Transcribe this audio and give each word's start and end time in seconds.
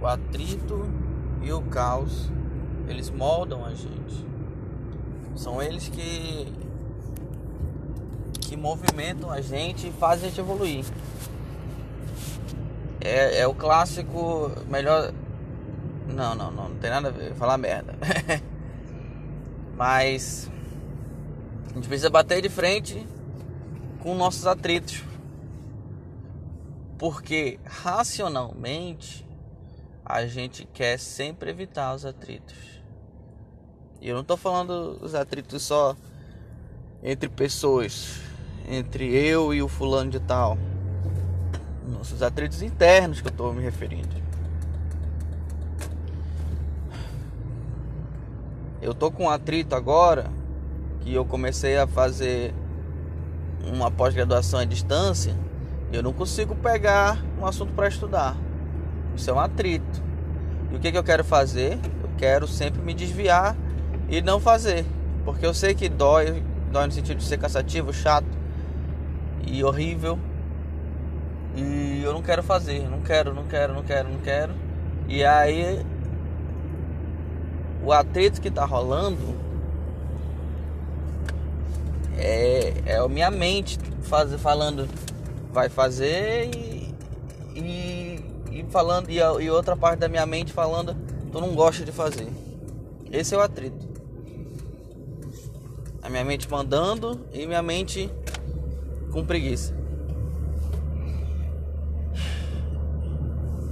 o 0.00 0.06
atrito 0.06 0.88
e 1.42 1.52
o 1.52 1.62
caos, 1.62 2.30
eles 2.88 3.10
moldam 3.10 3.64
a 3.64 3.70
gente. 3.70 4.26
São 5.36 5.62
eles 5.62 5.88
que 5.88 6.52
que 8.50 8.56
movimentam 8.56 9.30
a 9.30 9.40
gente 9.40 9.86
e 9.86 9.92
fazem 9.92 10.26
a 10.26 10.28
gente 10.28 10.40
evoluir. 10.40 10.84
É, 13.00 13.38
é 13.38 13.46
o 13.46 13.54
clássico 13.54 14.50
melhor. 14.68 15.12
Não, 16.08 16.34
não, 16.34 16.50
não, 16.50 16.68
não 16.68 16.76
tem 16.76 16.90
nada 16.90 17.08
a 17.08 17.12
ver, 17.12 17.32
falar 17.34 17.56
merda. 17.56 17.94
Mas 19.78 20.50
a 21.70 21.74
gente 21.74 21.86
precisa 21.86 22.10
bater 22.10 22.42
de 22.42 22.48
frente 22.48 23.06
com 24.00 24.16
nossos 24.16 24.44
atritos. 24.48 25.04
Porque 26.98 27.60
racionalmente 27.64 29.24
a 30.12 30.26
gente 30.26 30.66
quer 30.72 30.98
sempre 30.98 31.50
evitar 31.50 31.94
os 31.94 32.04
atritos. 32.04 32.56
E 34.00 34.08
eu 34.08 34.14
não 34.14 34.22
estou 34.22 34.36
falando 34.36 34.98
os 35.02 35.14
atritos 35.14 35.62
só 35.62 35.96
entre 37.02 37.28
pessoas, 37.28 38.20
entre 38.68 39.14
eu 39.14 39.52
e 39.52 39.62
o 39.62 39.68
fulano 39.68 40.10
de 40.10 40.20
tal. 40.20 40.56
Nossos 41.86 42.22
atritos 42.22 42.62
internos 42.62 43.20
que 43.20 43.26
eu 43.26 43.30
estou 43.30 43.52
me 43.52 43.62
referindo. 43.62 44.20
Eu 48.80 48.94
tô 48.94 49.10
com 49.10 49.24
um 49.24 49.30
atrito 49.30 49.74
agora 49.74 50.30
que 51.00 51.12
eu 51.12 51.24
comecei 51.24 51.76
a 51.76 51.86
fazer 51.86 52.54
uma 53.66 53.90
pós-graduação 53.90 54.60
à 54.60 54.64
distância, 54.64 55.34
eu 55.92 56.02
não 56.02 56.12
consigo 56.12 56.54
pegar 56.54 57.22
um 57.38 57.46
assunto 57.46 57.72
para 57.72 57.88
estudar. 57.88 58.36
Isso 59.20 59.28
é 59.28 59.34
um 59.34 59.38
atrito. 59.38 60.02
E 60.72 60.76
o 60.76 60.78
que, 60.78 60.90
que 60.90 60.96
eu 60.96 61.04
quero 61.04 61.22
fazer? 61.22 61.74
Eu 62.02 62.08
quero 62.16 62.48
sempre 62.48 62.80
me 62.80 62.94
desviar 62.94 63.54
e 64.08 64.22
não 64.22 64.40
fazer. 64.40 64.86
Porque 65.26 65.44
eu 65.44 65.52
sei 65.52 65.74
que 65.74 65.90
dói, 65.90 66.42
dói 66.72 66.86
no 66.86 66.92
sentido 66.92 67.18
de 67.18 67.24
ser 67.24 67.36
cansativo, 67.36 67.92
chato 67.92 68.24
e 69.46 69.62
horrível. 69.62 70.18
E 71.54 72.00
eu 72.02 72.14
não 72.14 72.22
quero 72.22 72.42
fazer, 72.42 72.88
não 72.88 73.02
quero, 73.02 73.34
não 73.34 73.44
quero, 73.44 73.74
não 73.74 73.82
quero, 73.82 74.08
não 74.08 74.20
quero. 74.20 74.54
E 75.06 75.22
aí 75.22 75.84
o 77.84 77.92
atrito 77.92 78.40
que 78.40 78.50
tá 78.50 78.64
rolando 78.64 79.34
é, 82.16 82.72
é 82.86 82.96
a 82.96 83.06
minha 83.06 83.30
mente 83.30 83.78
faz, 84.00 84.32
falando 84.40 84.88
vai 85.52 85.68
fazer 85.68 86.50
e, 86.56 86.94
e, 87.54 88.09
e 88.60 88.70
falando 88.70 89.10
e, 89.10 89.20
a, 89.20 89.32
e 89.40 89.50
outra 89.50 89.76
parte 89.76 90.00
da 90.00 90.08
minha 90.08 90.26
mente 90.26 90.52
falando 90.52 90.94
tu 91.32 91.40
não 91.40 91.54
gosta 91.54 91.84
de 91.84 91.92
fazer. 91.92 92.28
Esse 93.10 93.34
é 93.34 93.38
o 93.38 93.40
atrito. 93.40 93.88
A 96.02 96.08
minha 96.08 96.24
mente 96.24 96.50
mandando 96.50 97.20
e 97.32 97.46
minha 97.46 97.62
mente 97.62 98.10
com 99.12 99.24
preguiça. 99.24 99.74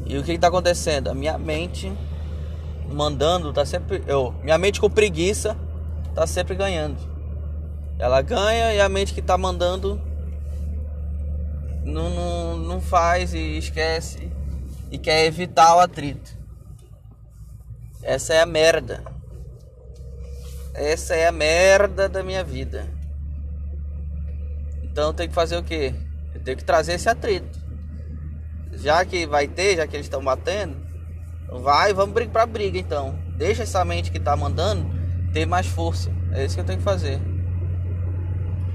E 0.07 0.17
o 0.17 0.23
que 0.23 0.33
está 0.33 0.49
acontecendo? 0.49 1.09
A 1.09 1.15
minha 1.15 1.37
mente 1.39 1.93
mandando 2.91 3.53
tá 3.53 3.65
sempre. 3.65 4.03
Eu, 4.07 4.35
minha 4.43 4.59
mente 4.59 4.81
com 4.81 4.91
preguiça 4.91 5.57
tá 6.15 6.27
sempre 6.27 6.55
ganhando. 6.55 6.97
Ela 7.99 8.23
ganha 8.23 8.73
e 8.75 8.81
a 8.81 8.89
mente 8.89 9.13
que 9.13 9.21
tá 9.21 9.37
mandando 9.37 10.01
não, 11.85 12.11
não, 12.11 12.57
não 12.57 12.81
faz 12.81 13.35
e 13.35 13.59
esquece 13.59 14.31
e 14.91 14.99
quer 14.99 15.25
evitar 15.27 15.77
o 15.77 15.81
atrito. 15.81 16.37
Essa 18.03 18.35
é 18.35 18.41
a 18.41 18.47
merda. 18.47 19.03
Essa 20.75 21.15
é 21.15 21.27
a 21.27 21.33
merda 21.33 22.09
da 22.09 22.23
minha 22.23 22.45
vida. 22.45 22.87
Então 24.83 25.13
tem 25.13 25.29
que 25.29 25.35
fazer 25.35 25.57
o 25.57 25.63
que? 25.63 25.95
Eu 26.35 26.41
tenho 26.41 26.57
que 26.57 26.65
trazer 26.65 26.95
esse 26.95 27.09
atrito. 27.09 27.59
Já 28.73 29.05
que 29.05 29.27
vai 29.27 29.49
ter, 29.49 29.77
já 29.77 29.87
que 29.87 29.97
eles 29.97 30.07
estão 30.07 30.23
batendo, 30.23 30.77
vai, 31.61 31.93
vamos 31.93 32.15
pra 32.29 32.47
briga 32.47 32.79
então. 32.79 33.19
Deixa 33.37 33.65
essa 33.65 33.85
mente 33.85 34.11
que 34.11 34.21
tá 34.21 34.37
mandando 34.37 34.89
ter 35.33 35.47
mais 35.47 35.67
força. 35.67 36.11
É 36.33 36.45
isso 36.45 36.55
que 36.55 36.61
eu 36.61 36.65
tenho 36.65 36.79
que 36.79 36.85
fazer. 36.85 37.21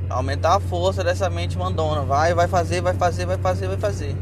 Aumentar 0.09 0.55
a 0.55 0.59
força 0.59 1.03
dessa 1.03 1.29
mente 1.29 1.57
mandona. 1.57 2.01
Vai, 2.03 2.33
vai 2.33 2.47
fazer, 2.47 2.81
vai 2.81 2.93
fazer, 2.93 3.25
vai 3.25 3.37
fazer, 3.37 3.67
vai 3.67 3.77
fazer. 3.77 4.15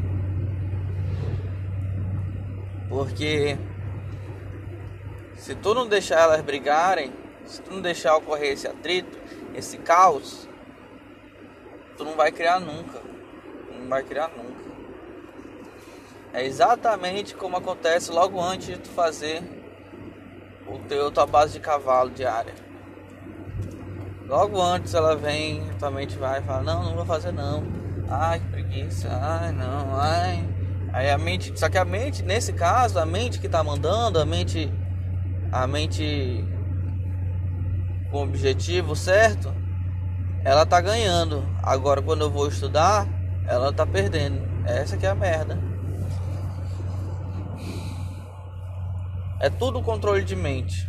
Porque 2.92 3.58
se 5.38 5.56
tu 5.56 5.74
não 5.74 5.88
deixar 5.88 6.20
elas 6.20 6.42
brigarem, 6.42 7.14
se 7.46 7.62
tu 7.62 7.72
não 7.74 7.82
deixar 7.82 8.18
ocorrer 8.18 8.52
esse 8.52 8.68
atrito, 8.68 9.18
esse 9.56 9.78
caos, 9.78 10.46
tu 11.96 12.04
não 12.04 12.18
vai 12.18 12.34
criar 12.34 12.60
nunca. 12.60 13.02
Não 13.80 13.88
vai 13.88 14.04
criar 14.04 14.28
nunca. 14.28 14.62
É 16.34 16.46
exatamente 16.46 17.34
como 17.34 17.56
acontece 17.56 18.12
logo 18.12 18.42
antes 18.42 18.68
de 18.68 18.78
tu 18.78 18.90
fazer 18.90 19.42
o 20.68 20.78
teu 20.80 21.10
tua 21.12 21.26
base 21.26 21.54
de 21.54 21.60
cavalo 21.62 22.10
diária. 22.10 22.54
Logo 24.28 24.62
antes 24.62 24.94
ela 24.94 25.16
vem, 25.16 25.64
tua 25.80 25.90
mente 25.90 26.18
vai 26.18 26.42
e 26.42 26.44
fala, 26.44 26.62
não, 26.62 26.84
não 26.84 26.96
vou 26.96 27.06
fazer 27.06 27.32
não. 27.32 27.64
Ai, 28.10 28.42
que 28.42 28.48
preguiça, 28.48 29.08
ai 29.10 29.54
não, 29.54 29.96
ai. 29.98 30.61
Aí 30.94 31.10
a 31.10 31.18
mente, 31.18 31.58
só 31.58 31.70
que 31.70 31.78
a 31.78 31.86
mente, 31.86 32.22
nesse 32.22 32.52
caso, 32.52 33.00
a 33.00 33.06
mente 33.06 33.40
que 33.40 33.48
tá 33.48 33.64
mandando, 33.64 34.20
a 34.20 34.26
mente, 34.26 34.72
a 35.52 35.66
mente 35.66 36.46
com 38.12 38.18
o 38.18 38.24
objetivo 38.24 38.96
certo, 38.96 39.54
ela 40.44 40.66
tá 40.66 40.82
ganhando. 40.82 41.44
Agora 41.64 42.02
quando 42.02 42.22
eu 42.22 42.30
vou 42.30 42.48
estudar, 42.48 43.08
ela 43.48 43.72
tá 43.72 43.86
perdendo. 43.86 44.42
Essa 44.66 44.98
que 44.98 45.06
é 45.06 45.10
a 45.10 45.16
merda. 45.16 45.58
É 49.40 49.50
tudo 49.50 49.82
controle 49.82 50.24
de 50.24 50.36
mente. 50.36 50.88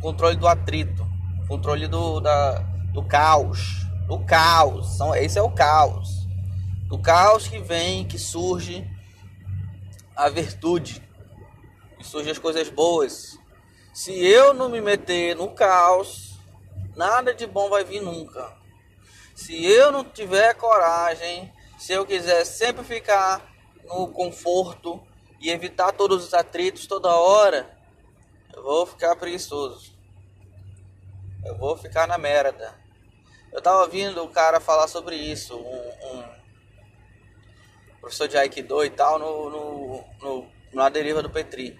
Controle 0.00 0.36
do 0.36 0.48
atrito. 0.48 1.06
Controle 1.46 1.86
do, 1.86 2.20
da, 2.20 2.58
do 2.92 3.02
caos. 3.02 3.86
Do 4.06 4.18
caos. 4.18 4.98
Esse 5.16 5.38
é 5.38 5.42
o 5.42 5.50
caos. 5.50 6.15
Do 6.86 6.98
caos 6.98 7.48
que 7.48 7.58
vem, 7.58 8.06
que 8.06 8.18
surge 8.18 8.88
a 10.14 10.28
virtude. 10.28 11.02
Que 11.98 12.04
surgem 12.04 12.32
as 12.32 12.38
coisas 12.38 12.68
boas. 12.68 13.38
Se 13.92 14.12
eu 14.12 14.52
não 14.52 14.68
me 14.68 14.80
meter 14.80 15.34
no 15.36 15.54
caos, 15.54 16.38
nada 16.94 17.34
de 17.34 17.46
bom 17.46 17.68
vai 17.68 17.84
vir 17.84 18.00
nunca. 18.00 18.56
Se 19.34 19.64
eu 19.64 19.92
não 19.92 20.04
tiver 20.04 20.54
coragem, 20.54 21.52
se 21.78 21.92
eu 21.92 22.06
quiser 22.06 22.44
sempre 22.44 22.84
ficar 22.84 23.52
no 23.84 24.08
conforto, 24.08 25.02
e 25.40 25.50
evitar 25.50 25.92
todos 25.92 26.24
os 26.24 26.34
atritos 26.34 26.86
toda 26.86 27.14
hora, 27.14 27.70
eu 28.54 28.62
vou 28.62 28.86
ficar 28.86 29.14
preguiçoso. 29.16 29.92
Eu 31.44 31.56
vou 31.56 31.76
ficar 31.76 32.06
na 32.06 32.18
merda. 32.18 32.74
Eu 33.52 33.62
tava 33.62 33.82
ouvindo 33.82 34.22
o 34.22 34.28
cara 34.28 34.60
falar 34.60 34.88
sobre 34.88 35.16
isso, 35.16 35.56
um, 35.56 36.18
um 36.18 36.35
professor 38.06 38.28
de 38.28 38.36
Aikido 38.36 38.84
e 38.84 38.90
tal, 38.90 39.18
no, 39.18 39.50
no, 39.50 40.04
no, 40.22 40.46
na 40.72 40.88
deriva 40.88 41.20
do 41.20 41.28
Petri. 41.28 41.76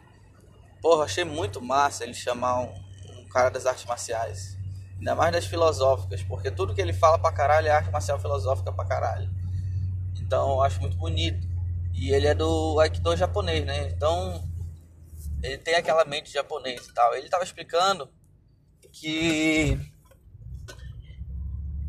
Porra, 0.83 1.05
achei 1.05 1.25
muito 1.25 1.63
massa 1.63 2.03
ele 2.03 2.15
chamar 2.15 2.63
um, 2.63 2.75
um 3.21 3.29
cara 3.29 3.49
das 3.49 3.65
artes 3.65 3.85
marciais. 3.85 4.59
Ainda 4.99 5.15
mais 5.15 5.33
das 5.33 5.47
filosóficas, 5.47 6.25
porque 6.25 6.51
tudo 6.51 6.75
que 6.75 6.81
ele 6.81 6.93
fala 6.93 7.17
pra 7.17 7.31
caralho 7.31 7.69
é 7.69 7.71
arte 7.71 7.93
marcial 7.93 8.19
filosófica 8.19 8.73
pra 8.73 8.85
caralho. 8.85 9.31
Então 10.21 10.55
eu 10.55 10.63
acho 10.63 10.81
muito 10.81 10.97
bonito. 10.97 11.47
E 11.95 12.13
ele 12.13 12.27
é 12.27 12.35
do 12.35 12.81
Aikido 12.81 13.17
japonês, 13.17 13.65
né? 13.65 13.89
Então, 13.91 14.43
ele 15.45 15.59
tem 15.59 15.77
aquela 15.77 16.05
mente 16.05 16.33
japonesa 16.33 16.91
e 16.91 16.93
tal. 16.93 17.15
Ele 17.15 17.27
estava 17.27 17.45
explicando 17.45 18.11
que 18.93 19.79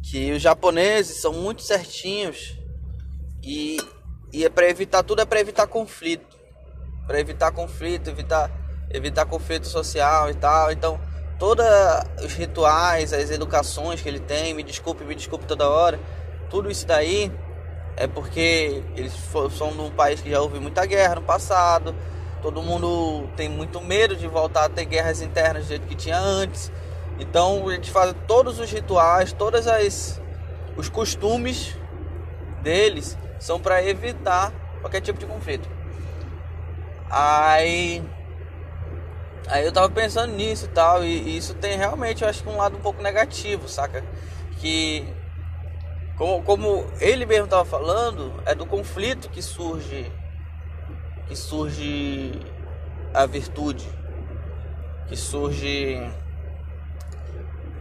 que 0.03 0.31
os 0.31 0.41
japoneses 0.41 1.17
são 1.17 1.33
muito 1.33 1.63
certinhos 1.63 2.55
e, 3.43 3.77
e 4.31 4.45
é 4.45 4.49
para 4.49 4.69
evitar 4.69 5.03
tudo 5.03 5.21
é 5.21 5.25
para 5.25 5.39
evitar 5.39 5.67
conflito, 5.67 6.37
para 7.05 7.19
evitar 7.19 7.51
conflito, 7.51 8.09
evitar 8.09 8.51
evitar 8.89 9.25
conflito 9.25 9.67
social 9.67 10.29
e 10.29 10.33
tal. 10.33 10.71
Então, 10.71 10.99
todos 11.37 11.65
os 12.23 12.33
rituais, 12.33 13.13
as 13.13 13.29
educações 13.29 14.01
que 14.01 14.07
ele 14.07 14.19
tem, 14.19 14.53
me 14.53 14.63
desculpe, 14.63 15.03
me 15.03 15.15
desculpe 15.15 15.45
toda 15.45 15.69
hora, 15.69 15.99
tudo 16.49 16.71
isso 16.71 16.85
daí 16.87 17.31
é 17.95 18.07
porque 18.07 18.83
eles 18.95 19.13
são 19.57 19.71
de 19.71 19.81
um 19.81 19.91
país 19.91 20.21
que 20.21 20.29
já 20.29 20.39
houve 20.39 20.59
muita 20.59 20.85
guerra 20.85 21.15
no 21.15 21.23
passado. 21.23 21.95
Todo 22.41 22.61
mundo 22.61 23.27
tem 23.35 23.49
muito 23.49 23.81
medo 23.81 24.15
de 24.15 24.27
voltar 24.27 24.65
a 24.65 24.69
ter 24.69 24.85
guerras 24.85 25.21
internas 25.21 25.63
do 25.63 25.69
jeito 25.69 25.87
que 25.87 25.95
tinha 25.95 26.17
antes. 26.17 26.71
Então 27.19 27.71
eles 27.71 27.89
fazem 27.89 28.15
todos 28.27 28.59
os 28.59 28.71
rituais, 28.71 29.33
todas 29.33 29.67
as 29.67 30.21
os 30.77 30.89
costumes 30.89 31.75
deles 32.61 33.17
são 33.39 33.59
para 33.59 33.83
evitar 33.83 34.51
qualquer 34.81 35.01
tipo 35.01 35.19
de 35.19 35.25
conflito. 35.25 35.67
Aí. 37.09 38.03
Aí 39.49 39.65
eu 39.65 39.71
tava 39.71 39.89
pensando 39.89 40.33
nisso 40.33 40.65
e 40.65 40.69
tal, 40.69 41.05
e, 41.05 41.07
e 41.07 41.37
isso 41.37 41.53
tem 41.53 41.77
realmente, 41.77 42.21
eu 42.21 42.29
acho 42.29 42.43
que 42.43 42.49
um 42.49 42.57
lado 42.57 42.75
um 42.75 42.81
pouco 42.81 43.01
negativo, 43.01 43.69
saca? 43.69 44.03
Que 44.59 45.07
como, 46.17 46.41
como 46.43 46.85
ele 46.99 47.25
mesmo 47.25 47.45
estava 47.45 47.63
falando, 47.63 48.33
é 48.45 48.53
do 48.53 48.65
conflito 48.65 49.29
que 49.29 49.41
surge 49.41 50.11
que 51.27 51.35
surge 51.35 52.39
a 53.13 53.25
virtude, 53.25 53.87
que 55.07 55.15
surge 55.15 56.11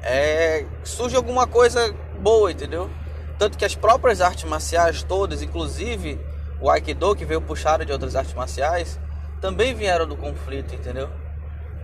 é, 0.02 0.66
surge 0.84 1.16
alguma 1.16 1.46
coisa 1.46 1.92
boa, 2.20 2.52
entendeu? 2.52 2.90
Tanto 3.38 3.58
que 3.58 3.64
as 3.64 3.74
próprias 3.74 4.20
artes 4.20 4.44
marciais 4.44 5.02
todas, 5.02 5.42
inclusive 5.42 6.18
o 6.60 6.70
Aikido 6.70 7.14
que 7.14 7.24
veio 7.24 7.40
puxado 7.40 7.84
de 7.84 7.92
outras 7.92 8.16
artes 8.16 8.34
marciais, 8.34 8.98
também 9.40 9.74
vieram 9.74 10.06
do 10.06 10.16
conflito, 10.16 10.74
entendeu? 10.74 11.10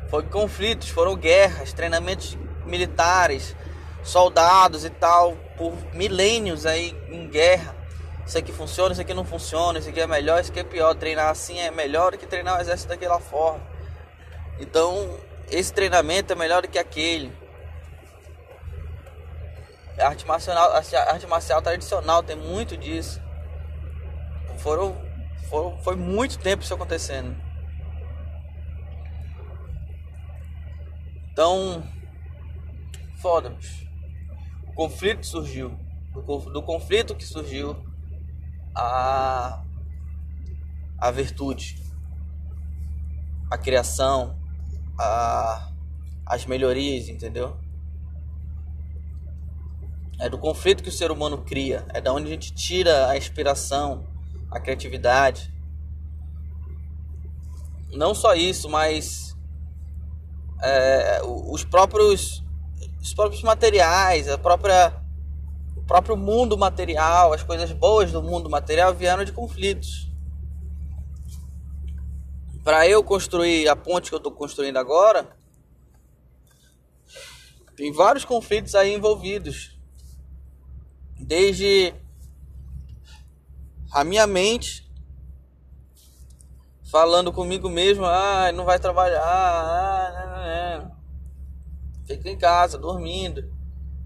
Foi 0.08 0.22
conflitos, 0.22 0.88
foram 0.88 1.14
guerras, 1.16 1.72
treinamentos 1.72 2.36
militares, 2.64 3.54
soldados 4.02 4.84
e 4.84 4.90
tal, 4.90 5.36
por 5.56 5.74
milênios 5.94 6.66
aí 6.66 6.96
em 7.08 7.28
guerra. 7.28 7.74
Isso 8.26 8.38
aqui 8.38 8.52
funciona, 8.52 8.92
isso 8.92 9.00
aqui 9.00 9.14
não 9.14 9.24
funciona, 9.24 9.78
isso 9.78 9.88
aqui 9.88 10.00
é 10.00 10.06
melhor, 10.06 10.40
isso 10.40 10.50
aqui 10.50 10.60
é 10.60 10.64
pior. 10.64 10.94
Treinar 10.94 11.28
assim 11.28 11.58
é 11.58 11.70
melhor 11.70 12.12
do 12.12 12.18
que 12.18 12.26
treinar 12.26 12.58
o 12.58 12.60
exército 12.60 12.88
daquela 12.88 13.20
forma. 13.20 13.60
Então, 14.58 15.18
esse 15.50 15.72
treinamento 15.72 16.32
é 16.32 16.36
melhor 16.36 16.62
do 16.62 16.68
que 16.68 16.78
aquele. 16.78 17.32
A 19.98 20.06
arte 20.08 20.26
marcial, 20.26 20.56
a 20.56 21.12
arte 21.12 21.26
marcial 21.26 21.62
tradicional 21.62 22.22
tem 22.22 22.36
muito 22.36 22.76
disso. 22.76 23.20
Foram, 24.58 24.96
foram, 25.48 25.78
foi 25.78 25.96
muito 25.96 26.38
tempo 26.38 26.62
isso 26.62 26.74
acontecendo. 26.74 27.36
Então, 31.32 31.82
foda, 33.16 33.50
bicho. 33.50 33.86
O 34.66 34.72
conflito 34.74 35.26
surgiu. 35.26 35.78
Do, 36.12 36.20
do 36.20 36.62
conflito 36.62 37.14
que 37.14 37.24
surgiu 37.24 37.74
a, 38.74 39.62
a 40.98 41.10
virtude, 41.10 41.82
a 43.50 43.56
criação, 43.56 44.38
a, 44.98 45.70
as 46.26 46.44
melhorias, 46.44 47.08
entendeu? 47.08 47.61
É 50.22 50.28
do 50.28 50.38
conflito 50.38 50.84
que 50.84 50.88
o 50.88 50.92
ser 50.92 51.10
humano 51.10 51.38
cria, 51.38 51.84
é 51.88 52.00
da 52.00 52.12
onde 52.12 52.28
a 52.28 52.30
gente 52.30 52.54
tira 52.54 53.08
a 53.08 53.16
inspiração, 53.16 54.06
a 54.52 54.60
criatividade. 54.60 55.52
Não 57.90 58.14
só 58.14 58.32
isso, 58.32 58.68
mas 58.68 59.36
é, 60.62 61.20
os 61.24 61.64
próprios 61.64 62.40
os 63.00 63.12
próprios 63.12 63.42
materiais, 63.42 64.28
a 64.28 64.38
própria 64.38 64.96
o 65.76 65.82
próprio 65.82 66.16
mundo 66.16 66.56
material, 66.56 67.32
as 67.32 67.42
coisas 67.42 67.72
boas 67.72 68.12
do 68.12 68.22
mundo 68.22 68.48
material 68.48 68.94
vieram 68.94 69.24
de 69.24 69.32
conflitos. 69.32 70.08
Para 72.62 72.86
eu 72.86 73.02
construir 73.02 73.68
a 73.68 73.74
ponte 73.74 74.08
que 74.08 74.14
eu 74.14 74.18
estou 74.18 74.30
construindo 74.30 74.76
agora, 74.76 75.36
tem 77.74 77.92
vários 77.92 78.24
conflitos 78.24 78.76
aí 78.76 78.94
envolvidos. 78.94 79.71
Desde 81.22 81.94
a 83.90 84.04
minha 84.04 84.26
mente 84.26 84.90
falando 86.90 87.32
comigo 87.32 87.70
mesmo, 87.70 88.04
ah, 88.04 88.52
não 88.52 88.64
vai 88.64 88.78
trabalhar, 88.78 89.22
ah, 89.22 90.12
não, 90.14 90.80
não, 90.80 90.88
não. 90.88 90.96
fica 92.06 92.28
em 92.28 92.36
casa, 92.36 92.76
dormindo. 92.76 93.50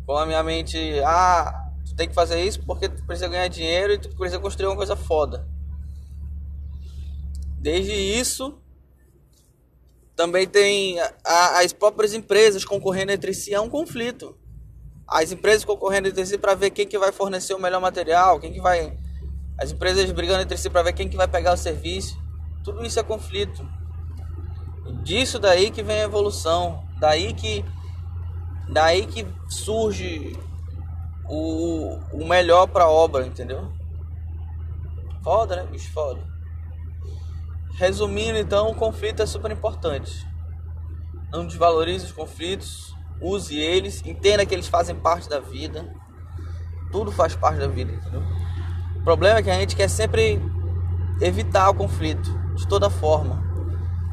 Com 0.07 0.17
a 0.17 0.25
minha 0.25 0.43
mente, 0.43 0.79
ah, 1.05 1.67
Tu 1.87 1.95
tem 1.95 2.09
que 2.09 2.15
fazer 2.15 2.43
isso 2.45 2.63
porque 2.65 2.89
tu 2.89 3.05
precisa 3.05 3.29
ganhar 3.29 3.49
dinheiro 3.49 3.93
e 3.93 3.99
tu 3.99 4.09
precisa 4.17 4.41
construir 4.41 4.67
uma 4.67 4.77
coisa 4.77 4.97
foda. 4.97 5.47
Desde 7.59 7.93
isso, 7.93 8.59
também 10.17 10.47
tem 10.47 10.99
a, 11.25 11.61
as 11.61 11.73
próprias 11.73 12.13
empresas 12.13 12.65
concorrendo 12.65 13.13
entre 13.13 13.33
si, 13.33 13.55
é 13.55 13.61
um 13.61 13.71
conflito. 13.71 14.37
As 15.06 15.31
empresas 15.31 15.64
concorrendo 15.64 16.08
entre 16.08 16.26
si 16.26 16.37
para 16.37 16.55
ver 16.55 16.70
quem 16.70 16.87
que 16.87 16.99
vai 16.99 17.12
fornecer 17.12 17.55
o 17.55 17.61
melhor 17.61 17.81
material, 17.81 18.41
quem 18.41 18.53
que 18.53 18.61
vai... 18.61 18.97
As 19.58 19.70
empresas 19.70 20.11
brigando 20.11 20.43
entre 20.43 20.56
si 20.58 20.69
para 20.69 20.82
ver 20.82 20.93
quem 20.93 21.08
que 21.08 21.17
vai 21.17 21.29
pegar 21.29 21.55
o 21.55 21.56
serviço. 21.56 22.19
Tudo 22.62 22.85
isso 22.85 22.99
é 22.99 23.03
conflito. 23.03 23.67
Disso 25.03 25.38
daí 25.38 25.70
que 25.70 25.82
vem 25.82 26.00
a 26.00 26.05
evolução. 26.05 26.85
Daí 26.99 27.32
que 27.32 27.64
daí 28.69 29.06
que 29.06 29.26
surge 29.49 30.37
o, 31.29 31.99
o 32.12 32.26
melhor 32.26 32.67
pra 32.67 32.88
obra, 32.88 33.26
entendeu? 33.26 33.73
Foda, 35.23 35.56
né, 35.56 35.67
bicho? 35.70 35.91
Foda. 35.93 36.20
Resumindo, 37.75 38.38
então, 38.38 38.70
o 38.70 38.75
conflito 38.75 39.23
é 39.23 39.26
super 39.26 39.50
importante. 39.50 40.26
Não 41.31 41.47
desvalorize 41.47 42.06
os 42.06 42.12
conflitos, 42.12 42.95
use 43.21 43.57
eles, 43.59 44.03
entenda 44.05 44.45
que 44.45 44.55
eles 44.55 44.69
fazem 44.69 44.95
parte 44.95 45.29
da 45.29 45.41
vida. 45.41 45.93
Tudo 46.93 47.11
faz 47.11 47.35
parte 47.35 47.59
da 47.59 47.67
vida, 47.67 47.93
entendeu? 47.93 48.23
O 48.97 49.03
problema 49.03 49.39
é 49.39 49.43
que 49.43 49.51
a 49.51 49.59
gente 49.59 49.77
quer 49.77 49.89
sempre 49.89 50.41
evitar 51.21 51.69
o 51.71 51.75
conflito, 51.75 52.31
de 52.55 52.67
toda 52.67 52.91
forma. 52.91 53.43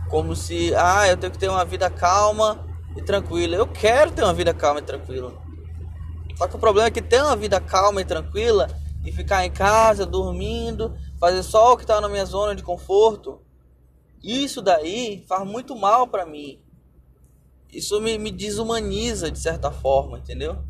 Como 0.09 0.35
se, 0.35 0.73
ah, 0.75 1.07
eu 1.07 1.17
tenho 1.17 1.31
que 1.31 1.39
ter 1.39 1.49
uma 1.49 1.65
vida 1.65 1.89
calma 1.89 2.65
e 2.95 3.01
tranquila. 3.01 3.55
Eu 3.55 3.67
quero 3.67 4.11
ter 4.11 4.23
uma 4.23 4.33
vida 4.33 4.53
calma 4.53 4.79
e 4.79 4.83
tranquila. 4.83 5.33
Só 6.35 6.47
que 6.47 6.55
o 6.55 6.59
problema 6.59 6.87
é 6.87 6.91
que 6.91 7.01
ter 7.01 7.21
uma 7.21 7.35
vida 7.35 7.59
calma 7.59 8.01
e 8.01 8.05
tranquila 8.05 8.67
e 9.05 9.11
ficar 9.11 9.45
em 9.45 9.51
casa, 9.51 10.05
dormindo, 10.05 10.95
fazer 11.19 11.43
só 11.43 11.73
o 11.73 11.77
que 11.77 11.83
está 11.83 11.99
na 11.99 12.07
minha 12.07 12.25
zona 12.25 12.55
de 12.55 12.63
conforto, 12.63 13.41
isso 14.23 14.61
daí 14.61 15.25
faz 15.27 15.45
muito 15.45 15.75
mal 15.75 16.07
para 16.07 16.25
mim. 16.25 16.62
Isso 17.73 17.99
me, 17.99 18.17
me, 18.19 18.31
desumaniza 18.31 19.31
de 19.31 19.39
certa 19.39 19.71
forma, 19.71 20.19
entendeu? 20.19 20.63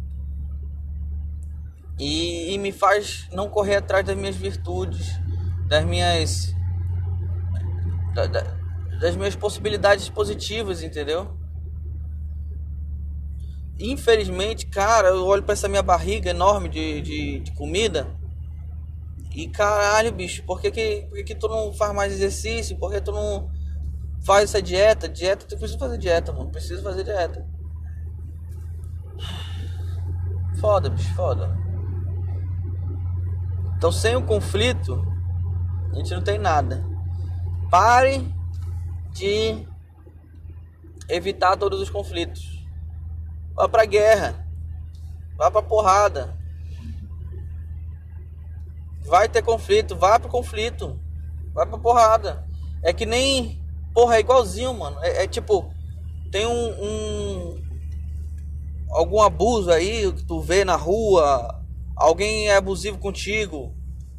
E, 2.00 2.54
e 2.54 2.58
me 2.58 2.72
faz 2.72 3.28
não 3.32 3.50
correr 3.50 3.76
atrás 3.76 4.06
das 4.06 4.16
minhas 4.16 4.36
virtudes, 4.36 5.20
das 5.68 5.86
minhas. 5.86 6.56
Da, 8.16 8.26
da, 8.26 8.42
das 9.00 9.18
minhas 9.18 9.36
possibilidades 9.36 10.08
positivas, 10.08 10.82
entendeu? 10.82 11.38
Infelizmente, 13.78 14.68
cara, 14.68 15.10
eu 15.10 15.26
olho 15.26 15.44
para 15.44 15.54
essa 15.54 15.68
minha 15.68 15.84
barriga 15.84 16.30
enorme 16.30 16.70
de, 16.70 17.02
de, 17.02 17.40
de, 17.40 17.52
comida. 17.52 18.08
E 19.36 19.48
caralho, 19.50 20.14
bicho, 20.14 20.44
por 20.44 20.62
que, 20.62 20.72
que, 20.72 21.08
por 21.10 21.18
que, 21.18 21.24
que 21.24 21.36
tu 21.36 21.50
não 21.50 21.74
faz 21.74 21.94
mais 21.94 22.14
exercício? 22.14 22.78
Por 22.78 22.92
que 22.92 23.02
tu 23.02 23.12
não 23.12 23.52
faz 24.26 24.46
essa 24.46 24.62
dieta? 24.62 25.08
Dieta, 25.08 25.46
tu 25.46 25.58
precisa 25.58 25.80
fazer 25.80 25.98
dieta, 25.98 26.32
mano. 26.32 26.50
Precisa 26.50 26.82
fazer 26.82 27.04
dieta. 27.04 27.48
Foda, 30.60 30.90
bicho, 30.90 31.14
foda. 31.14 31.58
Então, 33.78 33.92
sem 33.92 34.16
o 34.16 34.26
conflito, 34.26 35.06
a 35.92 35.96
gente 35.96 36.14
não 36.14 36.24
tem 36.24 36.38
nada. 36.38 36.86
Pare 37.70 38.34
de 39.12 39.68
evitar 41.10 41.58
todos 41.58 41.82
os 41.82 41.90
conflitos. 41.90 42.66
Vá 43.54 43.68
pra 43.68 43.86
guerra. 43.86 44.48
Vá 45.38 45.52
pra 45.52 45.62
porrada. 45.62 46.38
Vai 49.06 49.28
ter 49.28 49.42
conflito, 49.42 49.96
vá 49.96 50.20
pro 50.20 50.30
conflito. 50.30 51.00
Vai 51.54 51.66
pra 51.66 51.78
porrada. 51.78 52.48
É 52.82 52.94
que 52.94 53.06
nem. 53.06 53.63
Porra, 53.94 54.18
é 54.18 54.20
igualzinho, 54.20 54.74
mano. 54.74 54.98
É, 55.02 55.24
é 55.24 55.28
tipo. 55.28 55.72
Tem 56.32 56.46
um, 56.46 56.84
um. 56.84 57.64
Algum 58.90 59.22
abuso 59.22 59.72
aí 59.72 60.12
que 60.12 60.26
tu 60.26 60.42
vê 60.42 60.66
na 60.66 60.76
rua. 60.76 61.62
Alguém 61.96 62.50
é 62.50 62.56
abusivo 62.56 62.98
contigo. 62.98 63.76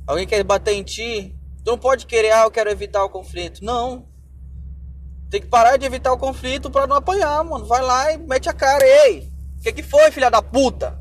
Alguém 0.07 0.27
quer 0.27 0.43
bater 0.45 0.75
em 0.75 0.83
ti. 0.83 1.35
Tu 1.65 1.71
não 1.71 1.79
pode 1.79 2.07
querer, 2.07 2.31
ah, 2.33 2.45
eu 2.45 2.51
quero 2.51 2.71
evitar 2.71 3.05
o 3.05 3.11
conflito. 3.11 3.65
Não. 3.65 4.07
Tem 5.31 5.41
que 5.41 5.49
parar 5.49 5.77
de 5.77 5.87
evitar 5.87 6.13
o 6.13 6.19
conflito 6.19 6.71
para 6.71 6.87
não 6.87 6.97
apanhar, 6.97 7.43
mano. 7.43 7.65
Vai 7.65 7.83
lá 7.83 8.13
e 8.13 8.19
mete 8.19 8.49
a 8.49 8.53
cara. 8.53 8.85
Ei, 8.87 9.29
o 9.59 9.63
que, 9.63 9.73
que 9.73 9.83
foi, 9.83 10.11
filha 10.13 10.31
da 10.31 10.43
puta? 10.43 11.01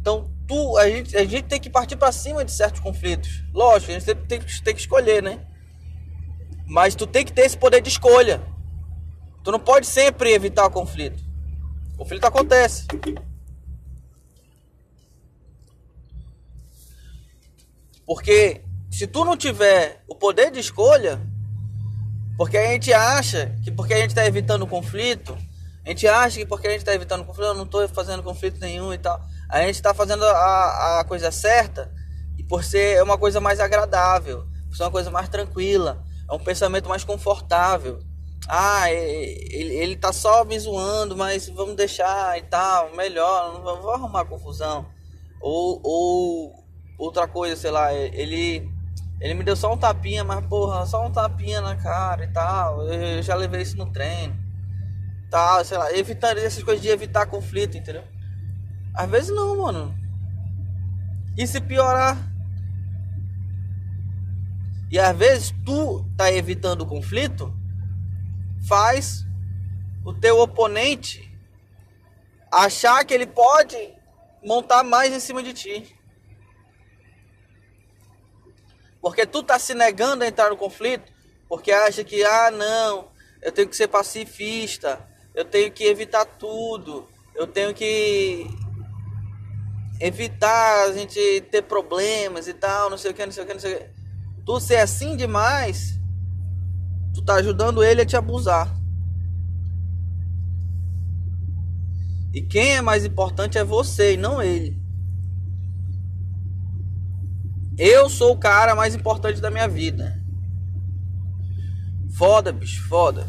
Então, 0.00 0.30
tu, 0.46 0.76
a, 0.76 0.88
gente, 0.88 1.16
a 1.16 1.24
gente 1.24 1.44
tem 1.44 1.60
que 1.60 1.70
partir 1.70 1.96
para 1.96 2.12
cima 2.12 2.44
de 2.44 2.52
certos 2.52 2.80
conflitos. 2.80 3.42
Lógico, 3.54 3.92
a 3.92 3.94
gente 3.94 4.04
sempre 4.04 4.26
tem, 4.26 4.40
tem 4.40 4.74
que 4.74 4.80
escolher, 4.80 5.22
né? 5.22 5.40
Mas 6.66 6.94
tu 6.94 7.06
tem 7.06 7.24
que 7.24 7.32
ter 7.32 7.42
esse 7.42 7.56
poder 7.56 7.80
de 7.80 7.88
escolha. 7.88 8.42
Tu 9.44 9.52
não 9.52 9.60
pode 9.60 9.86
sempre 9.86 10.32
evitar 10.32 10.66
o 10.66 10.70
conflito. 10.70 11.22
O 11.94 11.98
conflito 11.98 12.24
acontece. 12.24 12.86
Porque 18.04 18.62
se 18.90 19.06
tu 19.06 19.24
não 19.24 19.36
tiver 19.36 20.02
o 20.08 20.14
poder 20.14 20.50
de 20.50 20.60
escolha, 20.60 21.20
porque 22.36 22.56
a 22.56 22.72
gente 22.72 22.92
acha 22.92 23.54
que 23.64 23.70
porque 23.70 23.94
a 23.94 23.98
gente 23.98 24.10
está 24.10 24.26
evitando 24.26 24.66
conflito, 24.66 25.36
a 25.84 25.88
gente 25.88 26.06
acha 26.06 26.38
que 26.38 26.46
porque 26.46 26.66
a 26.66 26.70
gente 26.70 26.80
está 26.80 26.94
evitando 26.94 27.24
conflito, 27.24 27.48
eu 27.48 27.54
não 27.54 27.64
estou 27.64 27.88
fazendo 27.88 28.22
conflito 28.22 28.60
nenhum 28.60 28.92
e 28.92 28.98
tal. 28.98 29.20
A 29.48 29.62
gente 29.62 29.76
está 29.76 29.94
fazendo 29.94 30.24
a, 30.24 31.00
a 31.00 31.04
coisa 31.04 31.30
certa 31.30 31.92
e 32.36 32.42
por 32.42 32.62
ser 32.62 33.02
uma 33.02 33.16
coisa 33.16 33.40
mais 33.40 33.60
agradável, 33.60 34.46
por 34.68 34.76
ser 34.76 34.82
uma 34.82 34.90
coisa 34.90 35.10
mais 35.10 35.28
tranquila, 35.28 36.04
é 36.28 36.34
um 36.34 36.38
pensamento 36.38 36.88
mais 36.88 37.04
confortável. 37.04 37.98
Ah, 38.48 38.90
ele, 38.90 39.74
ele 39.74 39.96
tá 39.96 40.12
só 40.12 40.44
me 40.44 40.58
zoando, 40.58 41.16
mas 41.16 41.48
vamos 41.48 41.74
deixar 41.74 42.38
e 42.38 42.42
tal, 42.42 42.94
melhor, 42.94 43.60
não 43.64 43.82
vou 43.82 43.90
arrumar 43.90 44.24
confusão. 44.24 44.86
Ou, 45.40 45.80
ou 45.82 46.64
outra 46.98 47.26
coisa, 47.26 47.56
sei 47.56 47.70
lá, 47.70 47.92
ele 47.92 48.68
ele 49.20 49.34
me 49.34 49.42
deu 49.42 49.56
só 49.56 49.72
um 49.72 49.78
tapinha, 49.78 50.22
mas 50.22 50.44
porra, 50.46 50.84
só 50.84 51.06
um 51.06 51.10
tapinha 51.10 51.60
na 51.60 51.74
cara 51.76 52.24
e 52.24 52.28
tal. 52.28 52.82
Eu 52.82 53.22
já 53.22 53.34
levei 53.34 53.62
isso 53.62 53.76
no 53.76 53.90
treino. 53.90 54.36
Tal, 55.30 55.64
sei 55.64 55.78
lá, 55.78 55.90
evitar 55.92 56.36
essas 56.36 56.62
coisas 56.62 56.82
de 56.82 56.88
evitar 56.88 57.26
conflito, 57.26 57.76
entendeu? 57.78 58.04
Às 58.94 59.10
vezes 59.10 59.34
não, 59.34 59.56
mano. 59.62 59.94
E 61.36 61.46
se 61.46 61.60
piorar? 61.60 62.16
E 64.90 64.98
às 64.98 65.16
vezes 65.16 65.54
tu 65.64 66.04
tá 66.16 66.30
evitando 66.32 66.82
o 66.82 66.86
conflito, 66.86 67.52
faz 68.68 69.24
o 70.04 70.12
teu 70.12 70.38
oponente 70.38 71.26
achar 72.50 73.04
que 73.04 73.12
ele 73.12 73.26
pode 73.26 73.76
montar 74.44 74.84
mais 74.84 75.12
em 75.12 75.20
cima 75.20 75.42
de 75.42 75.52
ti. 75.52 75.96
Porque 79.00 79.26
tu 79.26 79.42
tá 79.42 79.58
se 79.58 79.74
negando 79.74 80.24
a 80.24 80.26
entrar 80.26 80.50
no 80.50 80.56
conflito, 80.56 81.12
porque 81.48 81.70
acha 81.72 82.02
que, 82.02 82.24
ah, 82.24 82.50
não, 82.50 83.10
eu 83.42 83.52
tenho 83.52 83.68
que 83.68 83.76
ser 83.76 83.88
pacifista, 83.88 85.06
eu 85.34 85.44
tenho 85.44 85.70
que 85.70 85.84
evitar 85.84 86.24
tudo, 86.24 87.08
eu 87.34 87.46
tenho 87.46 87.74
que 87.74 88.46
evitar 90.00 90.88
a 90.88 90.92
gente 90.92 91.40
ter 91.50 91.62
problemas 91.62 92.48
e 92.48 92.54
tal, 92.54 92.90
não 92.90 92.98
sei 92.98 93.10
o 93.10 93.14
que, 93.14 93.24
não 93.24 93.32
sei 93.32 93.44
o 93.44 93.46
que, 93.46 93.52
não 93.52 93.60
sei 93.60 93.74
o 93.74 93.78
que. 93.78 94.05
Tu 94.46 94.60
ser 94.60 94.76
assim 94.76 95.16
demais, 95.16 96.00
tu 97.12 97.20
tá 97.20 97.34
ajudando 97.34 97.82
ele 97.82 98.02
a 98.02 98.06
te 98.06 98.16
abusar. 98.16 98.72
E 102.32 102.40
quem 102.40 102.76
é 102.76 102.80
mais 102.80 103.04
importante 103.04 103.58
é 103.58 103.64
você 103.64 104.14
e 104.14 104.16
não 104.16 104.40
ele. 104.40 104.80
Eu 107.76 108.08
sou 108.08 108.32
o 108.32 108.38
cara 108.38 108.74
mais 108.74 108.94
importante 108.94 109.40
da 109.40 109.50
minha 109.50 109.66
vida. 109.66 110.22
Foda, 112.16 112.52
bicho, 112.52 112.86
foda. 112.88 113.26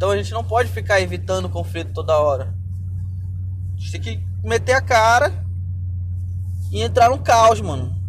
Então 0.00 0.10
a 0.10 0.16
gente 0.16 0.32
não 0.32 0.42
pode 0.42 0.70
ficar 0.70 1.00
evitando 1.02 1.50
conflito 1.50 1.92
toda 1.92 2.18
hora. 2.18 2.54
A 3.74 3.78
gente 3.78 3.92
tem 3.92 4.00
que 4.00 4.24
meter 4.42 4.72
a 4.72 4.80
cara 4.80 5.44
e 6.70 6.80
entrar 6.80 7.10
no 7.10 7.18
caos, 7.18 7.60
mano. 7.60 7.99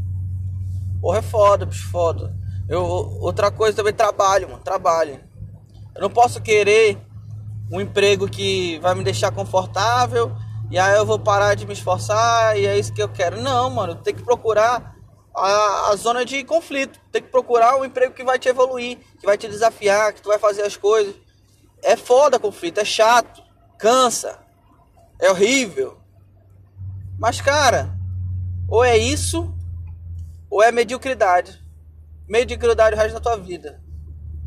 Porra, 1.01 1.17
é 1.17 1.21
foda, 1.21 1.65
bicho, 1.65 1.89
foda. 1.89 2.35
Eu, 2.69 2.83
outra 2.83 3.51
coisa 3.51 3.75
também, 3.75 3.93
trabalho, 3.93 4.49
mano, 4.49 4.63
trabalho. 4.63 5.19
Eu 5.95 6.01
não 6.01 6.09
posso 6.09 6.41
querer 6.41 6.97
um 7.71 7.81
emprego 7.81 8.29
que 8.29 8.79
vai 8.79 8.93
me 8.93 9.03
deixar 9.03 9.31
confortável 9.31 10.31
e 10.69 10.79
aí 10.79 10.95
eu 10.95 11.05
vou 11.05 11.19
parar 11.19 11.55
de 11.55 11.65
me 11.65 11.73
esforçar 11.73 12.57
e 12.57 12.65
é 12.65 12.77
isso 12.77 12.93
que 12.93 13.01
eu 13.01 13.09
quero. 13.09 13.41
Não, 13.41 13.69
mano, 13.69 13.95
tem 13.95 14.13
que 14.13 14.23
procurar 14.23 14.95
a, 15.35 15.89
a 15.89 15.95
zona 15.95 16.23
de 16.23 16.43
conflito. 16.43 16.99
Tem 17.11 17.21
que 17.21 17.29
procurar 17.29 17.77
um 17.77 17.83
emprego 17.83 18.13
que 18.13 18.23
vai 18.23 18.39
te 18.39 18.47
evoluir, 18.47 18.97
que 19.19 19.25
vai 19.25 19.37
te 19.37 19.47
desafiar, 19.47 20.13
que 20.13 20.21
tu 20.21 20.29
vai 20.29 20.39
fazer 20.39 20.61
as 20.61 20.77
coisas. 20.77 21.15
É 21.83 21.97
foda 21.97 22.39
conflito, 22.39 22.79
é 22.79 22.85
chato, 22.85 23.41
cansa, 23.77 24.39
é 25.19 25.29
horrível. 25.29 25.97
Mas, 27.19 27.41
cara, 27.41 27.93
ou 28.67 28.83
é 28.83 28.97
isso, 28.97 29.53
ou 30.51 30.61
é 30.61 30.71
mediocridade. 30.71 31.65
Mediocridade 32.27 32.95
o 32.95 32.99
resto 32.99 33.15
da 33.15 33.19
tua 33.19 33.37
vida. 33.37 33.81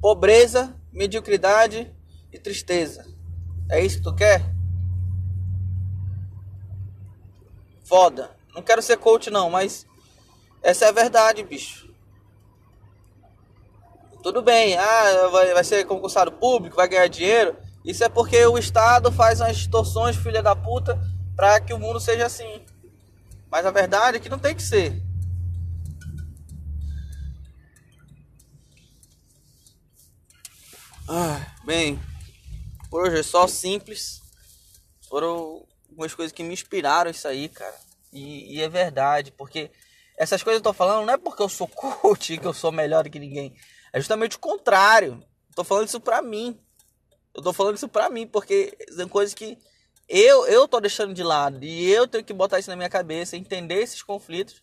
Pobreza, 0.00 0.72
mediocridade 0.92 1.92
e 2.32 2.38
tristeza. 2.38 3.04
É 3.68 3.84
isso 3.84 3.96
que 3.96 4.04
tu 4.04 4.14
quer? 4.14 4.54
foda. 7.84 8.30
Não 8.52 8.62
quero 8.62 8.82
ser 8.82 8.96
coach 8.96 9.30
não, 9.30 9.48
mas 9.48 9.86
essa 10.62 10.86
é 10.86 10.88
a 10.88 10.92
verdade, 10.92 11.44
bicho. 11.44 11.88
Tudo 14.22 14.42
bem, 14.42 14.76
ah, 14.76 15.28
vai, 15.30 15.52
vai 15.52 15.62
ser 15.62 15.84
concursado 15.84 16.32
público, 16.32 16.76
vai 16.76 16.88
ganhar 16.88 17.06
dinheiro. 17.06 17.56
Isso 17.84 18.02
é 18.02 18.08
porque 18.08 18.44
o 18.46 18.58
Estado 18.58 19.12
faz 19.12 19.40
umas 19.40 19.56
distorções, 19.56 20.16
filha 20.16 20.42
da 20.42 20.56
puta, 20.56 20.98
para 21.36 21.60
que 21.60 21.74
o 21.74 21.78
mundo 21.78 22.00
seja 22.00 22.26
assim. 22.26 22.64
Mas 23.50 23.66
a 23.66 23.70
verdade 23.70 24.16
é 24.16 24.20
que 24.20 24.30
não 24.30 24.38
tem 24.38 24.56
que 24.56 24.62
ser. 24.62 25.00
Ah, 31.06 31.54
bem, 31.64 32.00
por 32.88 33.02
hoje 33.02 33.18
é 33.18 33.22
só 33.22 33.46
simples. 33.46 34.22
Foram 35.06 35.66
algumas 35.90 36.14
coisas 36.14 36.32
que 36.32 36.42
me 36.42 36.54
inspiraram 36.54 37.10
isso 37.10 37.28
aí, 37.28 37.48
cara. 37.50 37.74
E, 38.10 38.56
e, 38.56 38.62
é 38.62 38.68
verdade, 38.68 39.30
porque 39.32 39.70
essas 40.16 40.42
coisas 40.42 40.62
que 40.62 40.66
eu 40.66 40.72
tô 40.72 40.76
falando 40.76 41.04
não 41.04 41.12
é 41.12 41.18
porque 41.18 41.42
eu 41.42 41.48
sou 41.48 41.68
coach, 41.68 42.38
que 42.38 42.46
eu 42.46 42.54
sou 42.54 42.72
melhor 42.72 43.08
que 43.10 43.18
ninguém. 43.18 43.54
É 43.92 44.00
justamente 44.00 44.36
o 44.36 44.40
contrário. 44.40 45.22
Tô 45.54 45.62
falando 45.62 45.88
isso 45.88 46.00
pra 46.00 46.22
mim. 46.22 46.58
Eu 47.34 47.42
tô 47.42 47.52
falando 47.52 47.76
isso 47.76 47.88
pra 47.88 48.08
mim, 48.08 48.26
porque 48.26 48.76
são 48.90 49.08
coisas 49.08 49.34
que 49.34 49.58
eu, 50.08 50.46
eu 50.46 50.66
tô 50.66 50.80
deixando 50.80 51.12
de 51.12 51.22
lado. 51.22 51.62
E 51.62 51.90
eu 51.90 52.08
tenho 52.08 52.24
que 52.24 52.32
botar 52.32 52.58
isso 52.58 52.70
na 52.70 52.76
minha 52.76 52.88
cabeça, 52.88 53.36
entender 53.36 53.82
esses 53.82 54.02
conflitos 54.02 54.62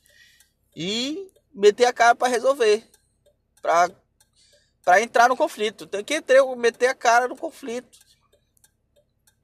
e 0.76 1.32
meter 1.54 1.86
a 1.86 1.94
cara 1.94 2.16
para 2.16 2.30
resolver. 2.30 2.84
Pra, 3.62 3.92
pra 4.84 5.02
entrar 5.02 5.30
no 5.30 5.38
conflito. 5.38 5.86
Tem 5.86 6.04
que 6.04 6.24
meter 6.58 6.88
a 6.88 6.96
cara 6.96 7.28
no 7.28 7.36
conflito 7.36 8.00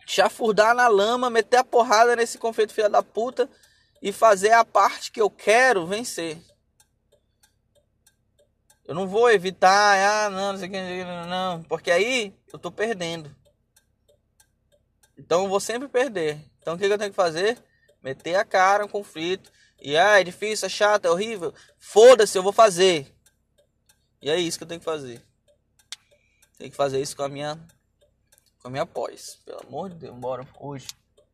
chafurdar 0.07 0.73
na 0.73 0.87
lama, 0.87 1.29
meter 1.29 1.57
a 1.57 1.63
porrada 1.63 2.15
nesse 2.15 2.37
conflito 2.37 2.73
filha 2.73 2.89
da 2.89 3.03
puta 3.03 3.49
e 4.01 4.13
fazer 4.13 4.53
a 4.53 4.63
parte 4.63 5.11
que 5.11 5.21
eu 5.21 5.29
quero 5.29 5.85
vencer. 5.85 6.41
Eu 8.85 8.95
não 8.95 9.05
vou 9.05 9.29
evitar, 9.29 9.97
ah, 9.97 10.29
não, 10.29 10.53
não 10.53 10.59
sei 10.59 10.69
o 10.69 10.71
que, 10.71 11.03
não, 11.27 11.61
porque 11.63 11.91
aí 11.91 12.33
eu 12.53 12.57
tô 12.57 12.71
perdendo. 12.71 13.35
Então 15.17 15.43
eu 15.43 15.49
vou 15.49 15.59
sempre 15.59 15.89
perder. 15.89 16.39
Então 16.61 16.75
o 16.75 16.77
que 16.77 16.85
eu 16.85 16.97
tenho 16.97 17.11
que 17.11 17.15
fazer? 17.15 17.61
Meter 18.01 18.35
a 18.35 18.45
cara 18.45 18.83
no 18.83 18.89
conflito. 18.89 19.51
E 19.81 19.97
ah, 19.97 20.21
é 20.21 20.23
difícil, 20.23 20.67
é 20.67 20.69
chato, 20.69 21.05
é 21.05 21.11
horrível. 21.11 21.53
Foda-se, 21.77 22.37
eu 22.37 22.43
vou 22.43 22.53
fazer. 22.53 23.13
E 24.21 24.29
é 24.29 24.39
isso 24.39 24.57
que 24.57 24.63
eu 24.63 24.67
tenho 24.67 24.79
que 24.79 24.85
fazer. 24.85 25.21
Tenho 26.57 26.71
que 26.71 26.77
fazer 26.77 26.99
isso 26.99 27.15
com 27.15 27.23
a 27.23 27.29
minha 27.29 27.57
com 28.61 28.67
a 28.67 28.71
minha 28.71 28.85
pós. 28.85 29.39
Pelo 29.45 29.61
amor 29.67 29.89
de 29.91 29.95
Deus, 29.95 30.17
bora. 30.17 30.45
Hoje. 30.59 30.87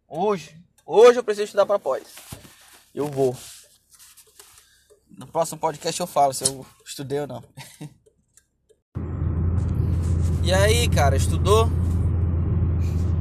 Hoje. 0.08 0.56
Hoje 0.86 1.20
eu 1.20 1.24
preciso 1.24 1.46
estudar 1.46 1.66
para 1.66 1.80
pós. 1.80 2.04
Eu 2.94 3.08
vou. 3.08 3.36
No 5.18 5.26
próximo 5.26 5.60
podcast 5.60 6.02
eu 6.02 6.08
falo 6.08 6.34
se 6.34 6.44
eu 6.44 6.66
estudei 6.86 7.22
ou 7.22 7.28
não. 7.28 7.42
e 10.44 10.54
aí, 10.54 10.90
cara, 10.90 11.16
estudou? 11.16 11.70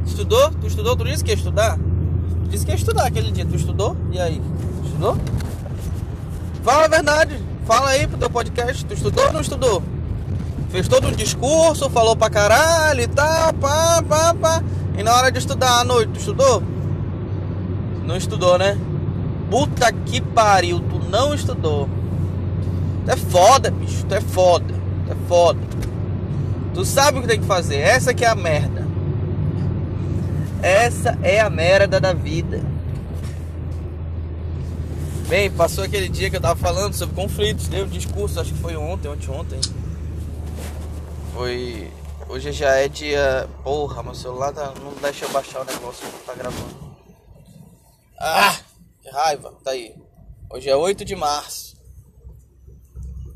Estudou? 0.05 0.51
Tu 0.51 0.67
estudou? 0.67 0.97
Tu 0.97 1.05
disse 1.05 1.23
que 1.23 1.31
ia 1.31 1.37
estudar? 1.37 1.77
Tu 1.77 2.51
disse 2.51 2.65
que 2.65 2.73
ia 2.73 2.77
estudar 2.77 3.07
aquele 3.07 3.31
dia. 3.31 3.47
Tu 3.47 3.55
estudou? 3.55 3.97
E 4.11 4.19
aí? 4.19 4.41
Estudou? 4.85 5.15
Fala 6.65 6.87
a 6.87 6.89
verdade. 6.89 7.39
Fala 7.65 7.91
aí 7.91 8.09
pro 8.09 8.19
teu 8.19 8.29
podcast. 8.29 8.85
Tu 8.85 8.95
estudou 8.95 9.27
ou 9.27 9.33
não 9.33 9.41
estudou? 9.41 9.81
Fez 10.73 10.89
todo 10.89 11.07
um 11.07 11.13
discurso, 11.13 11.91
falou 11.91 12.17
pra 12.17 12.31
caralho 12.31 13.03
e 13.03 13.07
tal, 13.07 13.53
pá, 13.53 14.03
pá, 14.09 14.35
pá. 14.35 14.63
E 14.97 15.03
na 15.03 15.15
hora 15.15 15.31
de 15.31 15.39
estudar 15.39 15.81
à 15.81 15.85
noite, 15.85 16.13
tu 16.15 16.19
estudou? 16.19 16.63
Não 18.07 18.17
estudou, 18.17 18.57
né? 18.57 18.79
Puta 19.51 19.93
que 19.93 20.23
pariu, 20.23 20.81
tu 20.81 20.99
não 21.11 21.35
estudou. 21.35 21.91
Tu 23.05 23.11
é 23.11 23.17
foda, 23.17 23.71
bicho, 23.71 24.07
tu 24.07 24.15
é 24.15 24.21
foda, 24.23 24.73
tu 25.05 25.13
é 25.13 25.29
foda. 25.29 25.61
Tu 26.73 26.87
sabe 26.87 27.19
o 27.19 27.21
que 27.21 27.29
tem 27.29 27.41
que 27.41 27.47
fazer, 27.47 27.77
essa 27.77 28.15
que 28.15 28.25
é 28.25 28.29
a 28.29 28.35
merda. 28.35 28.87
Essa 30.63 31.19
é 31.23 31.39
a 31.39 31.51
merda 31.51 32.01
da 32.01 32.15
vida. 32.15 32.63
Bem, 35.29 35.51
passou 35.51 35.85
aquele 35.85 36.09
dia 36.09 36.31
que 36.31 36.37
eu 36.37 36.41
tava 36.41 36.57
falando 36.57 36.95
sobre 36.95 37.15
conflitos, 37.15 37.69
deu 37.69 37.85
um 37.85 37.89
discurso, 37.89 38.41
acho 38.41 38.55
que 38.55 38.59
foi 38.59 38.75
ontem, 38.75 39.09
ontem, 39.09 39.31
ontem. 39.31 39.61
Foi. 41.33 41.91
Hoje 42.29 42.53
já 42.53 42.77
é 42.77 42.89
dia. 42.89 43.49
Porra, 43.63 44.03
meu 44.03 44.15
celular 44.15 44.53
tá... 44.53 44.73
não 44.81 44.93
deixa 45.01 45.25
eu 45.25 45.31
baixar 45.31 45.61
o 45.61 45.65
negócio 45.65 46.07
que 46.07 46.27
tá 46.27 46.35
gravando. 46.35 46.97
Ah! 48.21 48.57
Que 49.01 49.11
raiva, 49.11 49.53
tá 49.65 49.73
aí. 49.73 49.95
Hoje 50.51 50.69
é 50.69 50.77
8 50.77 51.05
de 51.05 51.17
março. 51.17 51.77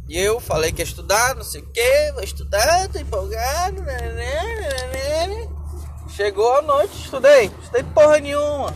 E 0.08 0.16
eu 0.16 0.38
falei 0.38 0.70
que 0.70 0.80
ia 0.80 0.84
estudar, 0.84 1.34
não 1.34 1.42
sei 1.42 1.60
o 1.62 1.72
que, 1.72 2.12
vou 2.12 2.22
estudar, 2.22 2.88
tô 2.88 2.98
empolgado. 2.98 3.82
Né, 3.82 3.98
né, 3.98 5.26
né, 5.26 5.48
Chegou 6.10 6.58
a 6.58 6.62
noite, 6.62 6.94
estudei, 7.02 7.50
estudei 7.60 7.82
porra 7.82 8.18
nenhuma. 8.18 8.72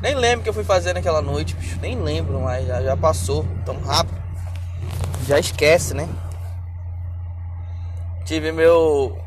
Nem 0.00 0.14
lembro 0.14 0.40
o 0.40 0.42
que 0.44 0.48
eu 0.50 0.54
fui 0.54 0.62
fazer 0.62 0.92
naquela 0.92 1.20
noite, 1.20 1.56
bicho. 1.56 1.78
Nem 1.80 2.00
lembro, 2.00 2.40
mas 2.40 2.66
já, 2.66 2.82
já 2.82 2.96
passou 2.96 3.44
tão 3.64 3.80
rápido. 3.80 4.22
Já 5.26 5.38
esquece, 5.38 5.94
né? 5.94 6.08
Tive 8.24 8.52
meu. 8.52 9.18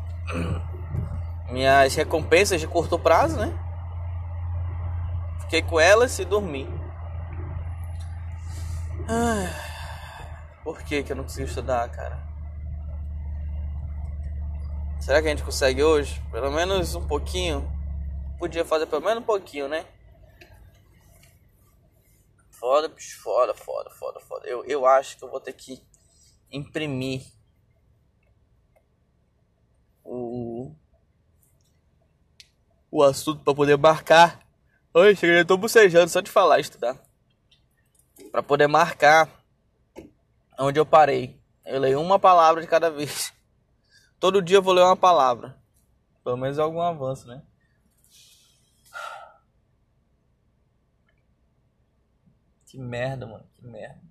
Minhas 1.50 1.94
recompensas 1.94 2.60
de 2.60 2.66
curto 2.66 2.98
prazo, 2.98 3.38
né? 3.38 3.56
Fiquei 5.40 5.62
com 5.62 5.80
elas 5.80 6.18
e 6.18 6.24
dormi. 6.24 6.68
Por 10.62 10.82
que, 10.82 11.02
que 11.02 11.12
eu 11.12 11.16
não 11.16 11.22
consigo 11.22 11.48
estudar, 11.48 11.88
cara? 11.88 12.28
Será 15.00 15.22
que 15.22 15.28
a 15.28 15.30
gente 15.30 15.42
consegue 15.42 15.82
hoje? 15.82 16.20
Pelo 16.30 16.50
menos 16.50 16.94
um 16.94 17.06
pouquinho? 17.06 17.66
Podia 18.38 18.64
fazer 18.64 18.84
pelo 18.86 19.00
menos 19.00 19.22
um 19.22 19.26
pouquinho, 19.26 19.68
né? 19.68 19.86
Foda, 22.50 22.88
bicho, 22.88 23.22
foda, 23.22 23.54
foda, 23.54 23.88
foda, 23.90 24.20
foda. 24.20 24.46
Eu, 24.46 24.64
eu 24.66 24.84
acho 24.84 25.16
que 25.16 25.24
eu 25.24 25.30
vou 25.30 25.40
ter 25.40 25.54
que 25.54 25.82
imprimir 26.52 27.37
o, 30.08 30.74
o 32.90 33.02
assunto 33.02 33.44
para 33.44 33.54
poder 33.54 33.76
marcar. 33.76 34.40
Oi, 34.94 35.14
cheguei, 35.14 35.40
eu 35.40 35.46
tô 35.46 35.56
bocejando 35.56 36.08
só 36.08 36.20
de 36.20 36.30
falar 36.30 36.60
estudar. 36.60 36.96
Para 38.32 38.42
poder 38.42 38.66
marcar 38.66 39.28
onde 40.58 40.80
eu 40.80 40.86
parei. 40.86 41.40
Eu 41.64 41.80
leio 41.80 42.00
uma 42.00 42.18
palavra 42.18 42.62
de 42.62 42.66
cada 42.66 42.90
vez. 42.90 43.32
Todo 44.18 44.42
dia 44.42 44.56
eu 44.56 44.62
vou 44.62 44.72
ler 44.72 44.82
uma 44.82 44.96
palavra. 44.96 45.56
Pelo 46.24 46.36
menos 46.36 46.58
é 46.58 46.62
algum 46.62 46.80
avanço, 46.80 47.28
né? 47.28 47.42
Que 52.66 52.78
merda, 52.78 53.26
mano. 53.26 53.46
Que 53.54 53.66
merda. 53.66 54.07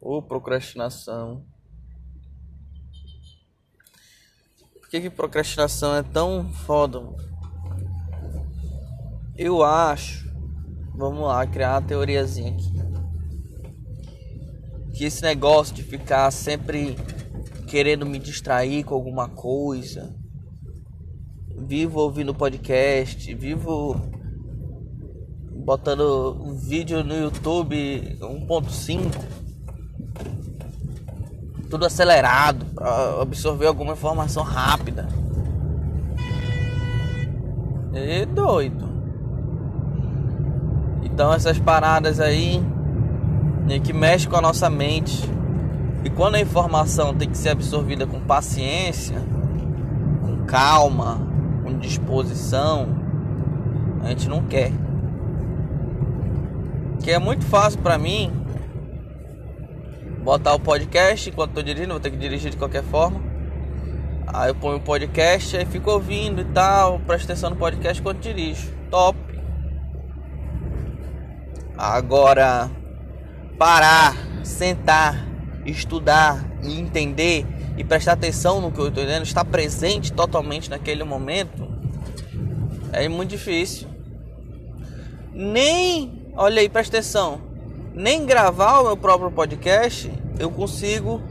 Oh, 0.00 0.22
procrastinação. 0.22 1.44
Por 4.80 4.88
que, 4.88 5.00
que 5.00 5.10
procrastinação 5.10 5.94
é 5.96 6.02
tão 6.02 6.48
foda? 6.52 7.00
Eu 9.36 9.62
acho 9.62 10.26
Vamos 10.96 11.26
lá, 11.26 11.46
criar 11.46 11.74
uma 11.74 11.82
teoriazinha 11.82 12.52
aqui. 12.52 12.72
Que 14.94 15.04
esse 15.04 15.20
negócio 15.20 15.74
de 15.74 15.82
ficar 15.82 16.30
sempre 16.30 16.96
querendo 17.68 18.06
me 18.06 18.18
distrair 18.18 18.82
com 18.82 18.94
alguma 18.94 19.28
coisa. 19.28 20.16
Vivo 21.54 22.00
ouvindo 22.00 22.34
podcast, 22.34 23.34
vivo 23.34 23.94
botando 25.66 26.40
um 26.42 26.56
vídeo 26.56 27.04
no 27.04 27.14
YouTube 27.14 28.16
1.5 28.20 29.45
tudo 31.68 31.86
acelerado 31.86 32.64
para 32.74 33.20
absorver 33.22 33.66
alguma 33.66 33.92
informação 33.92 34.42
rápida. 34.42 35.08
É 37.92 38.26
doido. 38.26 38.86
Então 41.02 41.32
essas 41.32 41.58
paradas 41.58 42.20
aí 42.20 42.62
né, 43.66 43.78
que 43.80 43.92
mexe 43.92 44.28
com 44.28 44.36
a 44.36 44.40
nossa 44.40 44.70
mente. 44.70 45.28
E 46.04 46.10
quando 46.10 46.36
a 46.36 46.40
informação 46.40 47.14
tem 47.14 47.28
que 47.28 47.36
ser 47.36 47.48
absorvida 47.50 48.06
com 48.06 48.20
paciência, 48.20 49.20
com 50.22 50.44
calma, 50.44 51.20
com 51.64 51.76
disposição, 51.78 52.88
a 54.04 54.08
gente 54.10 54.28
não 54.28 54.42
quer. 54.42 54.72
Que 57.02 57.10
é 57.10 57.18
muito 57.18 57.44
fácil 57.44 57.80
para 57.80 57.98
mim 57.98 58.45
botar 60.26 60.54
o 60.54 60.58
podcast 60.58 61.30
enquanto 61.30 61.52
tô 61.52 61.62
dirigindo, 61.62 61.92
vou 61.92 62.00
ter 62.00 62.10
que 62.10 62.16
dirigir 62.16 62.50
de 62.50 62.56
qualquer 62.56 62.82
forma. 62.82 63.22
Aí 64.26 64.50
eu 64.50 64.56
ponho 64.56 64.78
o 64.78 64.80
podcast, 64.80 65.56
aí 65.56 65.64
fico 65.64 65.88
ouvindo 65.88 66.40
e 66.40 66.44
tal, 66.46 66.98
presto 66.98 67.26
atenção 67.26 67.50
no 67.50 67.54
podcast 67.54 68.00
enquanto 68.00 68.18
dirijo. 68.18 68.74
Top. 68.90 69.16
Agora, 71.78 72.68
parar, 73.56 74.16
sentar, 74.42 75.24
estudar 75.64 76.44
e 76.60 76.76
entender 76.76 77.46
e 77.78 77.84
prestar 77.84 78.14
atenção 78.14 78.60
no 78.60 78.72
que 78.72 78.80
eu 78.80 78.88
estou 78.88 79.04
entendendo, 79.04 79.22
estar 79.22 79.44
presente 79.44 80.12
totalmente 80.12 80.68
naquele 80.68 81.04
momento, 81.04 81.68
é 82.92 83.08
muito 83.08 83.30
difícil. 83.30 83.86
Nem, 85.32 86.32
olha 86.34 86.60
aí, 86.60 86.68
presta 86.68 86.96
atenção, 86.96 87.45
nem 87.96 88.26
gravar 88.26 88.80
o 88.80 88.84
meu 88.84 88.96
próprio 88.96 89.30
podcast 89.30 90.12
eu 90.38 90.50
consigo 90.50 91.22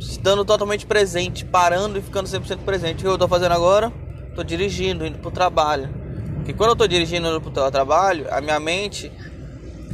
estando 0.00 0.44
totalmente 0.44 0.84
presente, 0.84 1.44
parando 1.44 1.98
e 1.98 2.02
ficando 2.02 2.28
100% 2.28 2.64
presente. 2.64 2.98
O 2.98 3.02
que 3.02 3.06
eu 3.06 3.14
estou 3.14 3.28
fazendo 3.28 3.52
agora? 3.52 3.92
Estou 4.28 4.42
dirigindo, 4.42 5.06
indo 5.06 5.18
para 5.18 5.28
o 5.28 5.32
trabalho. 5.32 5.88
Porque 6.34 6.52
quando 6.52 6.70
eu 6.70 6.76
tô 6.76 6.86
dirigindo 6.88 7.40
pro 7.40 7.50
teu 7.52 7.70
trabalho, 7.70 8.26
a 8.34 8.40
minha 8.40 8.58
mente 8.58 9.12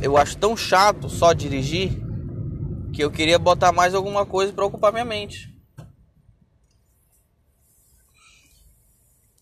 eu 0.00 0.16
acho 0.16 0.38
tão 0.38 0.56
chato 0.56 1.08
só 1.10 1.34
dirigir 1.34 1.92
que 2.94 3.04
eu 3.04 3.10
queria 3.10 3.38
botar 3.38 3.72
mais 3.72 3.94
alguma 3.94 4.24
coisa 4.24 4.54
para 4.54 4.64
ocupar 4.64 4.90
minha 4.90 5.04
mente. 5.04 5.54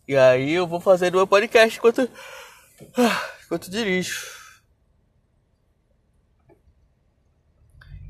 E 0.09 0.17
aí 0.17 0.53
eu 0.53 0.67
vou 0.67 0.81
fazer 0.81 1.13
meu 1.13 1.27
podcast 1.27 1.79
enquanto 1.79 2.11
enquanto 3.45 3.71
dirijo. 3.71 4.44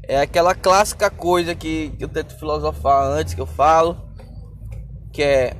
É 0.06 0.20
aquela 0.20 0.54
clássica 0.54 1.10
coisa 1.10 1.54
que, 1.54 1.94
eu 1.98 2.08
tento 2.08 2.38
filosofar 2.38 3.10
antes 3.10 3.32
que 3.32 3.40
eu 3.40 3.46
falo, 3.46 3.96
que 5.12 5.22
é 5.22 5.56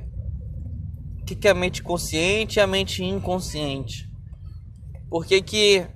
o 1.21 1.25
que, 1.25 1.35
que 1.35 1.49
é 1.49 1.53
a 1.53 1.55
mente 1.55 1.83
consciente 1.83 2.59
e 2.59 2.61
a 2.61 2.67
mente 2.67 3.03
inconsciente? 3.03 4.11
Por 5.09 5.25
que, 5.25 5.41
que 5.41 5.87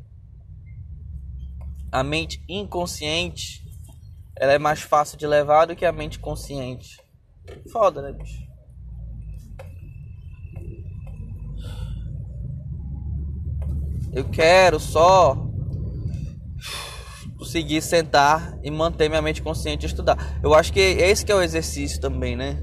a 1.92 2.02
mente 2.02 2.42
inconsciente 2.48 3.62
ela 4.34 4.52
é 4.54 4.58
mais 4.58 4.80
fácil 4.80 5.18
de 5.18 5.26
levar 5.26 5.66
do 5.66 5.76
que 5.76 5.84
a 5.84 5.92
mente 5.92 6.18
consciente? 6.18 6.98
Foda, 7.70 8.00
né, 8.00 8.12
bicho? 8.12 8.48
Eu 14.10 14.24
quero 14.30 14.80
só 14.80 15.47
conseguir 17.38 17.80
sentar 17.80 18.58
e 18.62 18.70
manter 18.70 19.08
minha 19.08 19.22
mente 19.22 19.40
consciente 19.40 19.86
e 19.86 19.88
estudar. 19.88 20.38
Eu 20.42 20.52
acho 20.52 20.72
que 20.72 20.80
esse 20.80 21.24
que 21.24 21.30
é 21.30 21.34
o 21.34 21.40
exercício 21.40 22.00
também, 22.00 22.36
né? 22.36 22.60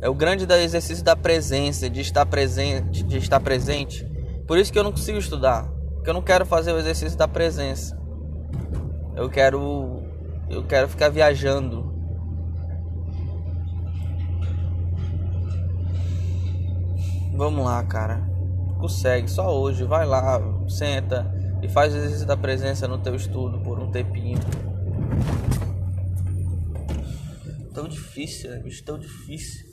É 0.00 0.08
o 0.08 0.14
grande 0.14 0.44
exercício 0.44 1.02
da 1.02 1.16
presença, 1.16 1.90
de 1.90 2.00
estar 2.00 2.24
presente, 2.24 3.02
de 3.02 3.18
estar 3.18 3.40
presente. 3.40 4.04
Por 4.46 4.56
isso 4.56 4.72
que 4.72 4.78
eu 4.78 4.84
não 4.84 4.92
consigo 4.92 5.18
estudar, 5.18 5.64
porque 5.94 6.08
eu 6.08 6.14
não 6.14 6.22
quero 6.22 6.46
fazer 6.46 6.72
o 6.72 6.78
exercício 6.78 7.18
da 7.18 7.26
presença. 7.26 7.98
Eu 9.16 9.28
quero 9.28 10.02
eu 10.48 10.62
quero 10.64 10.88
ficar 10.88 11.08
viajando. 11.08 11.92
Vamos 17.36 17.64
lá, 17.64 17.82
cara. 17.82 18.22
Consegue, 18.78 19.28
só 19.28 19.58
hoje. 19.58 19.82
Vai 19.84 20.06
lá, 20.06 20.40
senta 20.68 21.33
e 21.64 21.68
faz 21.68 21.94
o 21.94 21.96
exercício 21.96 22.26
da 22.26 22.36
presença 22.36 22.86
no 22.86 23.02
teu 23.02 23.14
estudo 23.14 23.58
por 23.62 23.80
um 23.80 23.90
tempinho. 23.90 24.38
Tão 27.72 27.88
difícil, 27.88 28.50
né, 28.50 28.58
bicho? 28.58 28.84
Tão 28.84 28.98
difícil. 28.98 29.66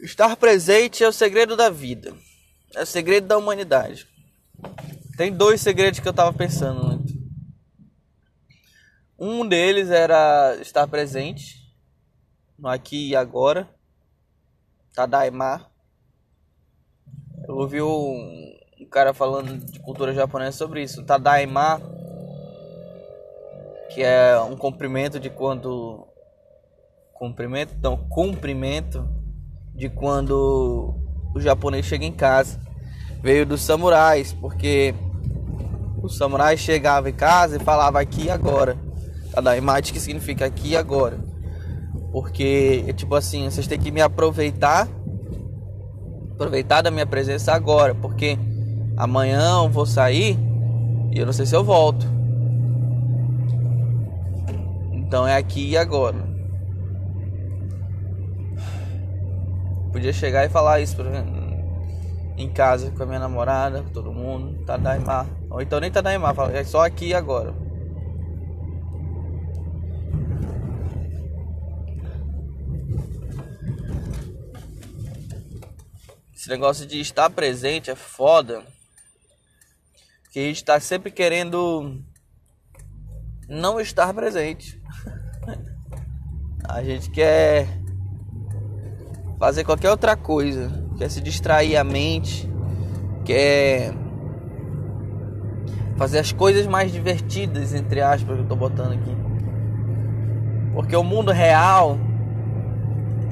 Estar 0.00 0.34
presente 0.36 1.04
é 1.04 1.08
o 1.08 1.12
segredo 1.12 1.56
da 1.56 1.68
vida. 1.68 2.16
É 2.74 2.82
o 2.82 2.86
segredo 2.86 3.26
da 3.26 3.36
humanidade. 3.36 4.08
Tem 5.18 5.30
dois 5.30 5.60
segredos 5.60 6.00
que 6.00 6.08
eu 6.08 6.14
tava 6.14 6.32
pensando 6.32 6.82
muito. 6.82 7.12
Um 9.18 9.46
deles 9.46 9.90
era 9.90 10.56
estar 10.56 10.88
presente 10.88 11.70
no 12.58 12.68
aqui 12.68 13.10
e 13.10 13.16
agora. 13.16 13.68
Tadaima. 14.94 15.73
Eu 17.46 17.56
ouvi 17.56 17.82
um, 17.82 18.54
cara 18.90 19.12
falando 19.12 19.58
de 19.58 19.80
cultura 19.80 20.14
japonesa 20.14 20.56
sobre 20.56 20.82
isso. 20.82 21.02
Tadaima, 21.02 21.80
que 23.92 24.02
é 24.02 24.40
um 24.40 24.56
cumprimento 24.56 25.18
de 25.18 25.28
quando 25.28 26.06
cumprimento, 27.12 27.74
não, 27.82 27.96
cumprimento 27.96 29.06
de 29.74 29.88
quando 29.88 30.94
o 31.34 31.40
japonês 31.40 31.84
chega 31.84 32.04
em 32.04 32.12
casa. 32.12 32.60
veio 33.20 33.44
dos 33.44 33.62
samurais, 33.62 34.32
porque 34.32 34.94
os 36.02 36.16
samurais 36.16 36.60
chegavam 36.60 37.10
em 37.10 37.14
casa 37.14 37.56
e 37.56 37.60
falavam 37.60 38.00
aqui 38.00 38.26
e 38.26 38.30
agora. 38.30 38.76
Tadaimate 39.32 39.92
que 39.92 40.00
significa 40.00 40.46
aqui 40.46 40.70
e 40.70 40.76
agora. 40.76 41.18
Porque, 42.12 42.92
tipo 42.94 43.14
assim, 43.14 43.50
vocês 43.50 43.66
têm 43.66 43.78
que 43.78 43.90
me 43.90 44.00
aproveitar 44.00 44.88
aproveitar 46.34 46.82
da 46.82 46.90
minha 46.90 47.06
presença 47.06 47.52
agora, 47.52 47.94
porque 47.94 48.36
amanhã 48.96 49.62
eu 49.62 49.68
vou 49.68 49.86
sair 49.86 50.38
e 51.12 51.18
eu 51.18 51.26
não 51.26 51.32
sei 51.32 51.46
se 51.46 51.54
eu 51.54 51.64
volto. 51.64 52.06
Então 54.92 55.26
é 55.26 55.36
aqui 55.36 55.70
e 55.70 55.76
agora. 55.76 56.16
Podia 59.92 60.12
chegar 60.12 60.44
e 60.44 60.48
falar 60.48 60.80
isso 60.80 60.96
pra, 60.96 61.24
em 62.36 62.48
casa 62.48 62.90
com 62.90 63.02
a 63.04 63.06
minha 63.06 63.20
namorada, 63.20 63.82
com 63.82 63.90
todo 63.90 64.12
mundo, 64.12 64.64
Tadaimar. 64.64 65.26
Ou 65.48 65.62
então 65.62 65.78
nem 65.78 65.90
Tadaimar, 65.90 66.34
fala, 66.34 66.52
é 66.52 66.64
só 66.64 66.84
aqui 66.84 67.10
e 67.10 67.14
agora. 67.14 67.54
Esse 76.44 76.50
negócio 76.50 76.84
de 76.84 77.00
estar 77.00 77.30
presente 77.30 77.90
é 77.90 77.94
foda. 77.94 78.62
Que 80.30 80.40
a 80.40 80.42
gente 80.42 80.56
está 80.56 80.78
sempre 80.78 81.10
querendo 81.10 82.02
não 83.48 83.80
estar 83.80 84.12
presente. 84.12 84.78
a 86.68 86.84
gente 86.84 87.08
quer 87.08 87.66
fazer 89.38 89.64
qualquer 89.64 89.88
outra 89.90 90.18
coisa, 90.18 90.70
quer 90.98 91.10
se 91.10 91.22
distrair 91.22 91.78
a 91.78 91.82
mente, 91.82 92.46
quer 93.24 93.94
fazer 95.96 96.18
as 96.18 96.30
coisas 96.30 96.66
mais 96.66 96.92
divertidas, 96.92 97.72
entre 97.72 98.02
aspas, 98.02 98.36
que 98.36 98.42
eu 98.42 98.48
tô 98.48 98.54
botando 98.54 98.92
aqui. 98.92 99.16
Porque 100.74 100.94
o 100.94 101.02
mundo 101.02 101.32
real 101.32 101.98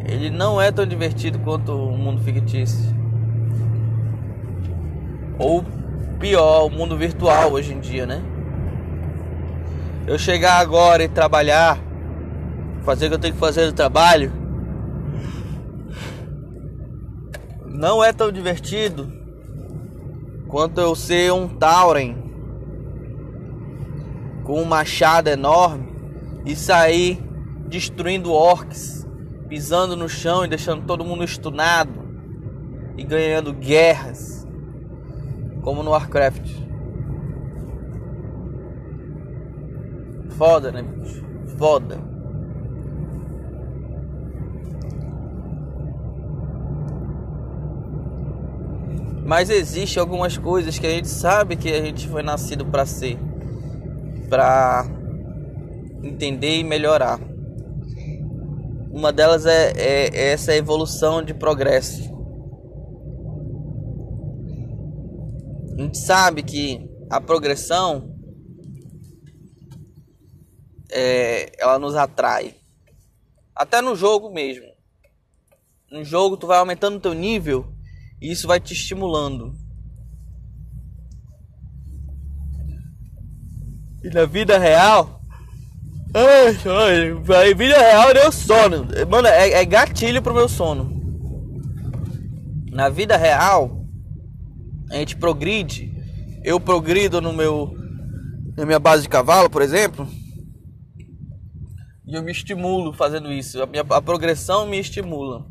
ele 0.06 0.30
não 0.30 0.58
é 0.58 0.72
tão 0.72 0.86
divertido 0.86 1.38
quanto 1.40 1.72
o 1.72 1.98
mundo 1.98 2.22
fictício. 2.22 3.01
Ou 5.42 5.64
pior, 6.20 6.66
o 6.66 6.70
mundo 6.70 6.96
virtual 6.96 7.50
hoje 7.50 7.74
em 7.74 7.80
dia, 7.80 8.06
né? 8.06 8.22
Eu 10.06 10.16
chegar 10.16 10.60
agora 10.60 11.02
e 11.02 11.08
trabalhar, 11.08 11.80
fazer 12.84 13.06
o 13.06 13.08
que 13.08 13.14
eu 13.16 13.18
tenho 13.18 13.34
que 13.34 13.40
fazer 13.40 13.66
no 13.66 13.72
trabalho, 13.72 14.32
não 17.66 18.04
é 18.04 18.12
tão 18.12 18.30
divertido 18.30 19.12
quanto 20.46 20.80
eu 20.80 20.94
ser 20.94 21.32
um 21.32 21.48
Tauren 21.48 22.16
com 24.44 24.62
um 24.62 24.64
machado 24.64 25.28
enorme 25.28 25.92
e 26.46 26.54
sair 26.54 27.20
destruindo 27.66 28.32
orcs, 28.32 29.04
pisando 29.48 29.96
no 29.96 30.08
chão 30.08 30.44
e 30.44 30.48
deixando 30.48 30.86
todo 30.86 31.04
mundo 31.04 31.24
estunado 31.24 32.00
e 32.96 33.02
ganhando 33.02 33.52
guerras 33.52 34.31
como 35.62 35.82
no 35.82 35.90
Warcraft. 35.92 36.50
Foda, 40.36 40.72
né, 40.72 40.82
bicho? 40.82 41.24
Foda. 41.56 42.12
Mas 49.24 49.48
existe 49.48 49.98
algumas 49.98 50.36
coisas 50.36 50.78
que 50.78 50.86
a 50.86 50.90
gente 50.90 51.08
sabe 51.08 51.56
que 51.56 51.72
a 51.72 51.80
gente 51.80 52.08
foi 52.08 52.22
nascido 52.22 52.66
para 52.66 52.84
ser, 52.84 53.16
para 54.28 54.84
entender 56.02 56.58
e 56.58 56.64
melhorar. 56.64 57.20
Uma 58.90 59.12
delas 59.12 59.46
é, 59.46 59.72
é, 59.76 60.08
é 60.12 60.32
essa 60.32 60.54
evolução 60.54 61.22
de 61.22 61.32
progresso. 61.32 62.11
A 65.76 65.82
gente 65.82 65.98
sabe 65.98 66.42
que 66.42 66.86
a 67.10 67.20
progressão 67.20 68.14
é, 70.90 71.52
ela 71.58 71.78
nos 71.78 71.94
atrai. 71.94 72.54
Até 73.54 73.80
no 73.80 73.96
jogo 73.96 74.30
mesmo. 74.30 74.66
No 75.90 76.04
jogo 76.04 76.36
tu 76.36 76.46
vai 76.46 76.58
aumentando 76.58 76.96
o 76.96 77.00
teu 77.00 77.14
nível 77.14 77.72
e 78.20 78.30
isso 78.30 78.46
vai 78.46 78.60
te 78.60 78.72
estimulando. 78.72 79.54
E 84.04 84.10
na 84.10 84.26
vida 84.26 84.58
real. 84.58 85.20
Ai, 86.14 86.56
ai, 87.34 87.54
vida 87.54 87.78
real 87.78 88.12
deu 88.12 88.30
sono. 88.30 88.86
Mano, 89.08 89.28
é, 89.28 89.50
é 89.50 89.64
gatilho 89.64 90.20
pro 90.20 90.34
meu 90.34 90.48
sono. 90.48 91.00
Na 92.70 92.88
vida 92.88 93.16
real, 93.16 93.81
a 94.92 94.98
gente 94.98 95.16
progride, 95.16 95.92
eu 96.44 96.60
progrido 96.60 97.20
no 97.20 97.32
meu 97.32 97.76
na 98.56 98.66
minha 98.66 98.78
base 98.78 99.02
de 99.02 99.08
cavalo, 99.08 99.48
por 99.48 99.62
exemplo, 99.62 100.06
e 102.06 102.14
eu 102.14 102.22
me 102.22 102.30
estimulo 102.30 102.92
fazendo 102.92 103.32
isso. 103.32 103.62
A 103.62 103.66
minha 103.66 103.82
a 103.88 104.02
progressão 104.02 104.66
me 104.66 104.78
estimula. 104.78 105.46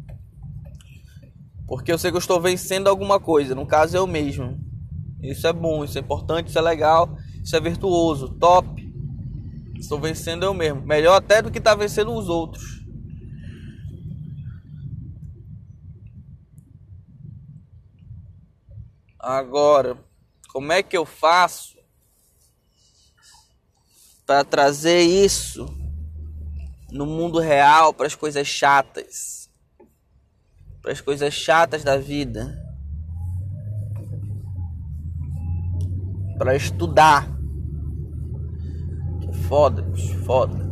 Porque 1.68 1.92
eu 1.92 1.98
sei 1.98 2.12
que 2.12 2.18
eu 2.18 2.20
estou 2.20 2.40
vencendo 2.40 2.88
alguma 2.88 3.20
coisa, 3.20 3.56
no 3.56 3.66
caso 3.66 3.98
eu 3.98 4.06
mesmo. 4.06 4.60
Isso 5.24 5.48
é 5.48 5.54
bom, 5.54 5.84
isso 5.84 5.98
é 5.98 6.02
importante, 6.02 6.50
isso 6.50 6.60
é 6.60 6.62
legal, 6.62 7.18
isso 7.44 7.56
é 7.56 7.60
virtuoso, 7.60 8.30
top. 8.30 8.94
Estou 9.76 10.00
vencendo 10.00 10.44
eu 10.44 10.54
mesmo. 10.54 10.82
Melhor 10.82 11.16
até 11.16 11.42
do 11.42 11.50
que 11.50 11.58
estar 11.58 11.72
tá 11.72 11.78
vencendo 11.78 12.14
os 12.14 12.30
outros. 12.30 12.81
Agora, 19.24 19.96
como 20.52 20.72
é 20.72 20.82
que 20.82 20.98
eu 20.98 21.06
faço 21.06 21.78
para 24.26 24.44
trazer 24.44 25.02
isso 25.02 25.68
no 26.92 27.06
mundo 27.06 27.38
real 27.38 27.94
para 27.94 28.08
as 28.08 28.16
coisas 28.16 28.48
chatas? 28.48 29.48
Para 30.82 30.92
as 30.92 31.00
coisas 31.00 31.32
chatas 31.32 31.84
da 31.84 31.98
vida? 31.98 32.60
Para 36.40 36.56
estudar. 36.56 37.28
Que 39.22 39.34
foda, 39.48 39.84
bicho, 39.84 40.18
foda. 40.26 40.71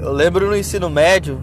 Eu 0.00 0.12
lembro 0.12 0.46
no 0.46 0.56
ensino 0.56 0.88
médio 0.88 1.42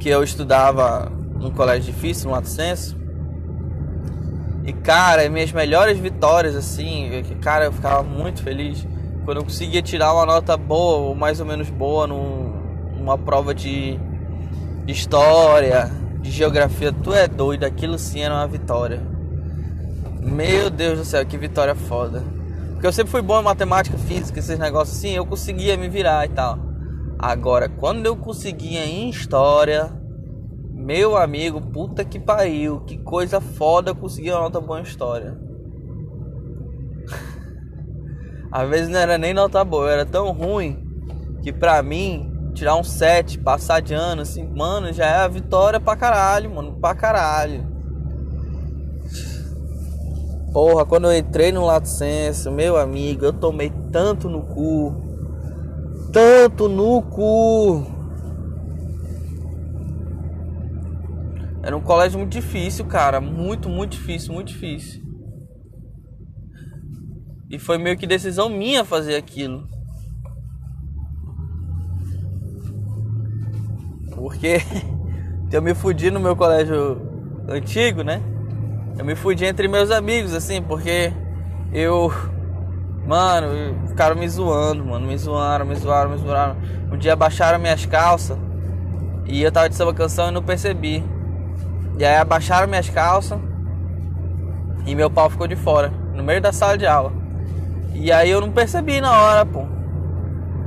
que 0.00 0.08
eu 0.08 0.24
estudava 0.24 1.12
num 1.38 1.50
colégio 1.50 1.92
difícil, 1.92 2.30
no 2.30 2.34
Lato 2.34 2.48
Senso. 2.48 2.96
E 4.64 4.72
cara, 4.72 5.28
minhas 5.28 5.52
melhores 5.52 5.98
vitórias 5.98 6.56
assim, 6.56 7.10
cara, 7.42 7.66
eu 7.66 7.72
ficava 7.72 8.02
muito 8.02 8.42
feliz 8.42 8.86
quando 9.26 9.38
eu 9.38 9.44
conseguia 9.44 9.82
tirar 9.82 10.14
uma 10.14 10.24
nota 10.24 10.56
boa, 10.56 11.08
ou 11.08 11.14
mais 11.14 11.40
ou 11.40 11.46
menos 11.46 11.68
boa 11.68 12.06
num, 12.06 12.54
numa 12.96 13.18
prova 13.18 13.54
de 13.54 14.00
história, 14.86 15.90
de 16.22 16.30
geografia, 16.30 16.90
tu 16.90 17.12
é 17.12 17.28
doido, 17.28 17.64
aquilo 17.64 17.98
sim 17.98 18.20
era 18.20 18.32
uma 18.32 18.46
vitória. 18.46 19.02
Meu 20.22 20.70
Deus 20.70 20.98
do 21.00 21.04
céu, 21.04 21.26
que 21.26 21.36
vitória 21.36 21.74
foda. 21.74 22.35
Porque 22.86 23.00
eu 23.00 23.04
sempre 23.04 23.10
fui 23.10 23.20
bom 23.22 23.40
em 23.40 23.42
matemática, 23.42 23.98
física, 23.98 24.38
esses 24.38 24.60
negócios 24.60 24.96
assim, 24.96 25.10
eu 25.10 25.26
conseguia 25.26 25.76
me 25.76 25.88
virar 25.88 26.24
e 26.24 26.28
tal. 26.28 26.56
Agora, 27.18 27.68
quando 27.68 28.06
eu 28.06 28.14
conseguia 28.14 28.86
em 28.86 29.10
história, 29.10 29.90
meu 30.70 31.16
amigo, 31.16 31.60
puta 31.60 32.04
que 32.04 32.20
pariu, 32.20 32.78
que 32.82 32.96
coisa 32.96 33.40
foda 33.40 33.92
conseguir 33.92 34.30
uma 34.30 34.42
nota 34.42 34.60
boa 34.60 34.78
em 34.78 34.84
história. 34.84 35.36
Às 38.52 38.68
vezes 38.68 38.88
não 38.88 39.00
era 39.00 39.18
nem 39.18 39.34
nota 39.34 39.64
boa, 39.64 39.90
era 39.90 40.06
tão 40.06 40.30
ruim 40.30 40.80
que 41.42 41.52
pra 41.52 41.82
mim, 41.82 42.52
tirar 42.54 42.76
um 42.76 42.84
7, 42.84 43.40
passar 43.40 43.82
de 43.82 43.94
ano, 43.94 44.22
assim, 44.22 44.46
mano, 44.46 44.92
já 44.92 45.06
é 45.06 45.16
a 45.16 45.28
vitória 45.28 45.80
pra 45.80 45.96
caralho, 45.96 46.54
mano, 46.54 46.78
pra 46.78 46.94
caralho. 46.94 47.66
Porra, 50.56 50.86
quando 50.86 51.04
eu 51.04 51.14
entrei 51.14 51.52
no 51.52 51.66
Lato 51.66 51.86
Senso, 51.86 52.50
meu 52.50 52.78
amigo, 52.78 53.26
eu 53.26 53.32
tomei 53.34 53.70
tanto 53.92 54.26
no 54.26 54.40
cu. 54.42 54.90
Tanto 56.10 56.66
no 56.66 57.02
cu. 57.02 57.84
Era 61.62 61.76
um 61.76 61.82
colégio 61.82 62.18
muito 62.18 62.32
difícil, 62.32 62.86
cara. 62.86 63.20
Muito, 63.20 63.68
muito 63.68 63.98
difícil, 63.98 64.32
muito 64.32 64.48
difícil. 64.48 65.02
E 67.50 67.58
foi 67.58 67.76
meio 67.76 67.98
que 67.98 68.06
decisão 68.06 68.48
minha 68.48 68.82
fazer 68.82 69.16
aquilo. 69.16 69.68
Porque 74.14 74.56
eu 75.52 75.60
me 75.60 75.74
fudi 75.74 76.10
no 76.10 76.18
meu 76.18 76.34
colégio 76.34 76.98
antigo, 77.46 78.02
né? 78.02 78.35
Eu 78.98 79.04
me 79.04 79.14
fudi 79.14 79.44
entre 79.44 79.68
meus 79.68 79.90
amigos, 79.90 80.34
assim, 80.34 80.62
porque 80.62 81.12
eu. 81.72 82.12
Mano, 83.06 83.48
ficaram 83.88 84.16
me 84.16 84.28
zoando, 84.28 84.84
mano. 84.84 85.06
Me 85.06 85.16
zoaram, 85.16 85.66
me 85.66 85.74
zoaram, 85.74 86.10
me 86.10 86.18
zoaram. 86.18 86.56
Um 86.90 86.96
dia 86.96 87.12
abaixaram 87.12 87.58
minhas 87.58 87.84
calças 87.84 88.38
e 89.26 89.42
eu 89.42 89.52
tava 89.52 89.68
de 89.68 89.74
samba 89.74 89.92
canção 89.92 90.28
e 90.28 90.30
não 90.30 90.42
percebi. 90.42 91.04
E 91.98 92.04
aí 92.04 92.16
abaixaram 92.16 92.68
minhas 92.68 92.88
calças 92.88 93.38
e 94.86 94.94
meu 94.94 95.10
pau 95.10 95.28
ficou 95.28 95.46
de 95.46 95.56
fora, 95.56 95.92
no 96.14 96.22
meio 96.22 96.40
da 96.40 96.52
sala 96.52 96.78
de 96.78 96.86
aula. 96.86 97.12
E 97.92 98.12
aí 98.12 98.30
eu 98.30 98.40
não 98.40 98.50
percebi 98.50 99.00
na 99.00 99.20
hora, 99.20 99.44
pô. 99.44 99.66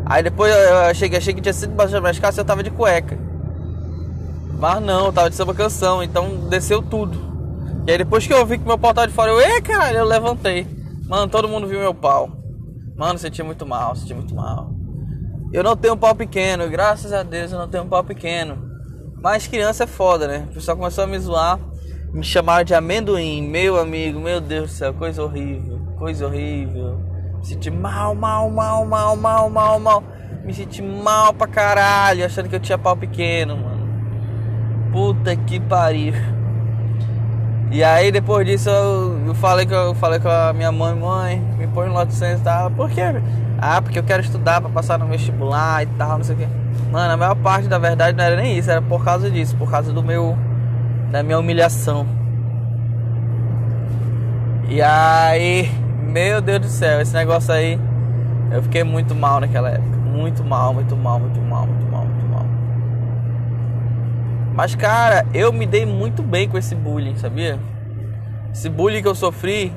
Aí 0.06 0.24
depois 0.24 0.54
eu 0.54 0.78
achei, 0.80 1.16
achei 1.16 1.34
que 1.34 1.42
tinha 1.42 1.54
sido 1.54 1.74
baixar 1.74 2.02
minhas 2.02 2.20
calças 2.20 2.38
e 2.38 2.42
eu 2.42 2.46
tava 2.46 2.64
de 2.64 2.72
cueca. 2.72 3.18
Mas 4.58 4.82
não, 4.82 5.06
eu 5.06 5.14
tava 5.14 5.30
de 5.30 5.36
samba 5.36 5.54
canção, 5.54 6.04
então 6.04 6.48
desceu 6.50 6.82
tudo. 6.82 7.29
E 7.90 7.92
aí 7.94 7.98
depois 7.98 8.28
que 8.28 8.32
eu 8.32 8.46
vi 8.46 8.60
que 8.60 8.68
meu 8.68 8.78
pau 8.78 8.94
tava 8.94 9.08
de 9.08 9.14
fora, 9.16 9.32
eu, 9.32 9.42
ei 9.42 9.62
caralho, 9.62 9.98
eu 9.98 10.06
levantei. 10.06 10.68
Mano, 11.08 11.28
todo 11.28 11.48
mundo 11.48 11.66
viu 11.66 11.80
meu 11.80 11.92
pau. 11.92 12.30
Mano, 12.96 13.18
senti 13.18 13.42
muito 13.42 13.66
mal, 13.66 13.96
senti 13.96 14.14
muito 14.14 14.36
mal. 14.36 14.70
Eu 15.52 15.64
não 15.64 15.76
tenho 15.76 15.96
um 15.96 15.98
pau 15.98 16.14
pequeno, 16.14 16.70
graças 16.70 17.12
a 17.12 17.24
Deus 17.24 17.52
eu 17.52 17.58
não 17.58 17.68
tenho 17.68 17.86
um 17.86 17.90
pau 17.90 18.04
pequeno. 18.04 18.60
Mas 19.24 19.48
criança 19.48 19.86
é 19.86 19.88
foda, 19.88 20.28
né? 20.28 20.48
O 20.52 20.54
pessoal 20.54 20.78
começou 20.78 21.04
a 21.04 21.08
me 21.08 21.18
zoar, 21.18 21.60
me 22.14 22.24
chamaram 22.24 22.64
de 22.64 22.76
amendoim, 22.76 23.42
meu 23.42 23.80
amigo, 23.80 24.20
meu 24.20 24.40
Deus 24.40 24.70
do 24.70 24.76
céu, 24.76 24.94
coisa 24.94 25.24
horrível, 25.24 25.80
coisa 25.98 26.28
horrível. 26.28 27.00
Me 27.40 27.44
senti 27.44 27.72
mal, 27.72 28.14
mal, 28.14 28.52
mal, 28.52 28.86
mal, 28.86 29.16
mal, 29.16 29.50
mal, 29.50 29.80
mal. 29.80 30.04
Me 30.46 30.54
senti 30.54 30.84
mal 30.84 31.34
pra 31.34 31.48
caralho, 31.48 32.24
achando 32.24 32.50
que 32.50 32.56
eu 32.56 32.60
tinha 32.60 32.78
pau 32.78 32.96
pequeno, 32.96 33.58
mano. 33.58 33.90
Puta 34.92 35.36
que 35.36 35.60
pariu. 35.60 36.14
E 37.72 37.84
aí 37.84 38.12
depois 38.12 38.48
disso 38.48 38.70
eu, 38.70 39.28
eu 39.28 39.36
falei 39.36 39.66
que 39.66 39.74
eu 39.74 39.94
falei 39.96 40.20
com 40.20 40.28
a 40.28 40.52
minha 40.54 40.72
mãe, 40.72 40.96
mãe, 40.96 41.40
me 41.58 41.68
põe 41.68 41.88
no 41.88 41.94
lote 41.94 42.14
e 42.16 42.38
tal. 42.40 42.72
Por 42.72 42.90
quê? 42.90 43.02
Ah, 43.60 43.82
porque 43.82 44.00
eu 44.00 44.04
quero 44.04 44.24
estudar 44.24 44.60
para 44.62 44.70
passar 44.70 44.98
no 44.98 45.06
vestibular 45.08 45.84
e 45.84 45.86
tal, 45.86 46.18
não 46.18 46.24
sei 46.24 46.36
o 46.36 46.38
quê. 46.40 46.48
Mano, 46.92 47.14
a 47.14 47.18
maior 47.18 47.36
parte 47.36 47.68
da 47.68 47.78
verdade 47.78 48.18
não 48.18 48.24
era 48.24 48.36
nem 48.36 48.58
isso, 48.58 48.72
era 48.72 48.82
por 48.82 49.04
causa 49.04 49.30
disso, 49.30 49.56
por 49.56 49.70
causa 49.70 49.94
do 49.94 50.02
meu. 50.02 50.36
da 51.12 51.22
minha 51.22 51.38
humilhação. 51.38 52.08
E 54.68 54.82
aí, 54.82 55.70
meu 56.04 56.42
Deus 56.42 56.60
do 56.60 56.68
céu, 56.68 57.02
esse 57.02 57.14
negócio 57.14 57.54
aí, 57.54 57.80
eu 58.52 58.62
fiquei 58.64 58.84
muito 58.84 59.16
mal 59.16 59.40
naquela 59.40 59.70
época. 59.70 59.98
Muito 60.06 60.44
mal, 60.44 60.74
muito 60.74 60.96
mal, 60.96 61.20
muito 61.20 61.40
mal, 61.42 61.66
muito 61.66 61.79
mal. 61.79 61.79
Mas 64.60 64.76
cara, 64.76 65.26
eu 65.34 65.54
me 65.54 65.66
dei 65.66 65.86
muito 65.86 66.22
bem 66.22 66.50
com 66.50 66.58
esse 66.58 66.76
bullying, 66.76 67.16
sabia? 67.16 67.58
Esse 68.52 68.68
bullying 68.68 69.02
que 69.02 69.08
eu 69.08 69.16
sofri 69.16 69.72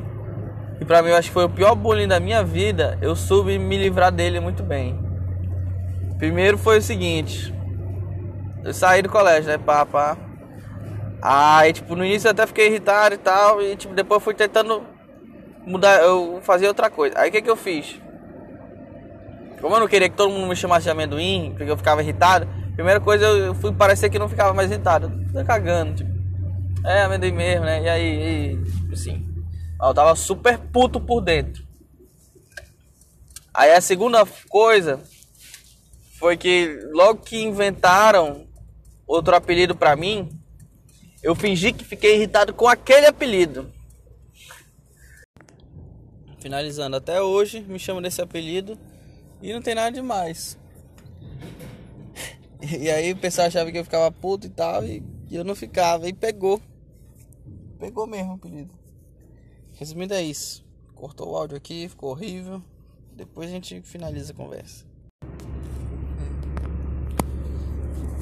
e 0.81 0.85
pra 0.85 1.01
mim 1.01 1.11
eu 1.11 1.17
acho 1.17 1.29
que 1.29 1.35
foi 1.35 1.45
o 1.45 1.49
pior 1.49 1.77
bullying 1.77 2.09
da 2.09 2.19
minha 2.19 2.43
vida, 2.43 2.99
eu 3.01 3.15
soube 3.15 3.57
me 3.61 3.79
livrar 3.79 4.11
dele 4.11 4.41
muito 4.41 4.65
bem. 4.65 4.99
Primeiro 6.19 6.59
foi 6.59 6.79
o 6.79 6.83
seguinte, 6.83 7.55
eu 8.65 8.75
saí 8.75 9.03
do 9.03 9.09
colégio, 9.09 9.53
né, 9.53 9.57
pá, 9.57 9.87
pá. 9.87 10.17
Aí, 11.23 11.73
tipo, 11.73 11.95
no 11.95 12.05
início 12.05 12.27
eu 12.27 12.33
até 12.33 12.45
fiquei 12.45 12.67
irritado 12.67 13.15
e 13.15 13.19
tal, 13.19 13.63
e 13.63 13.77
tipo, 13.77 13.95
depois 13.95 14.21
fui 14.21 14.35
tentando 14.35 14.83
mudar, 15.65 16.03
eu 16.03 16.41
fazer 16.43 16.67
outra 16.67 16.91
coisa. 16.91 17.21
Aí 17.21 17.29
o 17.29 17.33
que 17.33 17.41
que 17.41 17.49
eu 17.49 17.55
fiz? 17.55 18.01
Como 19.61 19.77
eu 19.77 19.79
não 19.79 19.87
queria 19.87 20.09
que 20.09 20.17
todo 20.17 20.33
mundo 20.33 20.49
me 20.49 20.57
chamasse 20.57 20.83
de 20.83 20.91
amendoim, 20.91 21.55
porque 21.57 21.71
eu 21.71 21.77
ficava 21.77 22.03
irritado, 22.03 22.49
primeira 22.75 23.01
coisa 23.01 23.25
eu 23.25 23.55
fui 23.55 23.73
parecer 23.73 24.11
que 24.11 24.19
não 24.19 24.29
ficava 24.29 24.55
mais 24.55 24.71
irritado. 24.71 25.13
Tô 25.33 25.45
cagando, 25.45 25.95
tipo, 25.95 26.11
é 26.85 27.03
amendoim 27.03 27.33
mesmo, 27.33 27.65
né? 27.65 27.83
E 27.83 27.89
aí, 27.89 28.55
e, 28.55 28.93
assim. 28.93 29.27
Eu 29.81 29.93
tava 29.93 30.15
super 30.15 30.59
puto 30.59 31.01
por 31.01 31.21
dentro. 31.21 31.67
Aí 33.53 33.73
a 33.73 33.81
segunda 33.81 34.25
coisa 34.49 35.01
foi 36.19 36.37
que 36.37 36.79
logo 36.93 37.21
que 37.21 37.43
inventaram 37.43 38.47
outro 39.07 39.35
apelido 39.35 39.75
para 39.77 39.97
mim, 39.97 40.31
eu 41.23 41.35
fingi 41.35 41.73
que 41.73 41.85
fiquei 41.85 42.15
irritado 42.15 42.55
com 42.55 42.67
aquele 42.69 43.07
apelido. 43.07 43.71
Finalizando, 46.39 46.97
até 46.97 47.21
hoje 47.21 47.61
me 47.61 47.79
chamam 47.79 48.01
desse 48.01 48.23
apelido 48.23 48.79
e 49.43 49.53
não 49.53 49.61
tem 49.61 49.75
nada 49.75 49.93
demais. 49.93 50.57
E 52.63 52.89
aí 52.89 53.13
o 53.13 53.17
pessoal 53.17 53.49
achava 53.49 53.73
que 53.73 53.79
eu 53.79 53.85
ficava 53.85 54.11
puto 54.13 54.47
e 54.47 54.51
tal, 54.51 54.85
e 54.85 55.03
eu 55.31 55.43
não 55.43 55.55
ficava, 55.55 56.09
e 56.09 56.13
pegou. 56.13 56.63
Pegou 57.79 58.07
mesmo 58.07 58.31
o 58.31 58.35
apelido. 58.35 58.73
Resumindo 59.75 60.15
é 60.15 60.23
isso. 60.23 60.65
Cortou 60.95 61.33
o 61.33 61.37
áudio 61.37 61.57
aqui, 61.57 61.89
ficou 61.89 62.11
horrível. 62.11 62.63
Depois 63.17 63.49
a 63.49 63.53
gente 63.53 63.83
finaliza 63.83 64.33
a 64.33 64.37
conversa. 64.37 64.85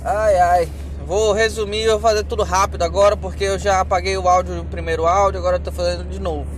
Ai 0.03 0.38
ai. 0.38 0.72
Vou 1.07 1.35
resumir, 1.35 1.87
vou 1.88 2.00
fazer 2.00 2.24
tudo 2.24 2.42
rápido 2.42 2.83
agora 2.83 3.16
porque 3.18 3.44
eu 3.44 3.59
já 3.59 3.81
apaguei 3.81 4.16
o 4.16 4.26
áudio, 4.26 4.62
o 4.62 4.64
primeiro 4.64 5.07
áudio, 5.07 5.38
agora 5.38 5.57
eu 5.57 5.61
tô 5.61 5.70
fazendo 5.70 6.09
de 6.09 6.18
novo. 6.18 6.48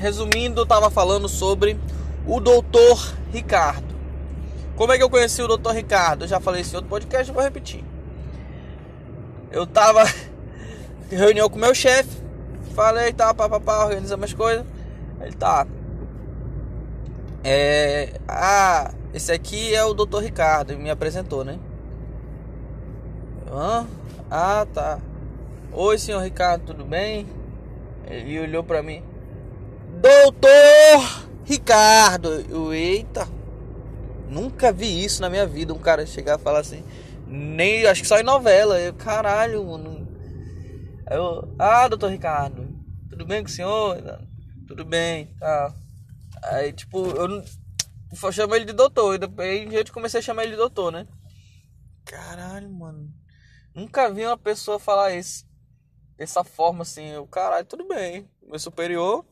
Resumindo, 0.00 0.62
eu 0.62 0.66
tava 0.66 0.90
falando 0.90 1.28
sobre 1.28 1.78
o 2.26 2.40
doutor 2.40 3.14
Ricardo. 3.32 3.93
Como 4.76 4.92
é 4.92 4.96
que 4.96 5.02
eu 5.02 5.10
conheci 5.10 5.42
o 5.42 5.48
doutor 5.48 5.74
Ricardo? 5.74 6.24
Eu 6.24 6.28
já 6.28 6.40
falei 6.40 6.62
isso 6.62 6.74
em 6.74 6.76
outro 6.76 6.90
podcast, 6.90 7.32
vou 7.32 7.42
repetir. 7.42 7.84
Eu 9.50 9.66
tava 9.66 10.02
em 11.10 11.16
reunião 11.16 11.48
com 11.48 11.58
meu 11.58 11.74
chefe 11.74 12.24
Falei, 12.74 13.12
tá, 13.12 13.32
papapá, 13.32 13.84
organizamos 13.84 14.24
as 14.24 14.34
coisas. 14.34 14.66
Ele 15.20 15.32
tá. 15.36 15.64
É. 17.44 18.14
Ah, 18.26 18.90
esse 19.12 19.30
aqui 19.30 19.72
é 19.72 19.84
o 19.84 19.94
Dr. 19.94 20.18
Ricardo, 20.18 20.76
me 20.76 20.90
apresentou, 20.90 21.44
né? 21.44 21.56
Hã? 23.48 23.86
Ah, 24.28 24.66
tá. 24.74 24.98
Oi, 25.72 25.98
senhor 25.98 26.20
Ricardo, 26.20 26.64
tudo 26.66 26.84
bem? 26.84 27.28
Ele 28.08 28.40
olhou 28.40 28.64
pra 28.64 28.82
mim. 28.82 29.04
Doutor 30.00 31.28
Ricardo! 31.44 32.44
Eu, 32.50 32.74
eita! 32.74 33.28
Nunca 34.28 34.72
vi 34.72 35.04
isso 35.04 35.20
na 35.20 35.30
minha 35.30 35.46
vida, 35.46 35.72
um 35.72 35.78
cara 35.78 36.06
chegar 36.06 36.38
e 36.38 36.42
falar 36.42 36.60
assim. 36.60 36.84
Nem, 37.26 37.86
acho 37.86 38.02
que 38.02 38.08
só 38.08 38.18
em 38.18 38.22
novela. 38.22 38.80
Eu, 38.80 38.94
caralho, 38.94 39.64
mano. 39.64 40.06
Eu, 41.10 41.54
ah, 41.58 41.88
doutor 41.88 42.10
Ricardo, 42.10 42.68
tudo 43.10 43.26
bem 43.26 43.42
com 43.42 43.48
o 43.48 43.52
senhor? 43.52 43.96
Tudo 44.66 44.84
bem, 44.84 45.26
tá. 45.38 45.74
Aí, 46.42 46.72
tipo, 46.72 47.06
eu 47.10 47.28
não. 47.28 48.32
chamo 48.32 48.54
ele 48.54 48.64
de 48.64 48.72
doutor. 48.72 49.14
E 49.14 49.18
depois 49.18 49.70
gente 49.70 49.92
comecei 49.92 50.20
a 50.20 50.22
chamar 50.22 50.44
ele 50.44 50.52
de 50.52 50.58
doutor, 50.58 50.90
né? 50.90 51.06
Caralho, 52.04 52.70
mano. 52.70 53.12
Nunca 53.74 54.10
vi 54.10 54.24
uma 54.24 54.38
pessoa 54.38 54.78
falar 54.78 55.14
isso. 55.14 55.46
Dessa 56.16 56.44
forma 56.44 56.82
assim. 56.82 57.08
Eu, 57.08 57.26
caralho, 57.26 57.66
tudo 57.66 57.86
bem. 57.86 58.28
Meu 58.42 58.58
superior 58.58 59.24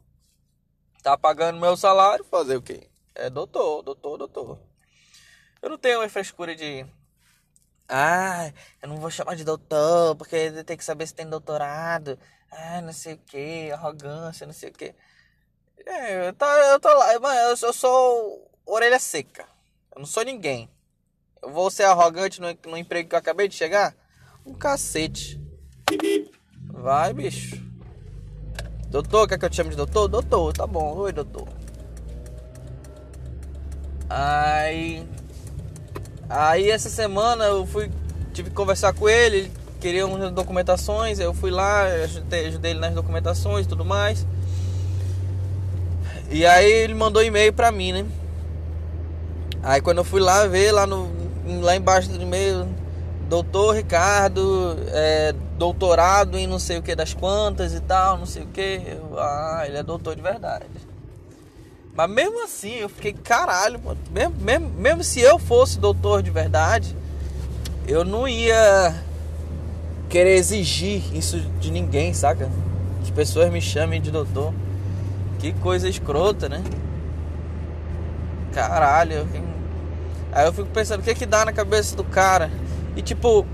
tá 1.03 1.17
pagando 1.19 1.61
meu 1.61 1.77
salário. 1.77 2.25
Fazer 2.25 2.57
o 2.57 2.63
quê? 2.63 2.89
É 3.15 3.29
doutor, 3.29 3.83
doutor, 3.83 4.17
doutor. 4.17 4.72
Eu 5.63 5.71
não 5.71 5.79
tenho 5.79 6.01
uma 6.01 6.09
frescura 6.09 6.55
de 6.55 6.85
ah, 7.95 8.51
eu 8.81 8.89
não 8.89 8.97
vou 8.97 9.11
chamar 9.11 9.37
de 9.37 9.45
doutor, 9.45 10.17
porque 10.17 10.51
tem 10.65 10.79
que 10.79 10.85
saber 10.85 11.07
se 11.07 11.15
tem 11.15 11.29
doutorado. 11.29 12.19
Ah, 12.51 12.81
não 12.81 12.93
sei 12.93 13.15
o 13.15 13.19
que, 13.19 13.71
arrogância, 13.71 14.47
não 14.47 14.55
sei 14.55 14.71
o 14.71 14.73
que. 14.73 14.95
É, 15.85 16.29
eu 16.29 16.33
tô, 16.33 16.47
eu 16.47 16.81
tô 16.81 16.89
lá, 16.89 17.13
eu, 17.13 17.21
eu 17.51 17.73
sou 17.73 18.51
orelha 18.65 18.99
seca. 18.99 19.47
Eu 19.95 19.99
não 19.99 20.07
sou 20.07 20.25
ninguém. 20.25 20.71
Eu 21.43 21.51
vou 21.51 21.71
ser 21.71 21.85
arrogante 21.85 22.41
no, 22.41 22.47
no 22.67 22.79
emprego 22.79 23.11
que 23.11 23.15
eu 23.15 23.19
acabei 23.19 23.47
de 23.47 23.57
chegar? 23.57 23.95
Um 24.47 24.55
cacete. 24.55 25.39
Vai, 26.69 27.13
bicho. 27.13 27.57
Doutor, 28.89 29.29
quer 29.29 29.39
que 29.39 29.45
eu 29.45 29.51
te 29.51 29.57
chame 29.57 29.71
de 29.71 29.77
doutor? 29.77 30.09
Doutor, 30.09 30.53
tá 30.55 30.67
bom. 30.67 30.97
Oi, 30.97 31.13
doutor. 31.13 31.47
Aí 34.09 35.07
Aí 36.35 36.71
essa 36.71 36.89
semana 36.89 37.45
eu 37.45 37.67
fui 37.67 37.91
tive 38.33 38.49
que 38.49 38.57
conversar 38.57 38.95
com 38.95 39.07
ele, 39.07 39.37
ele 39.37 39.53
queria 39.79 40.07
umas 40.07 40.31
documentações, 40.33 41.19
eu 41.19 41.35
fui 41.35 41.51
lá, 41.51 41.83
ajudei, 41.83 42.47
ajudei 42.47 42.71
ele 42.71 42.81
nas 42.81 42.95
documentações 42.95 43.67
e 43.67 43.69
tudo 43.69 43.85
mais. 43.85 44.27
E 46.31 46.47
aí 46.47 46.73
ele 46.73 46.95
mandou 46.95 47.23
e-mail 47.23 47.53
pra 47.53 47.71
mim, 47.71 47.93
né? 47.93 48.07
Aí 49.63 49.83
quando 49.83 49.99
eu 49.99 50.05
fui 50.05 50.21
lá 50.21 50.47
ver, 50.47 50.73
lá, 50.73 50.87
no, 50.87 51.11
lá 51.61 51.77
embaixo 51.77 52.09
do 52.09 52.23
e-mail, 52.23 52.67
doutor 53.29 53.75
Ricardo, 53.75 54.79
é, 54.89 55.35
doutorado 55.59 56.39
em 56.39 56.47
não 56.47 56.59
sei 56.59 56.79
o 56.79 56.83
que 56.83 56.97
das 56.97 57.13
quantas 57.13 57.75
e 57.75 57.81
tal, 57.81 58.17
não 58.17 58.27
sei 58.27 58.45
o 58.45 58.47
que. 58.47 58.81
ah, 59.19 59.65
ele 59.67 59.77
é 59.77 59.83
doutor 59.83 60.17
de 60.17 60.23
verdade. 60.23 60.65
Mas 61.95 62.11
mesmo 62.11 62.43
assim, 62.45 62.77
eu 62.77 62.89
fiquei, 62.89 63.13
caralho, 63.13 63.79
mano. 63.83 63.99
Mesmo, 64.11 64.35
mesmo, 64.41 64.71
mesmo 64.71 65.05
se 65.05 65.21
eu 65.21 65.39
fosse 65.39 65.79
doutor 65.79 66.23
de 66.23 66.31
verdade, 66.31 66.97
eu 67.87 68.05
não 68.05 68.27
ia 68.27 68.95
querer 70.09 70.37
exigir 70.37 71.03
isso 71.17 71.39
de 71.61 71.71
ninguém, 71.71 72.15
saca? 72.15 72.51
As 73.03 73.11
pessoas 73.11 73.51
me 73.51 73.61
chamem 73.61 74.01
de 74.01 74.11
doutor. 74.11 74.55
Que 75.39 75.53
coisa 75.53 75.89
escrota, 75.89 76.49
né? 76.49 76.63
Caralho. 78.53 79.29
Aí 80.33 80.47
eu 80.47 80.53
fico 80.53 80.69
pensando, 80.69 81.01
o 81.01 81.03
que 81.03 81.15
que 81.15 81.27
dá 81.27 81.45
na 81.45 81.53
cabeça 81.53 81.95
do 81.95 82.05
cara? 82.05 82.51
E 82.97 83.03
tipo, 83.03 83.47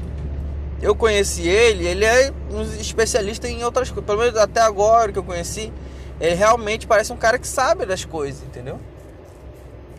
eu 0.81 0.94
conheci 0.94 1.48
ele, 1.48 1.87
ele 1.87 2.05
é 2.05 2.33
um 2.53 2.62
especialista 2.62 3.48
em 3.48 3.64
outras 3.64 3.88
coisas. 3.88 4.05
Pelo 4.05 4.18
menos 4.18 4.37
até 4.37 4.61
agora 4.61 5.11
que 5.11 5.18
eu 5.18 5.24
conheci, 5.24 5.72
ele 6.20 6.35
realmente 6.35 6.87
parece 6.87 7.12
um 7.12 7.16
cara 7.16 7.38
que 7.38 7.46
sabe 7.46 7.87
das 7.87 8.04
coisas, 8.04 8.42
entendeu? 8.42 8.78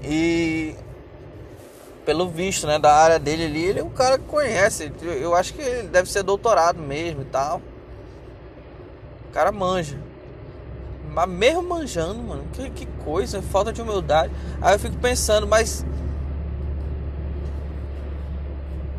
E 0.04 0.76
pelo 2.06 2.28
visto, 2.28 2.66
né, 2.66 2.80
da 2.80 2.94
área 2.94 3.20
dele 3.20 3.46
ali, 3.46 3.64
ele 3.64 3.80
é 3.80 3.84
um 3.84 3.90
cara 3.90 4.18
que 4.18 4.26
conhece. 4.26 4.92
Eu 5.02 5.36
acho 5.36 5.54
que 5.54 5.62
ele 5.62 5.88
deve 5.90 6.10
ser 6.10 6.24
doutorado 6.24 6.82
mesmo 6.82 7.22
e 7.22 7.26
tal. 7.26 7.62
O 9.30 9.32
cara 9.32 9.52
manja. 9.52 9.98
Mas 11.12 11.30
mesmo 11.30 11.62
manjando, 11.64 12.22
mano, 12.22 12.44
que, 12.54 12.70
que 12.72 12.86
coisa, 13.04 13.42
falta 13.42 13.72
de 13.72 13.82
humildade. 13.82 14.34
Aí 14.62 14.74
eu 14.76 14.80
fico 14.80 14.98
pensando, 14.98 15.48
mas. 15.48 15.86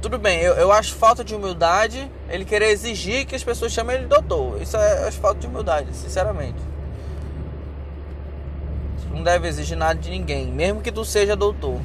Tudo 0.00 0.18
bem, 0.18 0.40
eu, 0.40 0.54
eu 0.54 0.72
acho 0.72 0.94
falta 0.94 1.22
de 1.22 1.34
humildade 1.34 2.10
ele 2.28 2.44
querer 2.44 2.70
exigir 2.70 3.26
que 3.26 3.34
as 3.34 3.44
pessoas 3.44 3.72
chamem 3.72 3.96
ele 3.96 4.04
de 4.04 4.10
doutor. 4.10 4.62
Isso 4.62 4.76
é, 4.76 5.08
acho 5.08 5.18
falta 5.18 5.40
de 5.40 5.46
humildade, 5.46 5.94
sinceramente. 5.94 6.69
Não 9.10 9.22
deve 9.22 9.48
exigir 9.48 9.76
nada 9.76 9.98
de 9.98 10.10
ninguém, 10.10 10.46
mesmo 10.46 10.80
que 10.80 10.92
tu 10.92 11.04
seja 11.04 11.34
doutor. 11.36 11.80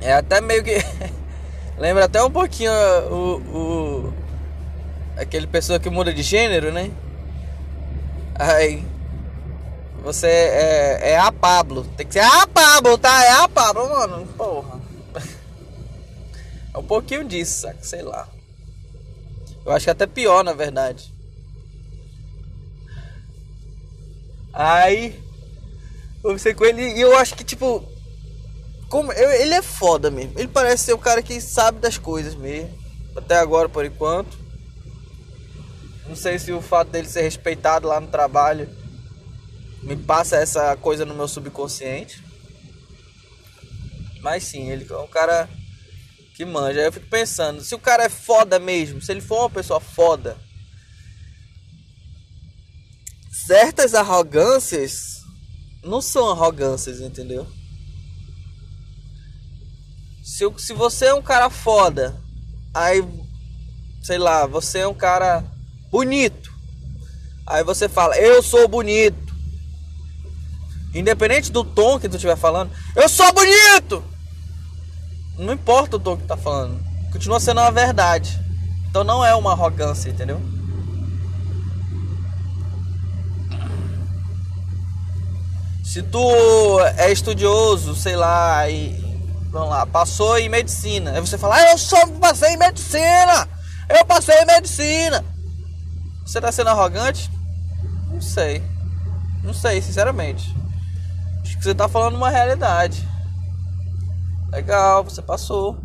É 0.00 0.12
até 0.12 0.40
meio 0.40 0.62
que. 0.62 0.76
Lembra 1.78 2.04
até 2.04 2.22
um 2.22 2.30
pouquinho 2.30 2.70
o, 3.10 3.36
o. 3.36 4.14
Aquele 5.16 5.46
pessoa 5.46 5.80
que 5.80 5.90
muda 5.90 6.12
de 6.12 6.22
gênero, 6.22 6.70
né? 6.72 6.90
Aí. 8.34 8.84
Você 10.02 10.28
é, 10.28 11.10
é 11.12 11.18
a 11.18 11.32
Pablo. 11.32 11.84
Tem 11.96 12.06
que 12.06 12.12
ser 12.12 12.20
a 12.20 12.46
Pablo, 12.46 12.96
tá? 12.96 13.24
É 13.24 13.32
a 13.42 13.48
Pablo, 13.48 13.88
mano. 13.88 14.26
Porra. 14.36 14.80
É 16.72 16.78
um 16.78 16.84
pouquinho 16.84 17.24
disso? 17.24 17.66
Sei 17.80 18.02
lá. 18.02 18.28
Eu 19.64 19.72
acho 19.72 19.84
que 19.84 19.90
é 19.90 19.92
até 19.92 20.06
pior, 20.06 20.44
na 20.44 20.52
verdade. 20.52 21.10
Aí. 24.56 25.22
Você 26.22 26.54
com 26.54 26.64
ele. 26.64 26.82
E 26.94 27.00
eu 27.00 27.14
acho 27.16 27.34
que, 27.34 27.44
tipo. 27.44 27.86
Como, 28.88 29.12
eu, 29.12 29.30
ele 29.32 29.52
é 29.52 29.62
foda 29.62 30.10
mesmo. 30.10 30.32
Ele 30.38 30.48
parece 30.48 30.84
ser 30.84 30.92
o 30.94 30.98
cara 30.98 31.20
que 31.22 31.40
sabe 31.40 31.78
das 31.78 31.98
coisas 31.98 32.34
mesmo. 32.34 32.76
Até 33.14 33.36
agora, 33.36 33.68
por 33.68 33.84
enquanto. 33.84 34.38
Não 36.08 36.16
sei 36.16 36.38
se 36.38 36.52
o 36.52 36.62
fato 36.62 36.90
dele 36.90 37.08
ser 37.08 37.22
respeitado 37.22 37.86
lá 37.86 38.00
no 38.00 38.06
trabalho 38.06 38.68
me 39.82 39.96
passa 39.96 40.36
essa 40.36 40.74
coisa 40.76 41.04
no 41.04 41.14
meu 41.14 41.28
subconsciente. 41.28 42.24
Mas 44.22 44.44
sim, 44.44 44.70
ele 44.70 44.86
é 44.88 44.96
um 44.96 45.08
cara 45.08 45.48
que 46.34 46.44
manja. 46.44 46.80
Aí 46.80 46.86
eu 46.86 46.92
fico 46.92 47.08
pensando, 47.08 47.62
se 47.62 47.74
o 47.74 47.78
cara 47.78 48.04
é 48.04 48.08
foda 48.08 48.58
mesmo, 48.58 49.02
se 49.02 49.12
ele 49.12 49.20
for 49.20 49.40
uma 49.40 49.50
pessoa 49.50 49.80
foda, 49.80 50.36
certas 53.46 53.94
arrogâncias 53.94 55.22
não 55.84 56.00
são 56.00 56.28
arrogâncias, 56.28 57.00
entendeu? 57.00 57.46
Se, 60.24 60.44
se 60.58 60.72
você 60.72 61.06
é 61.06 61.14
um 61.14 61.22
cara 61.22 61.48
foda, 61.48 62.20
aí, 62.74 63.06
sei 64.02 64.18
lá, 64.18 64.46
você 64.46 64.80
é 64.80 64.88
um 64.88 64.94
cara 64.94 65.44
bonito. 65.90 66.52
Aí 67.46 67.62
você 67.62 67.88
fala, 67.88 68.18
eu 68.18 68.42
sou 68.42 68.66
bonito. 68.66 69.32
Independente 70.92 71.52
do 71.52 71.62
tom 71.62 72.00
que 72.00 72.08
tu 72.08 72.16
estiver 72.16 72.36
falando, 72.36 72.72
eu 72.96 73.08
sou 73.08 73.32
bonito! 73.32 74.02
Não 75.38 75.52
importa 75.52 75.96
o 75.96 76.00
tom 76.00 76.16
que 76.16 76.24
tu 76.24 76.28
tá 76.28 76.36
falando. 76.36 76.82
Continua 77.12 77.38
sendo 77.38 77.60
uma 77.60 77.70
verdade. 77.70 78.40
Então 78.88 79.04
não 79.04 79.24
é 79.24 79.34
uma 79.34 79.52
arrogância, 79.52 80.08
entendeu? 80.08 80.40
Se 85.96 86.02
tu 86.02 86.78
é 86.98 87.10
estudioso, 87.10 87.94
sei 87.94 88.16
lá, 88.16 88.68
e 88.68 88.92
vamos 89.50 89.70
lá, 89.70 89.86
passou 89.86 90.36
em 90.36 90.46
medicina. 90.46 91.12
Aí 91.12 91.20
você 91.22 91.38
fala, 91.38 91.56
ah, 91.56 91.72
eu 91.72 91.78
só 91.78 92.06
passei 92.20 92.50
em 92.50 92.58
medicina! 92.58 93.48
Eu 93.88 94.04
passei 94.04 94.36
em 94.42 94.44
medicina! 94.44 95.24
Você 96.22 96.38
tá 96.38 96.52
sendo 96.52 96.68
arrogante? 96.68 97.30
Não 98.12 98.20
sei. 98.20 98.62
Não 99.42 99.54
sei, 99.54 99.80
sinceramente. 99.80 100.54
Acho 101.40 101.56
que 101.56 101.64
você 101.64 101.74
tá 101.74 101.88
falando 101.88 102.16
uma 102.16 102.28
realidade. 102.28 103.08
Legal, 104.50 105.02
você 105.02 105.22
passou. 105.22 105.78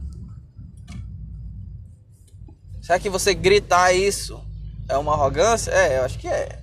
Será 2.81 2.99
que 2.99 3.09
você 3.09 3.33
gritar 3.33 3.93
isso 3.93 4.43
é 4.89 4.97
uma 4.97 5.13
arrogância? 5.13 5.71
É, 5.71 5.99
eu 5.99 6.03
acho 6.03 6.19
que 6.19 6.27
é. 6.27 6.60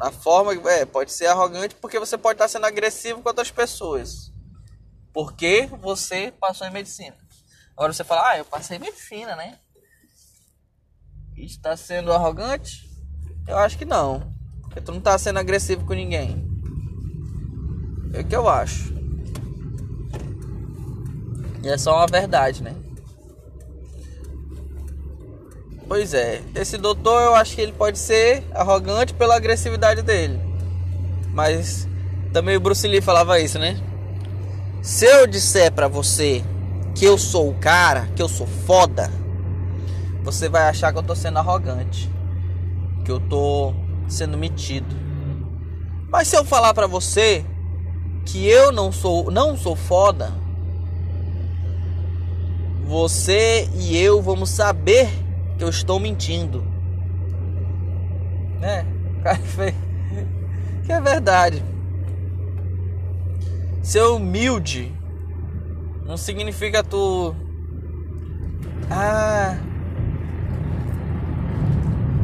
Na 0.00 0.10
forma 0.10 0.56
que 0.56 0.66
é, 0.66 0.86
pode 0.86 1.12
ser 1.12 1.26
arrogante 1.26 1.74
porque 1.74 1.98
você 1.98 2.16
pode 2.16 2.36
estar 2.36 2.48
sendo 2.48 2.64
agressivo 2.64 3.20
com 3.20 3.28
outras 3.28 3.50
pessoas. 3.50 4.32
Porque 5.12 5.68
você 5.80 6.32
passou 6.40 6.66
em 6.66 6.72
medicina. 6.72 7.16
Agora 7.76 7.92
você 7.92 8.02
fala, 8.02 8.30
ah, 8.30 8.38
eu 8.38 8.44
passei 8.46 8.78
em 8.78 8.80
medicina, 8.80 9.36
né? 9.36 9.58
está 11.36 11.76
sendo 11.76 12.12
arrogante? 12.12 12.88
Eu 13.46 13.58
acho 13.58 13.78
que 13.78 13.84
não. 13.84 14.32
Porque 14.62 14.80
tu 14.80 14.90
não 14.92 14.98
está 14.98 15.16
sendo 15.18 15.38
agressivo 15.38 15.86
com 15.86 15.94
ninguém. 15.94 16.46
É 18.12 18.20
o 18.20 18.24
que 18.24 18.36
eu 18.36 18.48
acho. 18.48 18.92
E 21.62 21.68
é 21.68 21.76
só 21.76 21.96
uma 21.96 22.06
verdade, 22.06 22.62
né? 22.62 22.74
Pois 25.90 26.14
é, 26.14 26.40
esse 26.54 26.78
doutor 26.78 27.20
eu 27.20 27.34
acho 27.34 27.56
que 27.56 27.60
ele 27.60 27.72
pode 27.72 27.98
ser 27.98 28.44
arrogante 28.54 29.12
pela 29.12 29.34
agressividade 29.34 30.02
dele. 30.02 30.38
Mas 31.34 31.88
também 32.32 32.54
o 32.54 32.60
Bruce 32.60 32.86
Lee 32.86 33.00
falava 33.00 33.40
isso, 33.40 33.58
né? 33.58 33.76
Se 34.80 35.04
eu 35.04 35.26
disser 35.26 35.72
para 35.72 35.88
você 35.88 36.44
que 36.94 37.04
eu 37.04 37.18
sou 37.18 37.50
o 37.50 37.54
cara, 37.54 38.08
que 38.14 38.22
eu 38.22 38.28
sou 38.28 38.46
foda, 38.46 39.10
você 40.22 40.48
vai 40.48 40.68
achar 40.68 40.92
que 40.92 40.98
eu 41.00 41.02
tô 41.02 41.16
sendo 41.16 41.40
arrogante, 41.40 42.08
que 43.04 43.10
eu 43.10 43.18
tô 43.18 43.74
sendo 44.06 44.38
metido. 44.38 44.94
Mas 46.08 46.28
se 46.28 46.36
eu 46.36 46.44
falar 46.44 46.72
para 46.72 46.86
você 46.86 47.44
que 48.24 48.46
eu 48.46 48.70
não 48.70 48.92
sou, 48.92 49.28
não 49.28 49.56
sou 49.56 49.74
foda, 49.74 50.32
você 52.84 53.68
e 53.74 53.98
eu 53.98 54.22
vamos 54.22 54.50
saber 54.50 55.19
eu 55.64 55.68
estou 55.68 55.98
mentindo. 56.00 56.64
Né? 58.60 58.84
Que 60.84 60.94
é 60.94 61.00
verdade. 61.00 61.62
Ser 63.80 64.02
humilde 64.02 64.92
não 66.04 66.16
significa 66.16 66.82
tu 66.82 67.32
ah, 68.90 69.56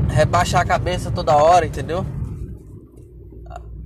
rebaixar 0.09 0.63
a 0.63 0.65
cabeça 0.65 1.13
toda 1.13 1.37
hora, 1.37 1.65
entendeu? 1.65 2.05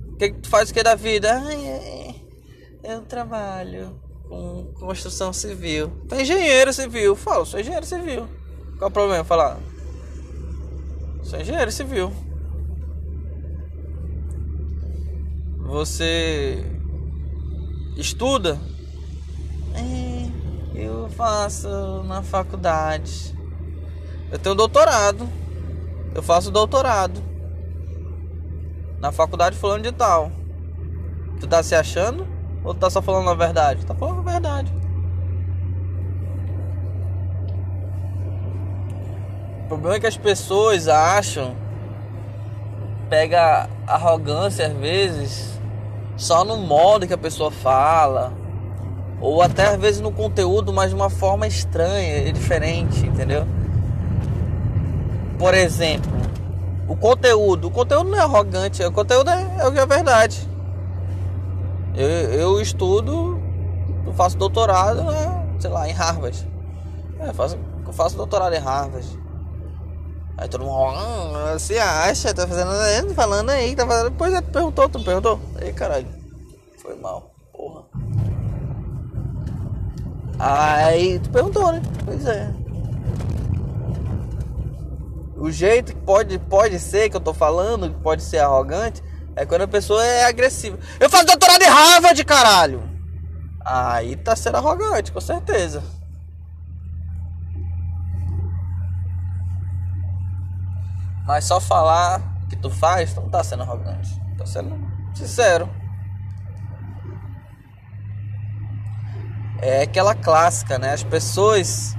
O 0.09 0.15
que, 0.17 0.31
que 0.31 0.39
tu 0.39 0.49
faz 0.49 0.71
o 0.71 0.73
que 0.73 0.81
da 0.81 0.95
vida? 0.95 1.39
Ai, 1.45 1.67
é, 1.67 2.15
eu 2.83 3.01
trabalho 3.01 3.99
com 4.27 4.73
construção 4.79 5.31
civil. 5.31 5.91
Tu 6.09 6.15
é 6.15 6.21
engenheiro 6.23 6.73
civil. 6.73 7.15
Fala, 7.15 7.45
sou 7.45 7.59
engenheiro 7.59 7.85
civil. 7.85 8.27
Qual 8.81 8.89
o 8.89 8.91
problema 8.91 9.23
falar? 9.23 9.59
Sou 11.21 11.39
engenheiro 11.39 11.71
civil. 11.71 12.11
Você 15.59 16.65
estuda? 17.95 18.59
É, 19.75 20.27
eu 20.73 21.07
faço 21.09 21.69
na 22.07 22.23
faculdade. 22.23 23.37
Eu 24.31 24.39
tenho 24.39 24.55
doutorado. 24.55 25.29
Eu 26.15 26.23
faço 26.23 26.49
doutorado. 26.49 27.21
Na 28.99 29.11
faculdade 29.11 29.55
falando 29.57 29.83
de 29.83 29.91
tal. 29.91 30.31
Tu 31.39 31.45
tá 31.45 31.61
se 31.61 31.75
achando? 31.75 32.27
Ou 32.63 32.73
tu 32.73 32.79
tá 32.79 32.89
só 32.89 32.99
falando 32.99 33.29
a 33.29 33.35
verdade? 33.35 33.85
Tá 33.85 33.93
falando 33.93 34.27
a 34.27 34.31
verdade. 34.31 34.80
Problema 39.71 39.95
é 39.95 39.99
que 40.01 40.07
as 40.07 40.17
pessoas 40.17 40.89
acham. 40.89 41.55
Pega 43.09 43.69
arrogância 43.87 44.67
às 44.67 44.73
vezes. 44.73 45.57
Só 46.17 46.43
no 46.43 46.57
modo 46.57 47.07
que 47.07 47.13
a 47.13 47.17
pessoa 47.17 47.49
fala. 47.49 48.33
Ou 49.21 49.41
até 49.41 49.67
às 49.67 49.79
vezes 49.79 50.01
no 50.01 50.11
conteúdo, 50.11 50.73
mas 50.73 50.89
de 50.89 50.95
uma 50.95 51.09
forma 51.09 51.47
estranha, 51.47 52.27
é 52.27 52.31
diferente, 52.31 53.05
entendeu? 53.05 53.45
Por 55.39 55.53
exemplo, 55.53 56.11
o 56.87 56.95
conteúdo. 56.95 57.67
O 57.67 57.71
conteúdo 57.71 58.09
não 58.09 58.17
é 58.17 58.21
arrogante, 58.21 58.83
o 58.83 58.91
conteúdo 58.91 59.29
é, 59.29 59.57
é 59.59 59.67
o 59.67 59.71
que 59.71 59.79
é 59.79 59.85
verdade. 59.85 60.49
Eu, 61.95 62.07
eu 62.07 62.61
estudo, 62.61 63.39
eu 64.05 64.13
faço 64.13 64.37
doutorado, 64.37 65.03
né, 65.03 65.45
sei 65.59 65.69
lá, 65.69 65.87
em 65.87 65.93
Harvard. 65.93 66.47
É, 67.19 67.31
faço, 67.31 67.57
eu 67.85 67.93
faço 67.93 68.17
doutorado 68.17 68.53
em 68.53 68.59
Harvard. 68.59 69.20
Aí 70.41 70.49
todo 70.49 70.65
mundo, 70.65 70.73
ah, 70.73 71.53
você 71.53 71.77
acha, 71.77 72.33
tá 72.33 72.47
fazendo, 72.47 72.71
né, 72.71 73.13
falando 73.13 73.51
aí, 73.51 73.75
tá 73.75 73.85
fazendo. 73.85 74.11
Pois 74.13 74.33
é, 74.33 74.41
tu 74.41 74.49
perguntou, 74.49 74.89
tu 74.89 75.03
perguntou. 75.03 75.39
Ei, 75.61 75.71
caralho, 75.71 76.07
foi 76.81 76.95
mal, 76.95 77.31
porra. 77.53 77.83
Aí 80.39 81.19
tu 81.19 81.29
perguntou, 81.29 81.71
né? 81.71 81.79
Pois 82.03 82.25
é. 82.25 82.51
O 85.37 85.51
jeito 85.51 85.93
que 85.93 86.01
pode, 86.01 86.39
pode 86.39 86.79
ser 86.79 87.11
que 87.11 87.15
eu 87.15 87.21
tô 87.21 87.35
falando, 87.35 87.91
que 87.91 88.01
pode 88.01 88.23
ser 88.23 88.39
arrogante, 88.39 89.03
é 89.35 89.45
quando 89.45 89.61
a 89.61 89.67
pessoa 89.67 90.03
é 90.03 90.25
agressiva. 90.25 90.79
Eu 90.99 91.07
faço 91.07 91.27
doutorado 91.27 91.61
em 91.61 91.67
Harvard, 91.67 92.25
caralho! 92.25 92.81
Aí 93.63 94.15
tá 94.15 94.35
sendo 94.35 94.57
arrogante, 94.57 95.11
com 95.11 95.21
certeza. 95.21 95.83
Mas 101.25 101.45
só 101.45 101.59
falar 101.59 102.21
que 102.49 102.55
tu 102.55 102.69
faz, 102.69 103.13
tu 103.13 103.21
não 103.21 103.29
tá 103.29 103.43
sendo 103.43 103.63
arrogante. 103.63 104.09
Tá 104.37 104.45
sendo 104.45 104.75
sincero. 105.13 105.69
É 109.61 109.83
aquela 109.83 110.15
clássica, 110.15 110.79
né? 110.79 110.93
As 110.93 111.03
pessoas 111.03 111.95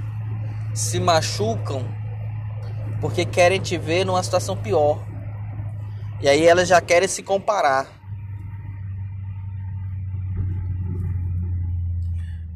se 0.73 0.99
machucam 0.99 1.87
porque 2.99 3.25
querem 3.25 3.59
te 3.59 3.77
ver 3.77 4.05
numa 4.05 4.21
situação 4.21 4.55
pior. 4.55 5.03
E 6.21 6.27
aí 6.27 6.45
elas 6.45 6.67
já 6.67 6.79
querem 6.79 7.07
se 7.07 7.21
comparar. 7.21 7.87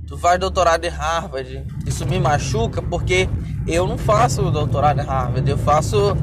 Tu 0.08 0.18
faz 0.18 0.40
doutorado 0.40 0.86
em 0.86 0.90
Harvard, 0.90 1.66
isso 1.86 2.06
me 2.06 2.18
machuca 2.18 2.82
porque 2.82 3.28
eu 3.68 3.86
não 3.86 3.98
faço 3.98 4.50
doutorado 4.52 5.02
em 5.02 5.06
Harvard, 5.06 5.50
eu 5.50 5.58
faço 5.58 6.16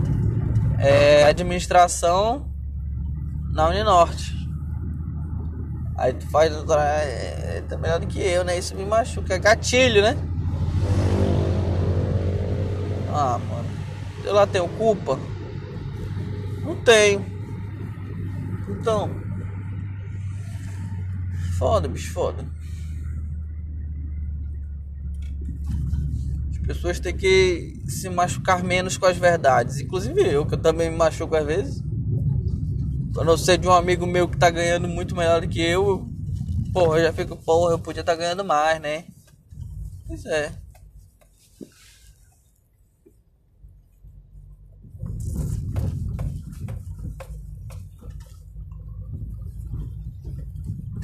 é, 0.79 1.25
administração 1.25 2.47
na 3.53 3.69
Uninorte. 3.69 4.35
Aí 5.97 6.13
tu 6.13 6.27
faz 6.29 6.53
doutorado, 6.53 6.87
é, 6.87 7.63
tá 7.69 7.77
melhor 7.77 8.01
do 8.01 8.07
que 8.07 8.21
eu, 8.21 8.45
né? 8.45 8.59
Isso 8.59 8.75
me 8.75 8.85
machuca, 8.85 9.35
é 9.35 9.39
gatilho, 9.39 10.03
né? 10.03 10.17
Ah, 13.13 13.39
mano, 13.39 13.69
eu 14.25 14.35
lá 14.35 14.47
tenho 14.47 14.69
culpa? 14.69 15.19
Não 16.65 16.75
tenho. 16.77 17.25
Então. 18.69 19.11
Foda, 21.59 21.87
bicho, 21.87 22.13
foda. 22.13 22.54
Pessoas 26.67 26.99
têm 26.99 27.17
que 27.17 27.81
se 27.87 28.09
machucar 28.09 28.63
menos 28.63 28.97
com 28.97 29.07
as 29.07 29.17
verdades. 29.17 29.81
Inclusive 29.81 30.21
eu, 30.21 30.47
que 30.47 30.55
eu 30.55 30.61
também 30.61 30.91
me 30.91 30.97
machuco 30.97 31.37
às 31.37 31.47
vezes. 31.47 31.83
Quando 33.15 33.31
eu 33.31 33.39
sei 33.39 33.57
de 33.57 33.69
um 33.69 33.73
amigo 33.73 34.07
meu 34.07 34.29
que 34.29 34.37
tá 34.37 34.51
ganhando 34.51 34.89
muito 34.89 35.15
melhor 35.15 35.41
do 35.41 35.49
que 35.49 35.61
eu, 35.61 36.09
porra, 36.73 36.99
eu 36.99 37.05
já 37.05 37.13
fico, 37.13 37.37
porra, 37.37 37.73
eu 37.73 37.79
podia 37.79 38.01
estar 38.01 38.13
tá 38.13 38.19
ganhando 38.19 38.45
mais, 38.45 38.81
né? 38.81 39.05
Pois 40.07 40.25
é. 40.27 40.53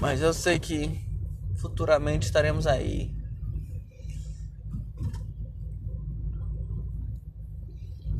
Mas 0.01 0.23
eu 0.23 0.33
sei 0.33 0.59
que 0.59 0.99
futuramente 1.57 2.25
estaremos 2.25 2.67
aí. 2.67 3.20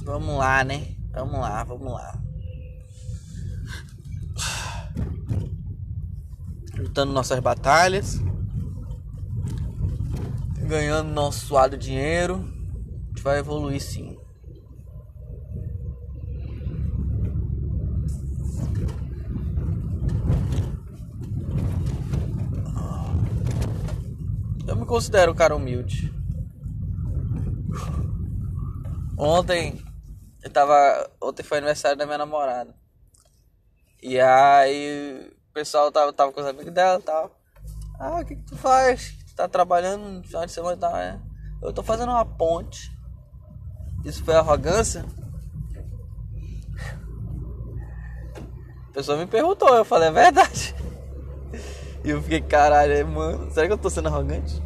Vamos 0.05 0.38
lá, 0.38 0.64
né? 0.64 0.94
Vamos 1.12 1.40
lá, 1.40 1.64
vamos 1.64 1.92
lá. 1.92 2.18
Lutando 6.76 7.12
nossas 7.12 7.40
batalhas. 7.40 8.20
Ganhando 10.66 11.11
nosso 11.11 11.46
suado 11.46 11.76
dinheiro. 11.76 12.36
A 12.36 13.09
gente 13.09 13.22
vai 13.22 13.38
evoluir 13.38 13.80
sim. 13.80 14.20
considero 24.90 25.30
um 25.30 25.34
cara 25.36 25.55
humilde. 25.55 26.12
Ontem 29.16 29.80
eu 30.43 30.51
tava. 30.51 31.11
Ontem 31.20 31.43
foi 31.43 31.59
aniversário 31.59 31.97
da 31.97 32.07
minha 32.07 32.18
namorada. 32.18 32.74
E 34.03 34.18
aí 34.18 35.30
o 35.51 35.53
pessoal 35.53 35.93
tava, 35.93 36.12
tava 36.12 36.32
com 36.32 36.41
os 36.41 36.47
amigos 36.47 36.72
dela 36.72 36.99
e 36.99 37.03
tal. 37.03 37.30
Ah, 37.99 38.20
o 38.20 38.24
que, 38.24 38.36
que 38.36 38.43
tu 38.43 38.57
faz? 38.57 39.14
Tá 39.36 39.47
trabalhando 39.47 40.03
no 40.03 40.22
final 40.22 40.47
de 40.47 40.53
semana 40.53 40.76
e 40.76 40.78
tal, 40.80 40.93
né? 40.93 41.20
Eu 41.62 41.72
tô 41.72 41.82
fazendo 41.82 42.11
uma 42.11 42.24
ponte. 42.24 42.91
Isso 44.05 44.24
foi 44.24 44.34
arrogância? 44.34 45.05
A 48.88 48.93
pessoa 48.93 49.18
me 49.18 49.26
perguntou, 49.26 49.68
eu 49.76 49.84
falei, 49.84 50.09
é 50.09 50.12
verdade. 50.12 50.74
E 52.03 52.09
eu 52.09 52.22
fiquei, 52.22 52.41
caralho, 52.41 53.07
mano, 53.07 53.53
será 53.53 53.66
que 53.66 53.74
eu 53.74 53.76
tô 53.76 53.91
sendo 53.91 54.09
arrogante? 54.09 54.59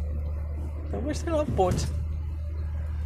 Eu 0.93 1.01
mostrei 1.01 1.33
uma 1.33 1.45
ponte. 1.45 1.85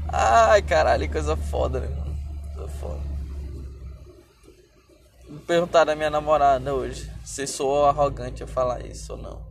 Ai, 0.08 0.62
caralho, 0.62 1.12
coisa 1.12 1.36
foda, 1.36 1.80
né, 1.80 2.09
foda. 2.70 3.02
Vou 5.28 5.40
perguntar 5.40 5.84
da 5.84 5.96
minha 5.96 6.10
namorada 6.10 6.74
hoje 6.74 7.12
se 7.24 7.46
sou 7.46 7.86
arrogante 7.86 8.42
eu 8.42 8.48
falar 8.48 8.86
isso 8.86 9.14
ou 9.14 9.20
não. 9.20 9.50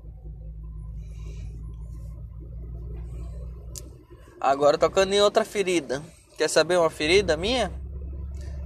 Agora 4.41 4.79
tocando 4.79 5.12
em 5.12 5.21
outra 5.21 5.45
ferida. 5.45 6.03
Quer 6.37 6.49
saber 6.49 6.79
uma 6.79 6.91
ferida 6.91 7.37
minha? 7.37 7.73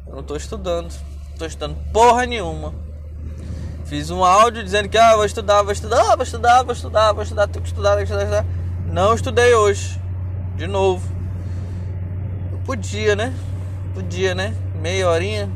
Eu 0.06 0.16
não 0.16 0.22
tô 0.22 0.36
estudando. 0.36 0.92
Não 1.30 1.38
tô 1.38 1.46
estudando 1.46 1.92
porra 1.92 2.26
nenhuma. 2.26 2.74
Fiz 3.86 4.10
um 4.10 4.24
áudio 4.24 4.64
dizendo 4.64 4.88
que 4.88 4.96
ah, 4.96 5.16
vou 5.16 5.24
estudar, 5.24 5.62
vou 5.62 5.72
estudar, 5.72 6.16
vou 6.16 6.22
estudar, 6.22 6.62
vou 6.62 6.72
estudar, 6.72 7.12
vou 7.12 7.22
estudar, 7.22 7.46
tenho 7.48 7.62
que 7.62 7.68
estudar, 7.68 7.96
tenho 7.96 8.06
que 8.06 8.12
estudar, 8.12 8.24
estudar. 8.24 8.46
Não 8.86 9.14
estudei 9.14 9.54
hoje. 9.54 10.00
De 10.56 10.66
novo. 10.66 11.06
Eu 12.52 12.58
podia, 12.64 13.14
né? 13.14 13.34
Podia, 13.94 14.34
né? 14.34 14.54
Meia 14.80 15.08
horinha. 15.08 15.50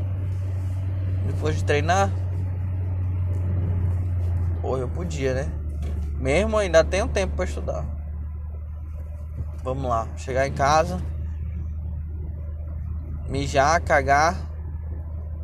Depois 1.26 1.56
de 1.56 1.64
treinar. 1.64 2.10
Porra, 4.60 4.80
eu 4.80 4.88
podia, 4.88 5.34
né? 5.34 5.52
Mesmo 6.18 6.58
ainda 6.58 6.84
tenho 6.84 7.08
tempo 7.08 7.36
para 7.36 7.44
estudar. 7.44 7.84
Vamos 9.62 9.88
lá. 9.88 10.06
Chegar 10.16 10.46
em 10.46 10.52
casa. 10.52 11.00
Mijar, 13.28 13.80
cagar. 13.82 14.36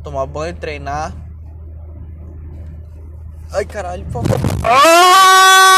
Tomar 0.03 0.25
banho, 0.25 0.55
treinar. 0.55 1.13
Ai, 3.51 3.65
caralho, 3.65 4.05
por 4.05 4.23
favor. 4.23 4.39
Ah! 4.63 5.72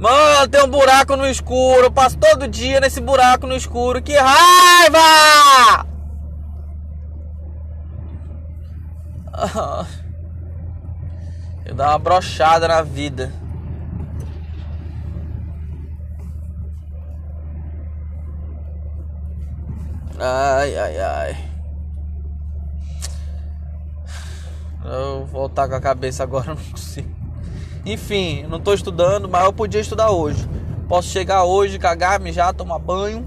Mano, 0.00 0.48
tem 0.48 0.64
um 0.64 0.68
buraco 0.68 1.14
no 1.14 1.28
escuro. 1.28 1.82
Eu 1.84 1.92
passo 1.92 2.16
todo 2.16 2.48
dia 2.48 2.80
nesse 2.80 3.02
buraco 3.02 3.46
no 3.46 3.54
escuro. 3.54 4.00
Que 4.00 4.14
raiva! 4.14 5.86
Eu 11.66 11.74
dou 11.74 11.86
uma 11.86 11.98
brochada 11.98 12.66
na 12.66 12.80
vida. 12.80 13.30
Ai, 20.18 20.76
ai, 20.78 20.98
ai. 20.98 21.36
Eu 24.82 25.26
vou 25.26 25.26
voltar 25.26 25.68
com 25.68 25.74
a 25.74 25.80
cabeça 25.80 26.22
agora, 26.22 26.54
não 26.54 26.56
consigo. 26.56 27.19
Enfim, 27.84 28.42
não 28.46 28.58
estou 28.58 28.74
estudando, 28.74 29.28
mas 29.28 29.44
eu 29.44 29.52
podia 29.52 29.80
estudar 29.80 30.10
hoje. 30.10 30.48
Posso 30.88 31.08
chegar 31.08 31.44
hoje, 31.44 31.78
cagar, 31.78 32.20
mijar, 32.20 32.52
tomar 32.52 32.78
banho 32.78 33.26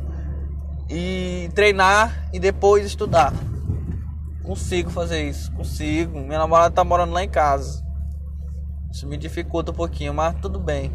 e 0.89 1.49
treinar 1.56 2.30
e 2.34 2.39
depois 2.39 2.86
estudar. 2.86 3.34
Consigo 4.43 4.89
fazer 4.89 5.30
isso, 5.30 5.51
consigo. 5.54 6.20
Minha 6.20 6.39
namorada 6.39 6.70
está 6.70 6.84
morando 6.84 7.14
lá 7.14 7.24
em 7.24 7.30
casa. 7.30 7.84
Isso 8.91 9.08
me 9.08 9.18
dificulta 9.18 9.72
um 9.72 9.76
pouquinho, 9.76 10.14
mas 10.14 10.36
tudo 10.41 10.60
bem. 10.60 10.91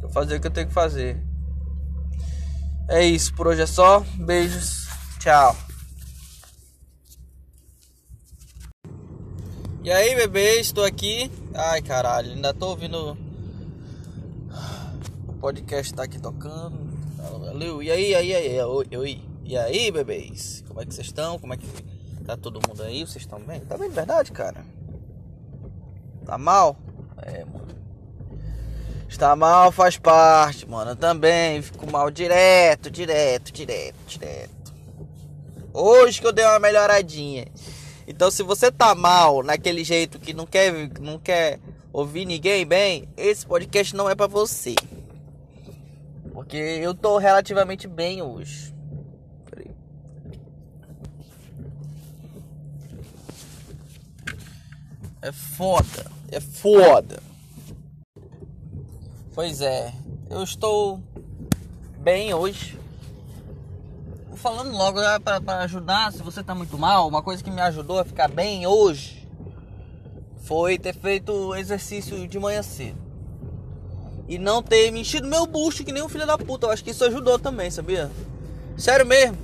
Vou 0.00 0.08
fazer 0.08 0.36
o 0.36 0.40
que 0.40 0.46
eu 0.46 0.50
tenho 0.50 0.68
que 0.68 0.72
fazer. 0.72 1.22
É 2.88 3.04
isso, 3.04 3.34
por 3.34 3.48
hoje 3.48 3.62
é 3.62 3.66
só. 3.66 4.00
Beijos. 4.16 4.88
Tchau. 5.18 5.67
E 9.88 9.90
aí, 9.90 10.14
bebê, 10.14 10.60
estou 10.60 10.84
aqui. 10.84 11.32
Ai, 11.54 11.80
caralho, 11.80 12.32
ainda 12.32 12.52
tô 12.52 12.66
ouvindo. 12.66 13.16
O 15.26 15.32
podcast 15.40 15.94
tá 15.94 16.02
aqui 16.02 16.20
tocando. 16.20 16.78
Valeu. 17.16 17.82
E 17.82 17.90
aí, 17.90 18.14
aí, 18.14 18.34
aí, 18.34 18.60
oi, 18.60 19.24
E 19.42 19.56
aí, 19.56 19.90
bebês? 19.90 20.62
Como 20.68 20.82
é 20.82 20.84
que 20.84 20.92
vocês 20.92 21.06
estão? 21.06 21.38
Como 21.38 21.54
é 21.54 21.56
que 21.56 21.66
tá 22.22 22.36
todo 22.36 22.60
mundo 22.68 22.82
aí? 22.82 23.00
Vocês 23.00 23.24
estão 23.24 23.40
bem? 23.40 23.60
Tá 23.60 23.78
bem 23.78 23.88
de 23.88 23.94
verdade, 23.94 24.30
cara? 24.30 24.62
Tá 26.26 26.36
mal? 26.36 26.76
É, 27.22 27.46
mano. 27.46 27.68
Está 29.08 29.34
mal 29.34 29.72
faz 29.72 29.96
parte, 29.96 30.68
mano. 30.68 30.90
Eu 30.90 30.96
também 30.96 31.62
fico 31.62 31.90
mal 31.90 32.10
direto, 32.10 32.90
direto, 32.90 33.50
direto, 33.50 33.96
direto. 34.06 34.74
Hoje 35.72 36.20
que 36.20 36.26
eu 36.26 36.32
dei 36.32 36.44
uma 36.44 36.58
melhoradinha. 36.58 37.46
Então, 38.10 38.30
se 38.30 38.42
você 38.42 38.72
tá 38.72 38.94
mal 38.94 39.42
naquele 39.42 39.84
jeito 39.84 40.18
que 40.18 40.32
não 40.32 40.46
quer, 40.46 40.72
não 40.98 41.18
quer 41.18 41.60
ouvir 41.92 42.24
ninguém 42.24 42.64
bem, 42.64 43.06
esse 43.18 43.44
podcast 43.44 43.94
não 43.94 44.08
é 44.08 44.14
para 44.14 44.26
você. 44.26 44.74
Porque 46.32 46.56
eu 46.56 46.94
tô 46.94 47.18
relativamente 47.18 47.86
bem 47.86 48.22
hoje. 48.22 48.74
Peraí. 49.44 49.70
É 55.20 55.30
foda, 55.30 56.10
é 56.32 56.40
foda. 56.40 57.22
Pois 59.34 59.60
é, 59.60 59.92
eu 60.30 60.42
estou 60.42 60.98
bem 61.98 62.32
hoje 62.32 62.78
falando 64.38 64.72
logo 64.72 65.00
né, 65.00 65.18
para 65.18 65.58
ajudar, 65.58 66.12
se 66.12 66.22
você 66.22 66.42
tá 66.42 66.54
muito 66.54 66.78
mal, 66.78 67.08
uma 67.08 67.22
coisa 67.22 67.42
que 67.42 67.50
me 67.50 67.60
ajudou 67.60 67.98
a 67.98 68.04
ficar 68.04 68.28
bem 68.28 68.66
hoje 68.66 69.28
foi 70.44 70.78
ter 70.78 70.94
feito 70.94 71.54
exercício 71.56 72.26
de 72.26 72.38
manhã 72.38 72.62
cedo. 72.62 72.98
E 74.26 74.38
não 74.38 74.62
ter 74.62 74.90
me 74.90 75.00
enchido 75.00 75.26
meu 75.26 75.46
bucho 75.46 75.84
que 75.84 75.92
nem 75.92 76.02
um 76.02 76.08
filho 76.08 76.26
da 76.26 76.38
puta. 76.38 76.66
Eu 76.66 76.70
acho 76.70 76.84
que 76.84 76.90
isso 76.90 77.04
ajudou 77.04 77.38
também, 77.38 77.70
sabia? 77.70 78.10
Sério 78.76 79.06
mesmo. 79.06 79.36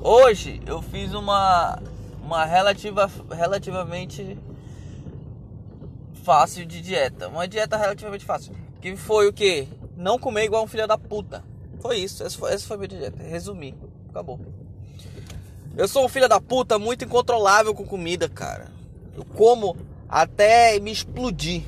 Hoje 0.00 0.62
eu 0.66 0.80
fiz 0.80 1.12
uma 1.12 1.78
uma 2.22 2.44
relativa 2.44 3.10
relativamente 3.30 4.38
fácil 6.22 6.66
de 6.66 6.82
dieta. 6.82 7.28
Uma 7.28 7.48
dieta 7.48 7.76
relativamente 7.76 8.24
fácil. 8.24 8.54
Que 8.80 8.94
foi 8.96 9.26
o 9.26 9.32
que? 9.32 9.66
Não 9.96 10.18
comer 10.18 10.44
igual 10.44 10.62
um 10.62 10.68
filho 10.68 10.86
da 10.86 10.98
puta. 10.98 11.42
Foi 11.80 11.96
isso. 11.96 12.22
Essa 12.22 12.38
foi, 12.38 12.52
essa 12.52 12.66
foi 12.66 12.76
a 12.76 12.78
minha 12.80 12.88
dieta. 12.88 13.22
Resumir. 13.22 13.74
Acabou. 14.08 14.40
Eu 15.76 15.86
sou 15.86 16.04
um 16.04 16.08
filho 16.08 16.28
da 16.28 16.40
puta 16.40 16.78
muito 16.78 17.04
incontrolável 17.04 17.74
com 17.74 17.84
comida, 17.84 18.28
cara. 18.28 18.66
Eu 19.16 19.24
como 19.24 19.76
até 20.08 20.78
me 20.80 20.90
explodir. 20.90 21.62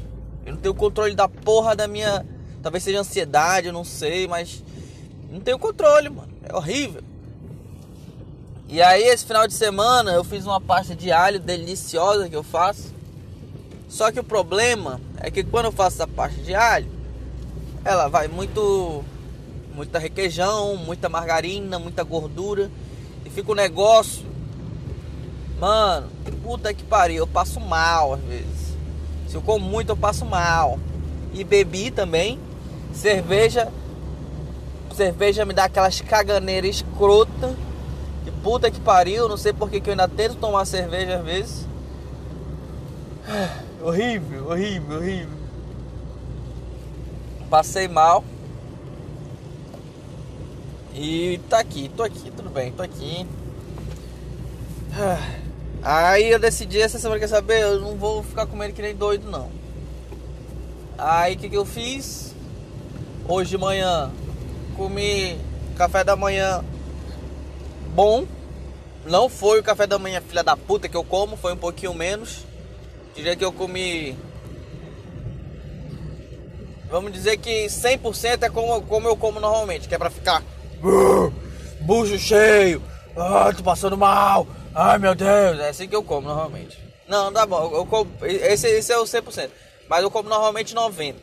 Eu 0.44 0.54
não 0.54 0.60
tenho 0.60 0.74
controle 0.74 1.14
da 1.14 1.28
porra 1.28 1.76
da 1.76 1.86
minha. 1.86 2.26
Talvez 2.62 2.82
seja 2.82 3.00
ansiedade, 3.00 3.68
eu 3.68 3.72
não 3.72 3.84
sei, 3.84 4.26
mas. 4.26 4.64
Não 5.30 5.40
tenho 5.40 5.58
controle, 5.58 6.08
mano. 6.08 6.32
É 6.42 6.54
horrível. 6.54 7.02
E 8.68 8.80
aí, 8.80 9.02
esse 9.02 9.24
final 9.24 9.46
de 9.46 9.54
semana, 9.54 10.12
eu 10.12 10.24
fiz 10.24 10.46
uma 10.46 10.60
pasta 10.60 10.94
de 10.94 11.10
alho 11.10 11.38
deliciosa 11.40 12.28
que 12.28 12.36
eu 12.36 12.42
faço. 12.42 12.94
Só 13.88 14.10
que 14.12 14.20
o 14.20 14.24
problema 14.24 15.00
é 15.18 15.30
que 15.30 15.42
quando 15.42 15.66
eu 15.66 15.72
faço 15.72 15.96
essa 15.96 16.06
pasta 16.06 16.40
de 16.42 16.54
alho, 16.54 16.88
ela 17.84 18.08
vai 18.08 18.28
muito 18.28 19.04
muita 19.74 19.98
requeijão, 19.98 20.76
muita 20.76 21.08
margarina, 21.08 21.78
muita 21.78 22.02
gordura. 22.02 22.70
E 23.24 23.30
fica 23.30 23.50
o 23.50 23.52
um 23.52 23.56
negócio. 23.56 24.24
Mano, 25.58 26.08
puta 26.42 26.72
que 26.72 26.82
pariu, 26.82 27.18
eu 27.18 27.26
passo 27.26 27.60
mal 27.60 28.14
às 28.14 28.20
vezes. 28.20 28.74
Se 29.28 29.34
eu 29.36 29.42
como 29.42 29.64
muito, 29.64 29.90
eu 29.90 29.96
passo 29.96 30.24
mal. 30.24 30.78
E 31.32 31.44
bebi 31.44 31.90
também. 31.90 32.38
Cerveja. 32.92 33.68
Cerveja 34.94 35.44
me 35.44 35.54
dá 35.54 35.64
aquelas 35.64 36.00
caganeiras 36.00 36.76
escrota. 36.76 37.54
Que 38.24 38.30
puta 38.42 38.70
que 38.70 38.80
pariu, 38.80 39.28
não 39.28 39.36
sei 39.36 39.52
porque 39.52 39.80
que 39.80 39.88
eu 39.88 39.92
ainda 39.92 40.08
tento 40.08 40.36
tomar 40.36 40.64
cerveja 40.64 41.18
às 41.18 41.24
vezes. 41.24 41.66
Horrível, 43.82 44.48
horrível, 44.48 44.98
horrível. 44.98 45.38
Passei 47.48 47.88
mal. 47.88 48.22
E 50.94 51.40
tá 51.48 51.60
aqui, 51.60 51.88
tô 51.96 52.02
aqui, 52.02 52.30
tudo 52.30 52.50
bem, 52.50 52.72
tô 52.72 52.82
aqui. 52.82 53.26
Aí 55.82 56.30
eu 56.30 56.38
decidi 56.38 56.80
essa 56.80 56.98
semana, 56.98 57.20
quer 57.20 57.28
saber? 57.28 57.62
Eu 57.62 57.80
não 57.80 57.96
vou 57.96 58.22
ficar 58.22 58.46
comendo 58.46 58.74
que 58.74 58.82
nem 58.82 58.94
doido, 58.94 59.30
não. 59.30 59.50
Aí 60.98 61.34
o 61.34 61.38
que, 61.38 61.48
que 61.48 61.56
eu 61.56 61.64
fiz? 61.64 62.34
Hoje 63.26 63.50
de 63.50 63.58
manhã 63.58 64.10
comi 64.76 65.38
café 65.76 66.02
da 66.02 66.16
manhã 66.16 66.62
bom. 67.94 68.26
Não 69.06 69.30
foi 69.30 69.60
o 69.60 69.62
café 69.62 69.86
da 69.86 69.98
manhã 69.98 70.20
filha 70.20 70.42
da 70.42 70.56
puta 70.56 70.88
que 70.88 70.96
eu 70.96 71.04
como, 71.04 71.36
foi 71.36 71.54
um 71.54 71.56
pouquinho 71.56 71.94
menos. 71.94 72.44
Diria 73.14 73.34
que 73.36 73.44
eu 73.44 73.52
comi. 73.52 74.16
Vamos 76.90 77.12
dizer 77.12 77.38
que 77.38 77.66
100% 77.66 78.42
é 78.42 78.50
como, 78.50 78.82
como 78.82 79.08
eu 79.08 79.16
como 79.16 79.40
normalmente, 79.40 79.88
que 79.88 79.94
é 79.94 79.98
pra 79.98 80.10
ficar 80.10 80.42
bucho 81.80 82.18
cheio, 82.18 82.82
ah, 83.16 83.52
tô 83.56 83.62
passando 83.62 83.96
mal, 83.96 84.46
ai 84.74 84.98
meu 84.98 85.14
Deus, 85.14 85.58
é 85.58 85.68
assim 85.68 85.88
que 85.88 85.96
eu 85.96 86.02
como 86.02 86.28
normalmente. 86.28 86.78
Não, 87.08 87.32
tá 87.32 87.44
bom, 87.44 87.70
eu 87.74 87.86
como, 87.86 88.10
esse, 88.22 88.68
esse 88.68 88.92
é 88.92 88.98
o 88.98 89.04
100%, 89.04 89.50
mas 89.88 90.02
eu 90.02 90.10
como 90.10 90.28
normalmente 90.28 90.74
90%, 90.74 91.14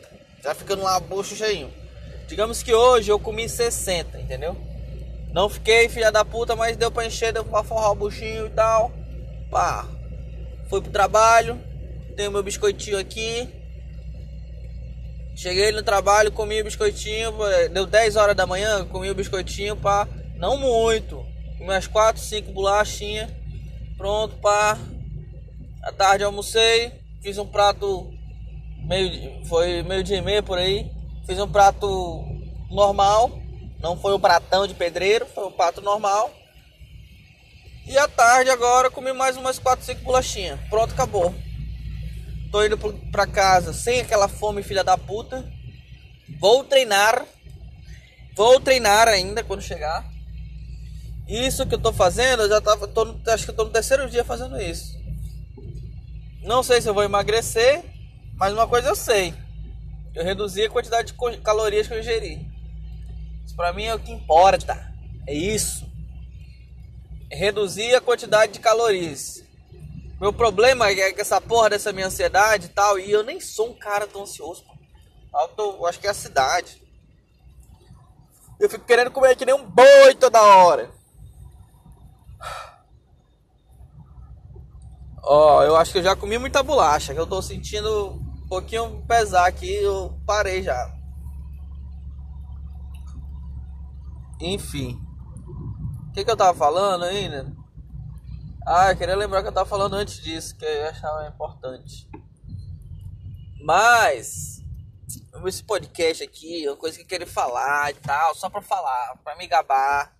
já 0.42 0.54
ficando 0.54 0.82
lá 0.82 1.00
bucho 1.00 1.34
cheio. 1.34 1.70
Digamos 2.28 2.62
que 2.62 2.74
hoje 2.74 3.10
eu 3.10 3.18
comi 3.18 3.48
60, 3.48 4.20
entendeu? 4.20 4.54
Não 5.32 5.48
fiquei 5.48 5.88
filha 5.88 6.10
da 6.10 6.24
puta, 6.24 6.56
mas 6.56 6.76
deu 6.76 6.90
pra 6.90 7.06
encher, 7.06 7.32
deu 7.32 7.44
pra 7.44 7.62
forrar 7.62 7.92
o 7.92 7.94
buchinho 7.94 8.46
e 8.46 8.50
tal. 8.50 8.90
Pá. 9.50 9.86
Fui 10.68 10.80
pro 10.80 10.90
trabalho, 10.90 11.58
tenho 12.16 12.30
meu 12.30 12.42
biscoitinho 12.42 12.98
aqui, 12.98 13.48
Cheguei 15.38 15.70
no 15.70 15.84
trabalho, 15.84 16.32
comi 16.32 16.60
o 16.60 16.64
biscoitinho, 16.64 17.32
deu 17.72 17.86
10 17.86 18.16
horas 18.16 18.34
da 18.34 18.44
manhã, 18.44 18.84
comi 18.86 19.08
o 19.08 19.14
biscoitinho, 19.14 19.76
pá, 19.76 20.08
não 20.34 20.56
muito, 20.58 21.24
comi 21.56 21.70
umas 21.70 21.86
4, 21.86 22.20
5 22.20 22.50
bolachinhas, 22.50 23.30
pronto, 23.96 24.34
pá. 24.38 24.76
À 25.80 25.92
tarde 25.92 26.24
almocei, 26.24 26.90
fiz 27.22 27.38
um 27.38 27.46
prato, 27.46 28.12
meio, 28.84 29.44
foi 29.44 29.80
meio 29.84 30.02
dia 30.02 30.16
e 30.16 30.22
meia 30.22 30.42
por 30.42 30.58
aí, 30.58 30.90
fiz 31.24 31.38
um 31.38 31.46
prato 31.46 31.86
normal, 32.68 33.30
não 33.78 33.96
foi 33.96 34.16
um 34.16 34.20
pratão 34.20 34.66
de 34.66 34.74
pedreiro, 34.74 35.24
foi 35.24 35.46
um 35.46 35.52
prato 35.52 35.80
normal. 35.80 36.34
E 37.86 37.96
à 37.96 38.08
tarde 38.08 38.50
agora 38.50 38.90
comi 38.90 39.12
mais 39.12 39.36
umas 39.36 39.56
4, 39.60 39.86
5 39.86 40.02
bolachinhas, 40.02 40.58
pronto, 40.68 40.92
acabou. 40.92 41.32
Tô 42.50 42.64
indo 42.64 42.78
pra 43.10 43.26
casa 43.26 43.72
sem 43.72 44.00
aquela 44.00 44.28
fome, 44.28 44.62
filha 44.62 44.82
da 44.82 44.96
puta. 44.96 45.46
Vou 46.40 46.64
treinar. 46.64 47.26
Vou 48.34 48.60
treinar 48.60 49.08
ainda 49.08 49.42
quando 49.42 49.60
chegar. 49.60 50.08
Isso 51.26 51.66
que 51.66 51.74
eu 51.74 51.78
tô 51.78 51.92
fazendo, 51.92 52.44
eu 52.44 52.48
já 52.48 52.60
tava. 52.60 52.88
Tô 52.88 53.16
acho 53.26 53.44
que 53.44 53.50
eu 53.50 53.56
tô 53.56 53.64
no 53.64 53.70
terceiro 53.70 54.08
dia 54.08 54.24
fazendo 54.24 54.60
isso. 54.60 54.96
Não 56.42 56.62
sei 56.62 56.80
se 56.80 56.88
eu 56.88 56.94
vou 56.94 57.02
emagrecer, 57.02 57.84
mas 58.36 58.52
uma 58.52 58.66
coisa 58.66 58.88
eu 58.88 58.96
sei. 58.96 59.34
Eu 60.14 60.24
reduzi 60.24 60.64
a 60.64 60.70
quantidade 60.70 61.12
de 61.12 61.38
calorias 61.42 61.86
que 61.86 61.92
eu 61.94 62.00
ingeri. 62.00 62.46
Isso 63.44 63.54
pra 63.54 63.72
mim 63.72 63.84
é 63.84 63.94
o 63.94 63.98
que 63.98 64.10
importa. 64.10 64.94
É 65.26 65.34
isso. 65.34 65.86
Reduzir 67.30 67.94
a 67.94 68.00
quantidade 68.00 68.52
de 68.52 68.60
calorias. 68.60 69.44
Meu 70.20 70.32
problema 70.32 70.88
é 70.88 71.12
que 71.12 71.20
essa 71.20 71.40
porra 71.40 71.70
dessa 71.70 71.92
minha 71.92 72.06
ansiedade 72.06 72.66
e 72.66 72.70
tal, 72.70 72.98
e 72.98 73.10
eu 73.10 73.22
nem 73.22 73.40
sou 73.40 73.70
um 73.70 73.78
cara 73.78 74.06
tão 74.06 74.22
ansioso, 74.22 74.64
Eu, 75.32 75.48
tô, 75.48 75.72
eu 75.76 75.86
acho 75.86 76.00
que 76.00 76.06
é 76.08 76.10
a 76.10 76.14
cidade. 76.14 76.82
Eu 78.58 78.68
fico 78.68 78.84
querendo 78.84 79.12
comer 79.12 79.36
que 79.36 79.46
nem 79.46 79.54
um 79.54 79.64
boi 79.64 80.14
toda 80.18 80.42
hora. 80.42 80.90
Ó, 85.22 85.58
oh, 85.58 85.62
eu 85.62 85.76
acho 85.76 85.92
que 85.92 85.98
eu 85.98 86.02
já 86.02 86.16
comi 86.16 86.38
muita 86.38 86.62
bolacha, 86.62 87.14
que 87.14 87.20
eu 87.20 87.26
tô 87.26 87.40
sentindo 87.40 88.14
um 88.14 88.48
pouquinho 88.48 89.04
pesar 89.06 89.46
aqui, 89.46 89.72
eu 89.72 90.18
parei 90.26 90.62
já. 90.62 90.92
Enfim. 94.40 94.98
O 96.08 96.12
que, 96.12 96.24
que 96.24 96.30
eu 96.30 96.36
tava 96.36 96.56
falando 96.58 97.04
ainda? 97.04 97.54
Ah, 98.66 98.90
eu 98.90 98.96
queria 98.96 99.16
lembrar 99.16 99.42
que 99.42 99.48
eu 99.48 99.52
tava 99.52 99.68
falando 99.68 99.94
antes 99.94 100.20
disso, 100.20 100.56
que 100.56 100.64
eu 100.64 100.88
achava 100.88 101.26
importante. 101.26 102.08
Mas 103.60 104.62
esse 105.46 105.62
podcast 105.62 106.22
aqui, 106.22 106.66
uma 106.66 106.76
coisa 106.76 106.96
que 106.96 107.02
eu 107.02 107.08
queria 107.08 107.26
falar 107.26 107.90
e 107.90 107.94
tal, 107.94 108.34
só 108.34 108.50
pra 108.50 108.60
falar, 108.60 109.16
pra 109.22 109.36
me 109.36 109.46
gabar. 109.46 110.16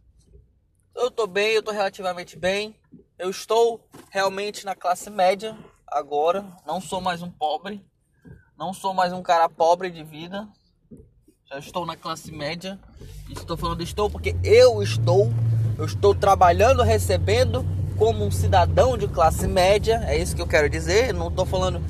Eu 0.94 1.10
tô 1.10 1.26
bem, 1.26 1.52
eu 1.52 1.62
tô 1.62 1.70
relativamente 1.70 2.36
bem. 2.36 2.74
Eu 3.18 3.30
estou 3.30 3.86
realmente 4.10 4.64
na 4.64 4.74
classe 4.74 5.10
média 5.10 5.56
agora. 5.86 6.44
Não 6.66 6.80
sou 6.80 7.00
mais 7.00 7.22
um 7.22 7.30
pobre. 7.30 7.84
Não 8.56 8.72
sou 8.72 8.94
mais 8.94 9.12
um 9.12 9.22
cara 9.22 9.48
pobre 9.48 9.90
de 9.90 10.02
vida. 10.02 10.48
Já 11.50 11.58
estou 11.58 11.86
na 11.86 11.96
classe 11.96 12.32
média. 12.32 12.78
Estou 13.30 13.56
falando 13.56 13.82
estou 13.82 14.10
porque 14.10 14.36
eu 14.42 14.82
estou. 14.82 15.28
Eu 15.76 15.84
estou 15.84 16.14
trabalhando, 16.14 16.82
recebendo 16.82 17.64
como 17.98 18.24
um 18.24 18.30
cidadão 18.30 18.96
de 18.96 19.08
classe 19.08 19.46
média. 19.46 20.02
É 20.06 20.16
isso 20.16 20.34
que 20.34 20.40
eu 20.40 20.46
quero 20.46 20.70
dizer. 20.70 21.12
Não 21.12 21.28
estou 21.28 21.44
falando 21.44 21.82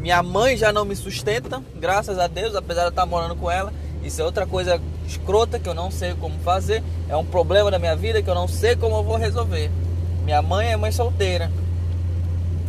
minha 0.00 0.22
mãe 0.22 0.56
já 0.56 0.72
não 0.72 0.86
me 0.86 0.96
sustenta, 0.96 1.62
graças 1.76 2.18
a 2.18 2.26
Deus, 2.26 2.54
apesar 2.54 2.80
de 2.80 2.86
eu 2.86 2.90
estar 2.90 3.04
morando 3.04 3.36
com 3.36 3.50
ela. 3.50 3.70
Isso 4.02 4.22
é 4.22 4.24
outra 4.24 4.46
coisa 4.46 4.80
escrota 5.06 5.58
que 5.58 5.68
eu 5.68 5.74
não 5.74 5.90
sei 5.90 6.14
como 6.14 6.38
fazer. 6.38 6.82
É 7.06 7.14
um 7.14 7.24
problema 7.24 7.70
da 7.70 7.78
minha 7.78 7.94
vida 7.94 8.22
que 8.22 8.30
eu 8.30 8.34
não 8.34 8.48
sei 8.48 8.74
como 8.74 8.96
eu 8.96 9.04
vou 9.04 9.18
resolver. 9.18 9.70
Minha 10.24 10.40
mãe 10.40 10.72
é 10.72 10.76
mãe 10.76 10.90
solteira. 10.90 11.52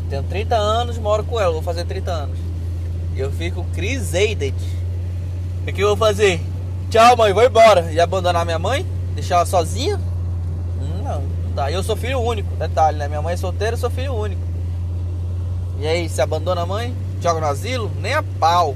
Tenho 0.09 0.23
30 0.23 0.57
anos, 0.57 0.97
moro 0.97 1.23
com 1.23 1.39
ela, 1.39 1.53
vou 1.53 1.61
fazer 1.61 1.85
30 1.85 2.11
anos. 2.11 2.37
Eu 3.15 3.31
fico 3.31 3.65
crisated. 3.73 4.55
O 5.65 5.71
que 5.71 5.81
eu 5.81 5.87
vou 5.87 5.97
fazer? 5.97 6.41
Tchau, 6.89 7.15
mãe, 7.15 7.31
vou 7.31 7.45
embora. 7.45 7.93
E 7.93 7.99
abandonar 7.99 8.43
minha 8.43 8.59
mãe? 8.59 8.85
Deixar 9.15 9.35
ela 9.35 9.45
sozinha? 9.45 9.97
Não, 11.01 11.23
dá. 11.51 11.71
Eu 11.71 11.83
sou 11.83 11.95
filho 11.95 12.19
único, 12.19 12.55
detalhe, 12.55 12.97
né? 12.97 13.07
Minha 13.07 13.21
mãe 13.21 13.33
é 13.33 13.37
solteira, 13.37 13.75
eu 13.75 13.79
sou 13.79 13.89
filho 13.89 14.13
único. 14.13 14.41
E 15.79 15.87
aí, 15.87 16.09
se 16.09 16.21
abandona 16.21 16.61
a 16.61 16.65
mãe? 16.65 16.95
joga 17.21 17.39
no 17.39 17.47
asilo? 17.47 17.91
Nem 18.01 18.13
a 18.13 18.23
pau. 18.23 18.75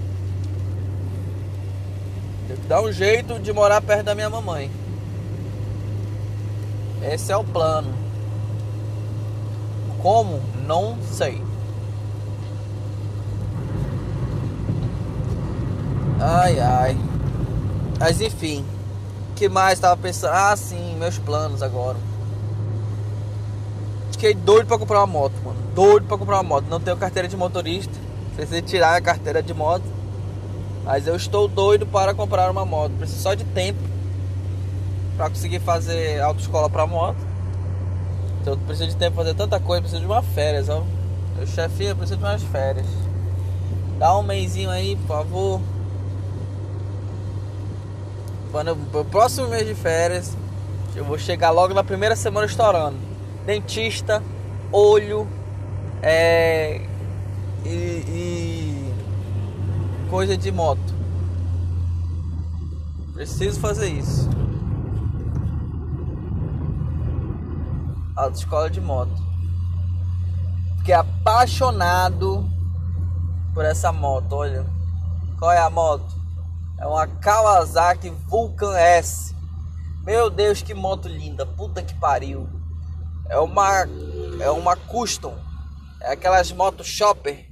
Tem 2.47 2.55
que 2.55 2.67
dar 2.67 2.81
um 2.81 2.91
jeito 2.91 3.39
de 3.39 3.51
morar 3.51 3.81
perto 3.81 4.05
da 4.05 4.15
minha 4.15 4.29
mamãe. 4.29 4.69
Esse 7.01 7.31
é 7.31 7.37
o 7.37 7.43
plano. 7.43 7.93
Como? 10.01 10.39
Não 10.67 10.97
sei. 11.11 11.41
Ai 16.19 16.59
ai. 16.59 16.97
Mas 17.99 18.21
enfim. 18.21 18.63
que 19.35 19.49
mais 19.49 19.79
tava 19.79 19.97
pensando? 19.97 20.31
Ah, 20.33 20.55
sim, 20.55 20.95
meus 20.97 21.17
planos 21.17 21.63
agora. 21.63 21.97
Fiquei 24.15 24.33
doido 24.33 24.65
pra 24.65 24.77
comprar 24.77 24.99
uma 24.99 25.07
moto, 25.07 25.33
mano. 25.43 25.57
Doido 25.75 26.07
pra 26.07 26.17
comprar 26.17 26.37
uma 26.37 26.43
moto. 26.43 26.67
Não 26.69 26.79
tenho 26.79 26.95
carteira 26.95 27.27
de 27.27 27.35
motorista. 27.35 27.93
Preciso 28.33 28.61
tirar 28.61 28.95
a 28.95 29.01
carteira 29.01 29.43
de 29.43 29.53
moto. 29.53 29.83
Mas 30.85 31.05
eu 31.05 31.17
estou 31.17 31.49
doido 31.49 31.85
para 31.85 32.13
comprar 32.13 32.49
uma 32.49 32.65
moto. 32.65 32.93
Preciso 32.93 33.21
só 33.21 33.33
de 33.33 33.43
tempo 33.43 33.77
para 35.17 35.29
conseguir 35.29 35.59
fazer 35.59 36.21
autoescola 36.21 36.69
para 36.69 36.87
moto. 36.87 37.17
Então 38.39 38.53
eu 38.53 38.59
preciso 38.59 38.87
de 38.87 38.95
tempo 38.95 39.15
para 39.15 39.25
fazer 39.25 39.35
tanta 39.35 39.59
coisa. 39.59 39.81
Preciso 39.81 40.01
de 40.01 40.07
uma 40.07 40.21
férias, 40.21 40.69
ó. 40.69 40.81
Meu 41.35 41.45
chefinho, 41.45 41.93
preciso 41.97 42.17
de 42.17 42.23
umas 42.23 42.41
férias. 42.41 42.87
Dá 43.99 44.17
um 44.17 44.23
mêsinho 44.23 44.69
aí, 44.69 44.95
por 44.95 45.07
favor. 45.07 45.61
Quando 48.49 48.77
o 48.93 49.03
próximo 49.03 49.49
mês 49.49 49.67
de 49.67 49.75
férias, 49.75 50.37
eu 50.95 51.03
vou 51.03 51.19
chegar 51.19 51.49
logo 51.49 51.73
na 51.73 51.83
primeira 51.83 52.15
semana 52.15 52.45
estourando. 52.45 53.04
Dentista, 53.45 54.23
olho, 54.71 55.27
é, 56.01 56.81
e, 57.63 57.69
e 57.69 58.93
coisa 60.09 60.35
de 60.35 60.51
moto. 60.51 60.95
Preciso 63.13 63.59
fazer 63.59 63.89
isso. 63.89 64.29
Autoescola 68.15 68.69
de 68.69 68.81
moto. 68.81 69.23
Fiquei 70.79 70.93
apaixonado 70.93 72.49
por 73.53 73.63
essa 73.63 73.91
moto. 73.91 74.33
Olha, 74.33 74.65
qual 75.39 75.51
é 75.51 75.59
a 75.59 75.69
moto? 75.69 76.15
É 76.77 76.85
uma 76.85 77.07
Kawasaki 77.07 78.09
Vulcan 78.27 78.77
S. 78.77 79.33
Meu 80.03 80.29
Deus, 80.29 80.61
que 80.61 80.73
moto 80.73 81.07
linda! 81.07 81.45
Puta 81.45 81.81
que 81.81 81.93
pariu! 81.95 82.54
É 83.29 83.39
uma 83.39 83.87
é 84.39 84.49
uma 84.49 84.75
custom. 84.75 85.37
É 86.01 86.11
aquelas 86.11 86.51
motos 86.51 86.87
shopper 86.87 87.45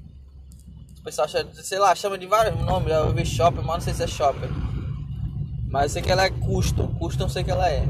o 1.04 1.04
pessoal 1.04 1.28
sei 1.28 1.80
lá, 1.80 1.94
chama 1.94 2.18
de 2.18 2.26
vários 2.26 2.58
nomes. 2.62 2.94
Eu 2.94 3.14
vi 3.14 3.26
shopper, 3.26 3.62
mas 3.62 3.76
não 3.76 3.82
sei 3.82 3.94
se 3.94 4.04
é 4.04 4.08
shopper. 4.08 4.50
Mas 5.70 5.84
eu 5.84 5.90
sei 5.90 6.02
que 6.02 6.10
ela 6.10 6.24
é 6.24 6.30
custom. 6.30 6.88
Custom 6.96 7.28
sei 7.28 7.44
que 7.44 7.52
ela 7.52 7.70
é. 7.70 7.86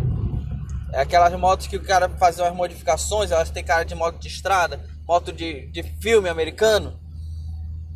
É 0.91 1.01
aquelas 1.01 1.31
motos 1.39 1.67
que 1.67 1.77
o 1.77 1.83
cara 1.83 2.09
faz 2.09 2.39
umas 2.39 2.55
modificações, 2.55 3.29
elas 3.29 3.51
têm 3.51 3.63
cara 3.63 3.83
de 3.83 3.93
moto 3.93 4.17
de 4.17 4.27
estrada, 4.27 4.79
moto 5.07 5.31
de, 5.31 5.67
de 5.67 5.83
filme 6.01 6.27
americano. 6.27 6.99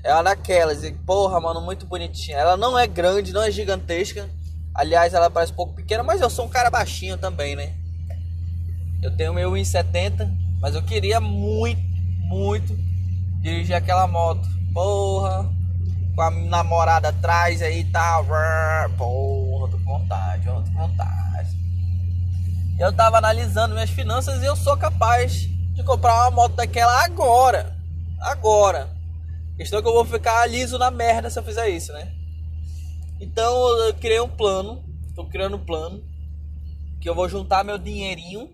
É 0.04 0.14
uma 0.14 0.22
daquelas. 0.22 0.84
E, 0.84 0.92
porra, 0.92 1.40
mano, 1.40 1.62
muito 1.62 1.88
bonitinha. 1.88 2.38
Ela 2.38 2.56
não 2.56 2.78
é 2.78 2.86
grande, 2.86 3.34
não 3.34 3.42
é 3.42 3.50
gigantesca. 3.50 4.30
Aliás, 4.72 5.16
ela 5.16 5.32
parece 5.32 5.52
um 5.52 5.56
pouco 5.56 5.74
pequena, 5.74 6.04
mas 6.04 6.22
eu 6.22 6.30
sou 6.30 6.46
um 6.46 6.50
cara 6.50 6.70
baixinho 6.70 7.18
também, 7.18 7.56
né? 7.56 7.74
Eu 9.02 9.16
tenho 9.16 9.34
meu 9.34 9.52
1,70, 9.52 10.30
mas 10.60 10.76
eu 10.76 10.84
queria 10.84 11.20
muito, 11.20 11.82
muito 12.22 12.76
dirigir 13.41 13.76
aquela 13.76 14.08
moto. 14.08 14.48
Porra, 14.74 15.50
com 16.16 16.22
a 16.22 16.32
namorada 16.32 17.10
atrás 17.10 17.62
aí 17.62 17.82
e 17.82 17.84
tá, 17.86 18.24
tal. 18.24 18.26
Porra, 18.98 19.72
tô 19.72 19.78
com 19.78 20.00
vontade, 20.00 20.45
tô 20.45 20.54
com 20.54 20.88
vontade. 20.88 21.58
Eu 22.80 22.93
tava 22.93 23.18
analisando 23.18 23.74
minhas 23.74 23.89
finanças 23.89 24.41
e 24.41 24.45
eu 24.45 24.56
sou 24.56 24.76
capaz 24.78 25.48
de 25.74 25.84
comprar 25.84 26.14
uma 26.24 26.32
moto 26.32 26.56
daquela 26.56 27.04
agora. 27.06 27.76
Agora. 28.20 28.89
Questão 29.56 29.82
que 29.82 29.88
eu 29.88 29.93
vou 29.93 30.06
ficar 30.06 30.45
liso 30.48 30.78
na 30.78 30.91
merda 30.91 31.30
se 31.30 31.39
eu 31.39 31.43
fizer 31.43 31.70
isso, 31.70 31.91
né? 31.93 32.12
Então 33.20 33.68
eu 33.86 33.93
criei 33.95 34.20
um 34.20 34.30
plano. 34.30 34.84
Tô 35.16 35.26
criando 35.26 35.58
um 35.58 35.66
plano. 35.66 36.04
Que 37.00 37.10
eu 37.10 37.16
vou 37.16 37.30
juntar 37.30 37.64
meu 37.64 37.78
dinheirinho. 37.78 38.50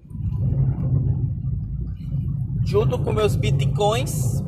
Junto 2.65 2.97
com 2.99 3.11
meus 3.11 3.35
bitcoins 3.35 4.43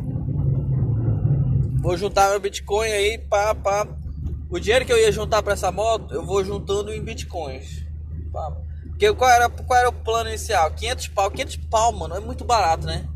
Vou 1.86 1.95
juntar 1.95 2.32
meu 2.32 2.39
Bitcoin 2.39 2.91
aí 2.91 3.20
pá. 3.20 3.55
O 4.49 4.59
dinheiro 4.59 4.84
que 4.86 4.91
eu 4.91 4.97
ia 4.97 5.11
juntar 5.11 5.43
para 5.43 5.53
essa 5.53 5.72
moto, 5.72 6.16
eu 6.16 6.26
vou 6.26 6.43
juntando 6.43 6.91
em 6.91 6.99
Bitcoins. 6.99 7.86
Pá. 8.34 8.57
Porque 8.88 9.13
qual 9.13 9.30
era, 9.30 9.47
qual 9.47 9.80
era 9.80 9.89
o 9.89 9.93
plano 9.93 10.30
inicial? 10.30 10.72
500 10.72 11.09
pau. 11.09 11.30
500 11.30 11.57
pau, 11.70 11.91
mano, 11.91 12.16
é 12.16 12.20
muito 12.20 12.43
barato, 12.43 12.88
né? 12.88 13.07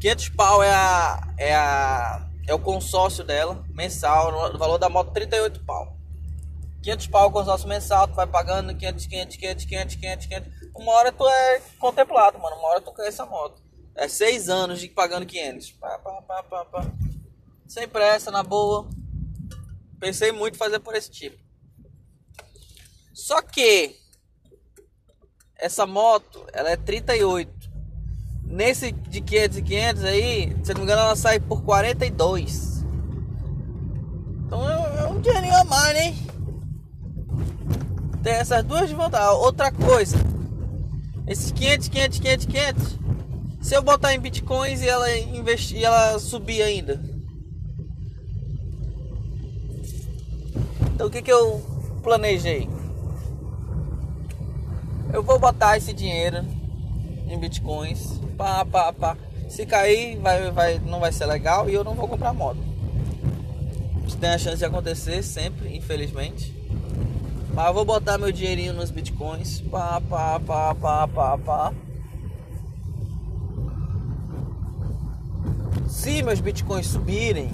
500 0.00 0.30
pau 0.30 0.62
é 0.62 0.72
a 0.72 1.34
é 1.36 1.54
a 1.54 2.26
é 2.48 2.54
o 2.54 2.58
consórcio 2.58 3.22
dela 3.22 3.62
mensal, 3.68 4.54
o 4.54 4.58
valor 4.58 4.78
da 4.78 4.88
moto 4.88 5.12
38 5.12 5.60
pau. 5.60 5.94
500 6.82 7.06
pau 7.08 7.28
o 7.28 7.30
consórcio 7.30 7.68
mensal, 7.68 8.08
tu 8.08 8.14
vai 8.14 8.26
pagando 8.26 8.74
500, 8.74 9.06
500, 9.06 9.36
500, 9.36 9.64
500, 9.66 9.96
500, 9.96 10.26
500. 10.26 10.52
Uma 10.74 10.92
hora 10.92 11.12
tu 11.12 11.28
é 11.28 11.60
contemplado, 11.78 12.38
mano. 12.38 12.56
Uma 12.56 12.68
hora 12.68 12.80
tu 12.80 12.90
quer 12.94 13.06
essa 13.06 13.26
moto. 13.26 13.63
É 13.96 14.08
6 14.08 14.48
anos 14.48 14.80
de 14.80 14.88
pagando 14.88 15.26
500. 15.26 15.70
Pá, 15.72 15.98
pá, 15.98 16.22
pá, 16.22 16.42
pá, 16.42 16.64
pá 16.64 16.92
sem 17.66 17.88
pressa, 17.88 18.30
na 18.30 18.42
boa. 18.42 18.86
Pensei 19.98 20.30
muito 20.30 20.54
em 20.54 20.58
fazer 20.58 20.78
por 20.78 20.94
esse 20.94 21.10
tipo. 21.10 21.36
Só 23.12 23.42
que 23.42 23.96
essa 25.56 25.86
moto, 25.86 26.44
ela 26.52 26.70
é 26.70 26.76
38. 26.76 27.52
Nesse 28.44 28.92
de 28.92 29.20
500 29.20 29.58
e 29.58 29.62
500 29.62 30.04
aí, 30.04 30.56
se 30.62 30.72
não 30.72 30.80
me 30.80 30.84
engano, 30.84 31.02
ela 31.02 31.16
sai 31.16 31.40
por 31.40 31.62
42. 31.62 32.84
Então 34.46 34.70
é, 34.70 35.00
é 35.00 35.06
um 35.06 35.20
dinheirinho 35.20 35.56
a 35.56 35.64
mais, 35.64 35.94
né? 35.94 36.14
Tem 38.22 38.34
essas 38.34 38.62
duas 38.62 38.88
de 38.88 38.94
voltar. 38.94 39.32
Outra 39.32 39.72
coisa, 39.72 40.16
esses 41.26 41.50
500, 41.50 41.88
500, 41.88 42.18
500, 42.18 42.46
500, 42.46 42.98
se 43.64 43.74
eu 43.74 43.82
botar 43.82 44.12
em 44.12 44.20
bitcoins 44.20 44.82
e 44.82 44.88
ela 44.88 45.10
investir, 45.16 45.82
ela 45.82 46.18
subir 46.18 46.60
ainda, 46.62 47.00
Então 50.94 51.08
o 51.08 51.10
que, 51.10 51.22
que 51.22 51.32
eu 51.32 51.60
planejei? 52.02 52.68
Eu 55.12 55.22
vou 55.24 55.40
botar 55.40 55.76
esse 55.76 55.92
dinheiro 55.92 56.44
em 57.26 57.38
bitcoins. 57.38 58.20
Pá, 58.36 58.64
pá, 58.64 58.92
pá. 58.92 59.16
Se 59.48 59.66
cair, 59.66 60.18
vai, 60.18 60.50
vai, 60.52 60.78
não 60.78 61.00
vai 61.00 61.10
ser 61.10 61.26
legal 61.26 61.68
e 61.68 61.74
eu 61.74 61.82
não 61.82 61.94
vou 61.94 62.06
comprar 62.06 62.32
moto. 62.32 62.60
Isso 64.06 64.16
tem 64.18 64.30
a 64.30 64.38
chance 64.38 64.58
de 64.58 64.64
acontecer 64.64 65.22
sempre, 65.22 65.76
infelizmente. 65.76 66.54
Mas 67.52 67.66
eu 67.66 67.74
vou 67.74 67.84
botar 67.84 68.18
meu 68.18 68.30
dinheirinho 68.30 68.72
nos 68.72 68.90
bitcoins. 68.90 69.60
Pá, 69.62 70.00
pá, 70.00 70.38
pá, 70.38 70.74
pá, 70.74 71.08
pá, 71.08 71.38
pá. 71.38 71.74
Se 75.88 76.22
meus 76.22 76.40
bitcoins 76.40 76.86
subirem, 76.86 77.50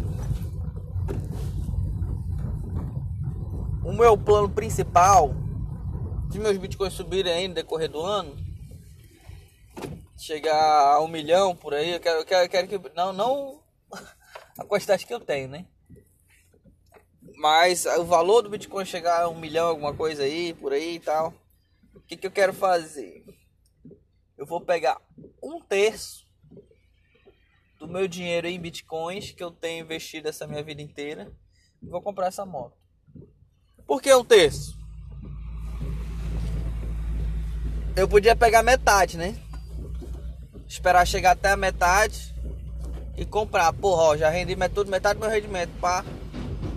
o 3.85 3.93
meu 3.93 4.17
plano 4.17 4.49
principal, 4.49 5.35
se 6.31 6.39
meus 6.39 6.57
bitcoins 6.57 6.93
subirem 6.93 7.33
aí 7.33 7.49
no 7.49 7.55
decorrer 7.55 7.91
do 7.91 8.01
ano, 8.01 8.37
chegar 10.17 10.95
a 10.95 11.01
um 11.01 11.09
milhão 11.09 11.57
por 11.57 11.75
aí, 11.75 11.93
eu 11.93 12.01
quero, 12.01 12.21
eu 12.21 12.25
quero, 12.25 12.45
eu 12.45 12.49
quero 12.49 12.69
que. 12.69 12.95
Não, 12.95 13.13
não 13.13 13.63
a 14.59 14.65
quantidade 14.65 15.07
que 15.07 15.15
eu 15.15 15.21
tenho, 15.21 15.49
né? 15.49 15.67
Mas 17.37 17.87
o 17.87 18.05
valor 18.05 18.43
do 18.43 18.51
Bitcoin 18.51 18.85
chegar 18.85 19.23
a 19.23 19.29
um 19.29 19.39
milhão, 19.39 19.69
alguma 19.69 19.95
coisa 19.95 20.25
aí, 20.25 20.53
por 20.53 20.73
aí 20.73 20.97
e 20.97 21.01
tal. 21.01 21.33
O 21.95 22.01
que, 22.01 22.17
que 22.17 22.27
eu 22.27 22.31
quero 22.31 22.53
fazer? 22.53 23.25
Eu 24.37 24.45
vou 24.45 24.61
pegar 24.61 25.01
um 25.43 25.59
terço 25.61 26.30
meu 27.91 28.09
dinheiro 28.09 28.47
em 28.47 28.61
bitcoins 28.61 29.33
que 29.33 29.43
eu 29.43 29.51
tenho 29.51 29.85
investido 29.85 30.29
essa 30.29 30.47
minha 30.47 30.63
vida 30.63 30.81
inteira 30.81 31.31
e 31.83 31.89
vou 31.89 32.01
comprar 32.01 32.29
essa 32.29 32.47
moto. 32.47 32.77
Por 33.87 34.01
que 34.01 34.15
um 34.15 34.25
terço? 34.25 34.79
Eu 37.97 38.09
podia 38.09 38.37
pegar 38.37 38.63
metade, 38.63 39.19
né? 39.19 39.37
Esperar 40.67 41.07
chegar 41.07 41.33
até 41.33 41.51
a 41.51 41.57
metade 41.57 42.35
e 43.17 43.25
comprar. 43.25 43.73
Porra, 43.73 44.03
ó, 44.03 44.17
já 44.17 44.31
rendi 44.31 44.57
tudo, 44.73 44.91
metade 44.91 45.19
do 45.19 45.23
meu 45.23 45.31
rendimento. 45.31 45.71
Pá, 45.81 46.05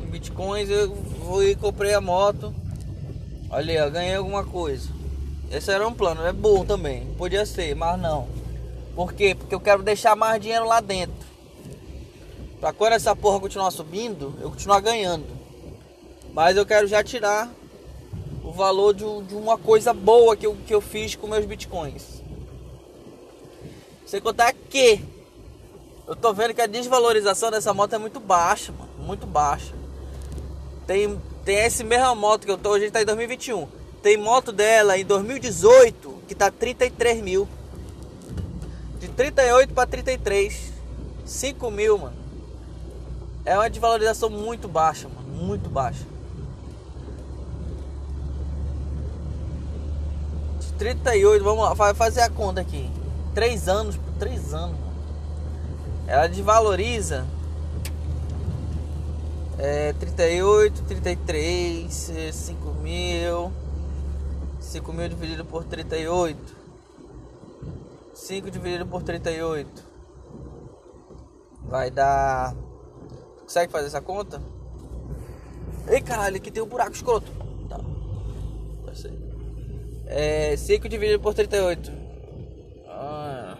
em 0.04 0.08
bitcoins 0.08 0.70
eu 0.70 0.94
vou 0.94 1.44
e 1.44 1.56
comprei 1.56 1.94
a 1.94 2.02
moto. 2.02 2.54
Olha 3.50 3.84
aí, 3.84 3.92
ganhei 3.92 4.16
alguma 4.16 4.44
coisa. 4.44 4.90
Esse 5.52 5.72
era 5.72 5.88
um 5.88 5.94
plano, 5.94 6.26
é 6.26 6.34
bom 6.34 6.66
também. 6.66 7.14
Podia 7.14 7.46
ser, 7.46 7.76
mas 7.76 8.00
não. 8.02 8.43
Por 8.96 9.14
quê? 9.14 9.36
Porque 9.36 9.56
eu 9.56 9.60
quero 9.60 9.82
deixar 9.82 10.16
mais 10.16 10.42
dinheiro 10.42 10.66
lá 10.66 10.80
dentro. 10.80 11.16
Pra 12.60 12.72
quando 12.72 12.94
essa 12.94 13.16
porra 13.16 13.40
continuar 13.40 13.72
subindo, 13.72 14.34
eu 14.42 14.50
continuar 14.50 14.80
ganhando. 14.80 15.26
Mas 16.34 16.56
eu 16.56 16.66
quero 16.66 16.88
já 16.88 17.04
tirar 17.04 17.52
o 18.44 18.52
valor 18.52 18.94
de, 18.94 19.04
de 19.24 19.36
uma 19.36 19.58
coisa 19.58 19.94
boa 19.94 20.36
que 20.36 20.46
eu, 20.46 20.56
que 20.66 20.74
eu 20.74 20.82
fiz 20.82 21.16
com 21.16 21.28
meus 21.28 21.46
bitcoins. 21.46 22.22
Sem 24.06 24.22
contar 24.22 24.54
que 24.54 25.04
eu 26.08 26.16
tô 26.16 26.34
vendo 26.34 26.54
que 26.54 26.62
a 26.62 26.68
desvalorização 26.68 27.50
dessa 27.50 27.74
moto 27.74 27.94
é 27.94 27.98
muito 27.98 28.20
baixa, 28.20 28.72
mano. 28.72 28.92
Muito 29.00 29.26
baixa. 29.26 29.74
Tem, 30.86 31.20
tem 31.44 31.58
esse 31.58 31.84
mesma 31.84 32.14
moto 32.14 32.46
que 32.46 32.52
eu 32.52 32.58
tô, 32.58 32.72
hoje 32.72 32.92
tá 32.92 33.02
em 33.02 33.06
2021. 33.06 33.68
Tem 34.02 34.18
moto 34.18 34.52
dela 34.52 34.98
em 34.98 35.06
2018 35.06 36.24
que 36.28 36.36
tá 36.36 36.52
33 36.52 37.22
mil. 37.22 37.48
De 39.04 39.10
38 39.10 39.74
para 39.74 39.86
33. 39.86 40.72
5 41.26 41.70
mil, 41.72 41.98
mano. 41.98 42.16
É 43.44 43.54
uma 43.58 43.70
desvalorização 43.70 44.30
muito 44.30 44.70
baixa, 44.70 45.10
mano. 45.10 45.28
Muito 45.28 45.70
baixa. 45.70 46.06
De 50.62 50.72
38, 50.74 51.44
vamos 51.44 51.78
lá, 51.78 51.94
fazer 51.94 52.22
a 52.22 52.30
conta 52.30 52.62
aqui. 52.62 52.90
3 53.34 53.68
anos 53.68 53.98
por 53.98 54.14
3 54.14 54.54
anos, 54.54 54.80
mano. 54.80 54.94
Ela 56.08 56.28
desvaloriza. 56.28 57.26
É 59.60 59.92
38, 60.00 60.82
33, 60.84 62.12
5 62.32 62.74
mil. 62.82 63.52
5 64.62 64.94
mil 64.94 65.10
dividido 65.10 65.44
por 65.44 65.66
38. 65.66 66.63
5 68.14 68.52
dividido 68.52 68.86
por 68.86 69.04
38 69.04 69.94
vai 71.74 71.90
dar. 71.90 72.56
Consegue 73.42 73.72
fazer 73.72 73.88
essa 73.88 74.00
conta? 74.00 74.40
Ei 75.88 76.00
caralho, 76.02 76.38
aqui 76.38 76.52
tem 76.52 76.62
um 76.62 76.68
buraco 76.68 76.92
escroto. 76.92 77.32
Tá. 77.68 77.80
Vai 78.86 78.96
ser. 78.96 79.12
É 80.06 80.56
5 80.56 80.88
dividido 80.88 81.20
por 81.20 81.34
38. 81.34 81.92
Ah. 82.88 83.58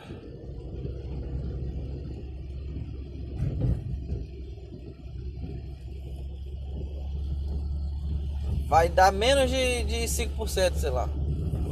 Vai 8.68 8.90
dar 8.90 9.12
menos 9.12 9.50
de, 9.50 9.84
de 9.86 10.04
5%, 10.04 10.76
sei 10.76 10.92
lá. 10.92 11.10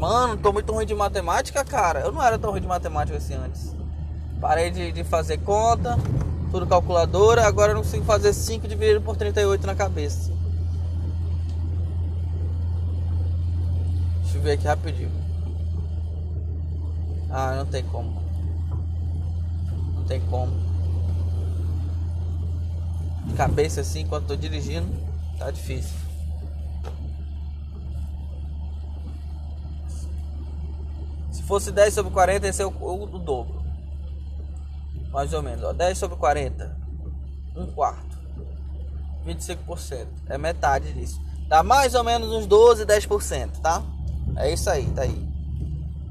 Mano, 0.02 0.36
tô 0.36 0.52
muito 0.52 0.74
ruim 0.74 0.84
de 0.84 0.95
matemática, 0.95 1.64
cara. 1.64 1.99
Eu 1.99 2.12
não 2.12 2.24
era 2.24 2.39
tão 2.39 2.49
ruim 2.49 2.62
de 2.62 2.66
matemática 2.66 3.20
assim 3.20 3.36
antes. 3.36 3.76
Parei 4.39 4.72
de, 4.72 4.91
de 4.91 5.04
fazer 5.04 5.38
conta, 5.38 5.95
tudo 6.49 6.66
calculadora. 6.66 7.45
Agora 7.45 7.72
eu 7.72 7.76
não 7.76 7.84
consigo 7.84 8.04
fazer 8.04 8.34
5 8.34 8.68
dividido 8.68 8.99
por 9.02 9.16
38 9.16 9.68
na 9.68 9.76
cabeça. 9.76 10.32
Deixa 14.24 14.38
eu 14.39 14.41
ver 14.41 14.54
aqui 14.54 14.66
rapidinho. 14.66 15.12
Ah, 17.30 17.58
não 17.58 17.68
tem 17.68 17.84
como. 17.84 18.24
Não 19.97 20.04
tem 20.06 20.20
como. 20.22 20.52
De 23.28 23.34
cabeça 23.36 23.82
assim, 23.82 23.99
enquanto 23.99 24.26
tô 24.26 24.36
dirigindo, 24.36 24.91
tá 25.38 25.52
difícil. 25.52 26.01
Fosse 31.52 31.70
10 31.70 31.93
sobre 31.93 32.14
40, 32.14 32.47
esse 32.47 32.62
é 32.62 32.66
o, 32.66 32.70
o, 32.70 33.04
o 33.04 33.20
dobro. 33.20 33.62
Mais 35.12 35.34
ou 35.34 35.41
menos. 35.41 35.62
Ó. 35.66 35.74
10 35.74 35.97
sobre 35.97 36.16
40. 36.16 36.78
Um 37.58 37.66
quarto. 37.66 38.18
25%. 39.28 40.08
É 40.30 40.38
metade 40.38 40.93
disso. 40.93 41.20
Dá 41.49 41.62
mais 41.62 41.93
ou 41.93 42.06
menos 42.06 42.30
uns 42.30 42.45
12, 42.45 42.86
10%, 42.86 43.60
tá? 43.62 43.84
É 44.38 44.54
isso 44.54 44.70
aí, 44.70 44.86
tá 44.91 45.02
aí. 45.02 45.30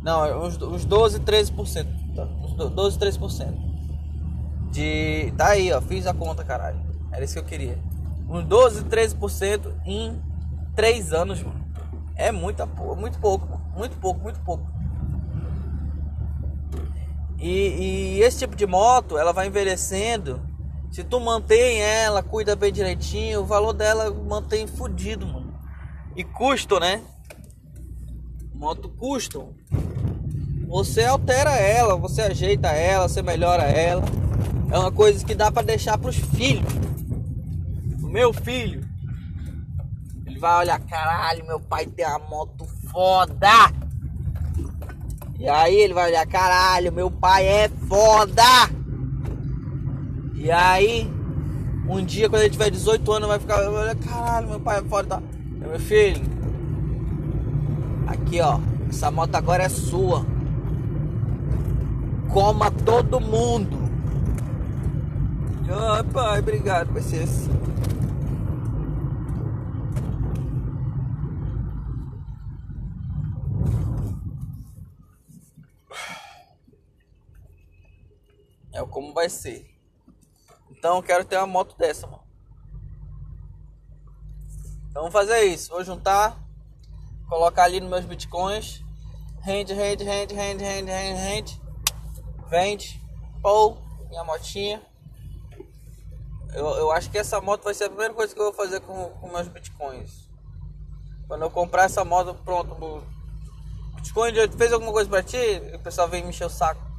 Não, 0.02 0.26
é 0.26 0.36
uns, 0.36 0.60
uns 0.60 0.84
12, 0.84 1.20
13%. 1.20 1.86
Tá? 2.14 2.24
Uns 2.24 2.52
12, 2.52 2.98
13%. 2.98 3.54
De. 4.70 5.32
Tá 5.38 5.48
aí, 5.48 5.72
ó. 5.72 5.80
Fiz 5.80 6.06
a 6.06 6.12
conta, 6.12 6.44
caralho. 6.44 6.78
Era 7.10 7.24
isso 7.24 7.32
que 7.32 7.40
eu 7.40 7.44
queria. 7.44 7.78
Uns 8.28 8.44
12, 8.44 8.84
13% 8.84 9.72
em 9.86 10.20
3 10.76 11.14
anos, 11.14 11.42
mano. 11.42 11.64
É 12.14 12.30
muita, 12.30 12.66
muito 12.66 13.18
pouco. 13.18 13.58
Muito 13.74 13.96
pouco, 13.96 14.20
muito 14.20 14.38
pouco. 14.40 14.79
E, 17.40 18.18
e, 18.18 18.22
esse 18.22 18.40
tipo 18.40 18.54
de 18.54 18.66
moto, 18.66 19.16
ela 19.16 19.32
vai 19.32 19.46
envelhecendo. 19.46 20.40
Se 20.90 21.02
tu 21.02 21.18
mantém 21.18 21.80
ela, 21.80 22.22
cuida 22.22 22.54
bem 22.54 22.72
direitinho, 22.72 23.40
o 23.40 23.46
valor 23.46 23.72
dela 23.72 24.10
mantém 24.10 24.66
fudido, 24.66 25.26
mano. 25.26 25.54
E 26.14 26.22
custo, 26.22 26.78
né? 26.78 27.02
Moto 28.52 28.90
custom. 28.90 29.54
Você 30.68 31.04
altera 31.04 31.52
ela, 31.52 31.96
você 31.96 32.22
ajeita 32.22 32.68
ela, 32.68 33.08
você 33.08 33.22
melhora 33.22 33.62
ela. 33.62 34.04
É 34.70 34.78
uma 34.78 34.92
coisa 34.92 35.24
que 35.24 35.34
dá 35.34 35.50
para 35.50 35.62
deixar 35.62 35.96
pros 35.96 36.16
filhos. 36.16 36.72
O 38.02 38.06
meu 38.06 38.32
filho, 38.32 38.86
ele 40.26 40.38
vai 40.38 40.58
olhar, 40.58 40.78
caralho, 40.80 41.46
meu 41.46 41.58
pai 41.58 41.86
tem 41.86 42.06
uma 42.06 42.18
moto 42.18 42.66
foda. 42.90 43.48
E 45.40 45.48
aí 45.48 45.74
ele 45.80 45.94
vai 45.94 46.10
olhar, 46.10 46.26
caralho, 46.26 46.92
meu 46.92 47.10
pai 47.10 47.46
é 47.46 47.68
foda! 47.88 48.42
E 50.34 50.50
aí, 50.50 51.10
um 51.88 52.04
dia 52.04 52.28
quando 52.28 52.42
ele 52.42 52.50
tiver 52.50 52.70
18 52.70 53.10
anos, 53.10 53.26
vai 53.26 53.38
ficar, 53.38 53.56
vai 53.56 53.84
olhar, 53.84 53.96
caralho, 53.96 54.48
meu 54.50 54.60
pai 54.60 54.80
é 54.80 54.82
foda. 54.82 55.22
Meu 55.56 55.80
filho, 55.80 56.20
aqui 58.06 58.38
ó, 58.42 58.60
essa 58.90 59.10
moto 59.10 59.34
agora 59.34 59.62
é 59.62 59.68
sua. 59.70 60.26
Coma 62.30 62.70
todo 62.70 63.18
mundo. 63.18 63.78
Ai, 65.70 66.02
pai, 66.02 66.40
obrigado, 66.40 66.92
vai 66.92 67.00
ser 67.00 67.22
assim. 67.22 67.60
É 78.72 78.84
como 78.86 79.09
vai 79.20 79.28
ser. 79.28 79.66
Então 80.70 80.96
eu 80.96 81.02
quero 81.02 81.26
ter 81.26 81.36
uma 81.36 81.46
moto 81.46 81.76
dessa, 81.76 82.06
mano. 82.06 82.24
Então 84.88 85.10
fazer 85.10 85.42
isso. 85.42 85.70
Vou 85.70 85.84
juntar, 85.84 86.38
colocar 87.28 87.64
ali 87.64 87.80
nos 87.80 87.90
meus 87.90 88.04
bitcoins. 88.06 88.82
Rende, 89.42 89.74
rende, 89.74 90.04
rende, 90.04 90.34
rende, 90.34 90.64
rende, 90.64 90.90
rende, 90.90 91.20
rende. 91.20 91.62
Vende. 92.48 93.00
Ou 93.42 93.78
minha 94.08 94.24
motinha. 94.24 94.82
Eu, 96.54 96.66
eu 96.76 96.90
acho 96.90 97.10
que 97.10 97.18
essa 97.18 97.40
moto 97.42 97.64
vai 97.64 97.74
ser 97.74 97.84
a 97.84 97.88
primeira 97.88 98.14
coisa 98.14 98.34
que 98.34 98.40
eu 98.40 98.46
vou 98.46 98.54
fazer 98.54 98.80
com, 98.80 99.10
com 99.10 99.28
meus 99.28 99.48
bitcoins. 99.48 100.28
Quando 101.28 101.42
eu 101.42 101.50
comprar 101.50 101.84
essa 101.84 102.04
moto, 102.04 102.34
pronto. 102.42 103.04
Bitcoin 103.96 104.32
fez 104.56 104.72
alguma 104.72 104.92
coisa 104.92 105.10
pra 105.10 105.22
ti? 105.22 105.36
O 105.74 105.78
pessoal 105.78 106.08
vem 106.08 106.22
me 106.22 106.30
encher 106.30 106.46
o 106.46 106.50
saco 106.50 106.89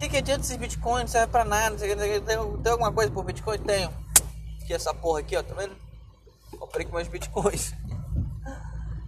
que, 0.00 0.08
que 0.08 0.16
adianta 0.16 0.40
esses 0.40 0.56
bitcoins? 0.56 1.02
Não 1.02 1.08
serve 1.08 1.30
pra 1.30 1.44
nada. 1.44 1.70
Não 1.70 1.78
sei, 1.78 1.94
tem, 1.94 2.56
tem 2.56 2.72
alguma 2.72 2.90
coisa 2.90 3.12
por 3.12 3.22
bitcoin? 3.22 3.58
Tenho. 3.58 3.92
Que 4.66 4.72
essa 4.72 4.94
porra 4.94 5.20
aqui, 5.20 5.36
ó, 5.36 5.42
tá 5.42 5.54
vendo? 5.54 5.76
Comprei 6.58 6.86
com 6.86 6.96
meus 6.96 7.08
bitcoins. 7.08 7.74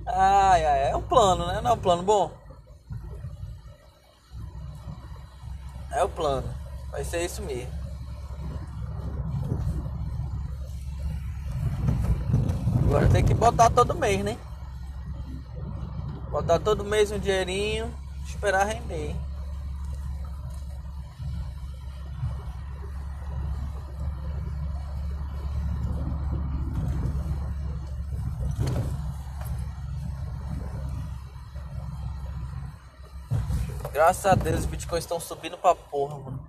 Ai, 0.07 0.67
ai, 0.67 0.91
é 0.91 0.97
um 0.97 1.03
plano, 1.03 1.47
né? 1.47 1.61
Não 1.63 1.71
é 1.71 1.75
um 1.75 1.79
plano 1.79 2.03
bom? 2.03 2.31
É 5.93 6.05
o 6.05 6.09
plano. 6.09 6.53
Vai 6.91 7.05
ser 7.05 7.25
isso 7.25 7.41
mesmo. 7.43 7.73
Agora 12.85 13.09
tem 13.09 13.25
que 13.25 13.33
botar 13.33 13.71
todo 13.71 13.95
mês, 13.95 14.23
né? 14.23 14.37
Botar 16.31 16.59
todo 16.59 16.85
mês 16.85 17.11
um 17.11 17.19
dinheirinho, 17.19 17.93
esperar 18.27 18.67
render. 18.67 19.17
Graças 33.93 34.25
a 34.25 34.35
Deus 34.35 34.61
os 34.61 34.67
bitcoins 34.67 35.05
estão 35.05 35.21
subindo 35.21 35.59
pra 35.59 35.75
porra, 35.75 36.19
mano. 36.19 36.49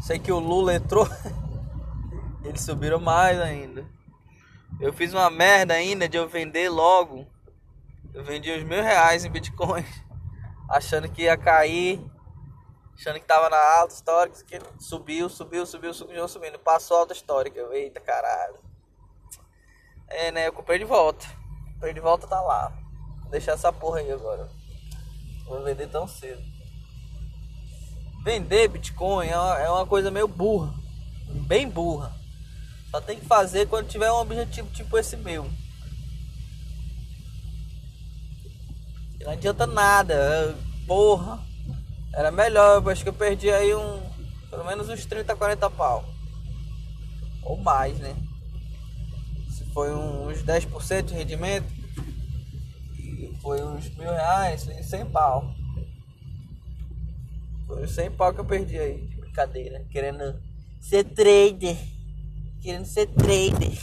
Sei 0.00 0.18
que 0.18 0.32
o 0.32 0.40
Lula 0.40 0.74
entrou. 0.74 1.06
Eles 2.42 2.62
subiram 2.62 2.98
mais 2.98 3.40
ainda. 3.40 3.86
Eu 4.80 4.92
fiz 4.92 5.14
uma 5.14 5.30
merda 5.30 5.74
ainda 5.74 6.08
de 6.08 6.16
eu 6.16 6.28
vender 6.28 6.68
logo. 6.68 7.24
Eu 8.12 8.24
vendi 8.24 8.50
os 8.50 8.64
mil 8.64 8.82
reais 8.82 9.24
em 9.24 9.30
bitcoins. 9.30 9.86
Achando 10.68 11.08
que 11.08 11.22
ia 11.22 11.36
cair. 11.36 12.04
Achando 12.98 13.20
que 13.20 13.26
tava 13.26 13.48
na 13.48 13.78
alta 13.78 13.94
histórica. 13.94 14.42
Que 14.44 14.58
subiu, 14.80 15.28
subiu, 15.28 15.64
subiu, 15.64 15.94
subiu, 15.94 16.26
subindo. 16.26 16.58
Passou 16.58 16.96
a 16.96 17.00
alta 17.00 17.12
histórica. 17.12 17.56
Eu, 17.56 17.72
eita 17.72 18.00
caralho. 18.00 18.58
É, 20.08 20.32
né? 20.32 20.48
Eu 20.48 20.52
comprei 20.52 20.80
de 20.80 20.84
volta. 20.84 21.24
Comprei 21.74 21.94
de 21.94 22.00
volta, 22.00 22.26
tá 22.26 22.40
lá. 22.40 22.72
Vou 23.20 23.30
deixar 23.30 23.52
essa 23.52 23.72
porra 23.72 24.00
aí 24.00 24.10
agora. 24.10 24.50
Vou 25.46 25.62
vender 25.62 25.88
tão 25.88 26.06
cedo. 26.06 26.42
Vender 28.24 28.68
Bitcoin 28.68 29.26
é 29.26 29.36
uma, 29.36 29.58
é 29.58 29.70
uma 29.70 29.86
coisa 29.86 30.10
meio 30.10 30.28
burra. 30.28 30.72
Bem 31.46 31.68
burra. 31.68 32.12
Só 32.90 33.00
tem 33.00 33.18
que 33.18 33.26
fazer 33.26 33.66
quando 33.66 33.88
tiver 33.88 34.10
um 34.12 34.20
objetivo 34.20 34.70
tipo 34.70 34.96
esse 34.96 35.16
meu. 35.16 35.50
Não 39.20 39.32
adianta 39.32 39.66
nada. 39.66 40.56
Porra. 40.86 41.40
Era 42.14 42.30
melhor. 42.30 42.82
Eu 42.82 42.90
acho 42.90 43.02
que 43.02 43.08
eu 43.08 43.14
perdi 43.14 43.50
aí 43.50 43.74
um. 43.74 44.02
Pelo 44.50 44.64
menos 44.64 44.88
uns 44.88 45.06
30, 45.06 45.34
40 45.34 45.70
pau. 45.70 46.04
Ou 47.42 47.56
mais, 47.56 47.98
né? 47.98 48.14
Se 49.50 49.64
foi 49.72 49.92
uns 49.92 50.42
10% 50.42 51.02
de 51.02 51.14
rendimento. 51.14 51.81
Foi 53.42 53.60
uns 53.60 53.90
mil 53.96 54.12
reais, 54.12 54.62
100 54.62 55.10
pau. 55.10 55.52
Foi 57.66 57.88
100 57.88 58.12
pau 58.12 58.32
que 58.32 58.40
eu 58.40 58.44
perdi 58.44 58.78
aí. 58.78 59.04
De 59.04 59.16
brincadeira. 59.16 59.84
Querendo 59.90 60.40
ser 60.80 61.02
trader. 61.02 61.76
Querendo 62.62 62.86
ser 62.86 63.08
trader. 63.08 63.76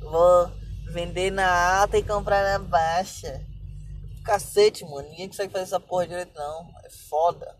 Vou 0.00 0.52
vender 0.92 1.30
na 1.30 1.80
alta 1.80 1.96
e 1.96 2.02
comprar 2.02 2.42
na 2.42 2.58
baixa. 2.58 3.42
Cacete, 4.22 4.84
mano. 4.84 5.08
Ninguém 5.08 5.28
consegue 5.28 5.50
fazer 5.50 5.64
essa 5.64 5.80
porra 5.80 6.06
direito, 6.06 6.34
não. 6.34 6.70
É 6.84 6.90
foda. 6.90 7.58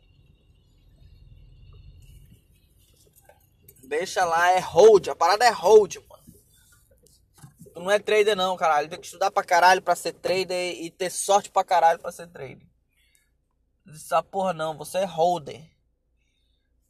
Deixa 3.85 4.27
lá, 4.27 4.51
é 4.51 4.61
hold. 4.61 5.09
A 5.09 5.17
parada 5.17 5.47
é 5.47 5.51
hold. 5.51 5.97
Tu 7.73 7.81
não 7.81 7.91
é 7.91 7.99
trader, 7.99 8.37
não, 8.37 8.57
caralho. 8.57 8.89
Tem 8.89 8.99
que 8.99 9.07
estudar 9.07 9.31
pra 9.31 9.45
caralho 9.45 9.83
pra 9.83 9.95
ser 9.95 10.13
trader 10.15 10.75
e 10.81 10.91
ter 10.91 11.11
sorte 11.11 11.51
pra 11.51 11.65
caralho 11.65 11.99
pra 11.99 12.13
ser 12.13 12.27
trader. 12.29 12.67
Essa 13.89 14.23
porra 14.23 14.53
não, 14.53 14.77
você 14.77 14.99
é 14.99 15.05
holder. 15.05 15.63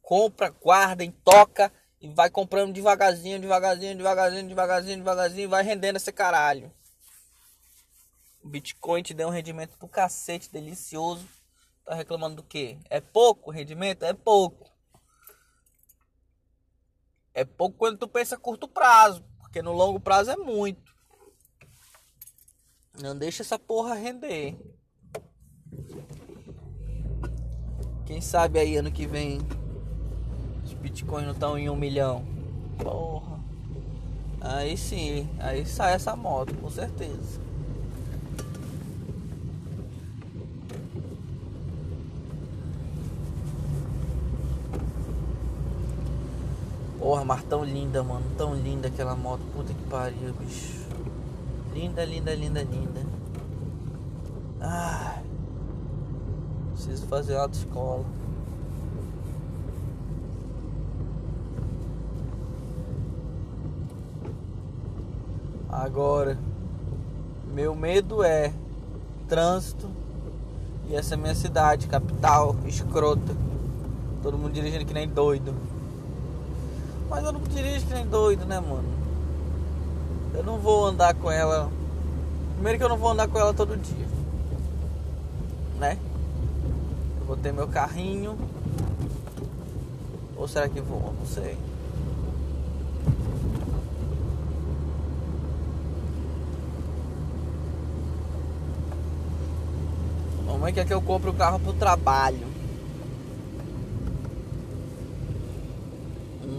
Compra, 0.01 0.49
guarda, 0.49 1.03
toca 1.23 1.71
e 1.99 2.09
vai 2.09 2.29
comprando 2.29 2.73
devagarzinho, 2.73 3.39
devagarzinho, 3.39 3.95
devagarzinho, 3.95 4.47
devagarzinho, 4.47 4.97
devagarzinho 4.97 5.43
e 5.43 5.47
vai 5.47 5.63
rendendo 5.63 5.97
esse 5.97 6.11
caralho. 6.11 6.73
O 8.43 8.49
Bitcoin 8.49 9.03
te 9.03 9.13
deu 9.13 9.27
um 9.27 9.31
rendimento 9.31 9.77
do 9.77 9.87
cacete, 9.87 10.51
delicioso. 10.51 11.27
Tá 11.85 11.93
reclamando 11.93 12.37
do 12.37 12.43
quê? 12.43 12.79
É 12.89 12.99
pouco 12.99 13.49
o 13.49 13.53
rendimento? 13.53 14.03
É 14.03 14.13
pouco. 14.13 14.69
É 17.33 17.45
pouco 17.45 17.77
quando 17.77 17.97
tu 17.97 18.07
pensa 18.07 18.35
a 18.35 18.39
curto 18.39 18.67
prazo, 18.67 19.23
porque 19.51 19.61
no 19.61 19.73
longo 19.73 19.99
prazo 19.99 20.31
é 20.31 20.37
muito. 20.37 20.95
Não 23.01 23.17
deixa 23.17 23.43
essa 23.43 23.59
porra 23.59 23.95
render. 23.95 24.55
Quem 28.05 28.21
sabe 28.21 28.59
aí 28.59 28.77
ano 28.77 28.89
que 28.89 29.05
vem 29.05 29.39
os 30.63 30.71
bitcoins 30.73 31.25
não 31.25 31.33
estão 31.33 31.57
em 31.57 31.69
um 31.69 31.75
milhão. 31.75 32.25
Porra. 32.81 33.41
Aí 34.39 34.77
sim, 34.77 35.29
aí 35.37 35.65
sai 35.65 35.95
essa 35.95 36.15
moto, 36.15 36.55
com 36.55 36.69
certeza. 36.69 37.41
Porra, 47.11 47.25
mas 47.25 47.43
tão 47.43 47.61
linda, 47.61 48.01
mano. 48.01 48.23
Tão 48.37 48.55
linda 48.55 48.87
aquela 48.87 49.17
moto. 49.17 49.41
Puta 49.53 49.73
que 49.73 49.83
pariu, 49.89 50.33
bicho. 50.39 50.79
Linda, 51.73 52.05
linda, 52.05 52.33
linda, 52.33 52.63
linda. 52.63 53.01
Ai. 54.61 55.21
Preciso 56.71 57.05
fazer 57.07 57.35
autoescola. 57.35 58.05
Agora, 65.69 66.39
meu 67.53 67.75
medo 67.75 68.23
é 68.23 68.53
trânsito 69.27 69.89
e 70.87 70.95
essa 70.95 71.15
é 71.15 71.17
minha 71.17 71.35
cidade, 71.35 71.87
capital, 71.87 72.55
escrota. 72.65 73.35
Todo 74.23 74.37
mundo 74.37 74.53
dirigindo 74.53 74.85
que 74.85 74.93
nem 74.93 75.09
doido. 75.09 75.53
Mas 77.11 77.25
eu 77.25 77.33
não 77.33 77.41
dirijo 77.41 77.85
que 77.87 77.93
nem 77.93 78.07
doido, 78.07 78.45
né, 78.45 78.57
mano? 78.61 78.87
Eu 80.33 80.43
não 80.45 80.57
vou 80.57 80.85
andar 80.85 81.13
com 81.13 81.29
ela. 81.29 81.69
Primeiro 82.53 82.77
que 82.77 82.85
eu 82.85 82.89
não 82.89 82.95
vou 82.95 83.11
andar 83.11 83.27
com 83.27 83.37
ela 83.37 83.53
todo 83.53 83.75
dia. 83.75 84.07
Né? 85.77 85.99
Vou 87.27 87.35
ter 87.35 87.51
meu 87.51 87.67
carrinho. 87.67 88.37
Ou 90.37 90.47
será 90.47 90.69
que 90.69 90.79
vou? 90.79 91.13
Não 91.19 91.25
sei. 91.25 91.57
Mamãe 100.47 100.73
quer 100.73 100.85
que 100.85 100.93
eu 100.93 101.01
compre 101.01 101.29
o 101.29 101.33
carro 101.33 101.59
pro 101.59 101.73
trabalho. 101.73 102.50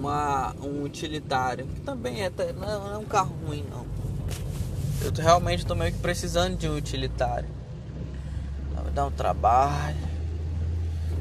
Uma, 0.02 0.52
um 0.60 0.82
utilitário. 0.82 1.64
Que 1.64 1.80
também 1.82 2.24
é, 2.24 2.32
não 2.58 2.94
é 2.94 2.98
um 2.98 3.04
carro 3.04 3.32
ruim 3.46 3.64
não. 3.70 3.86
Eu 5.00 5.12
realmente 5.16 5.64
tô 5.64 5.76
meio 5.76 5.92
que 5.92 5.98
precisando 6.00 6.56
de 6.56 6.68
um 6.68 6.76
utilitário. 6.76 7.48
Vai 8.74 8.90
dar 8.92 9.06
um 9.06 9.12
trabalho. 9.12 9.96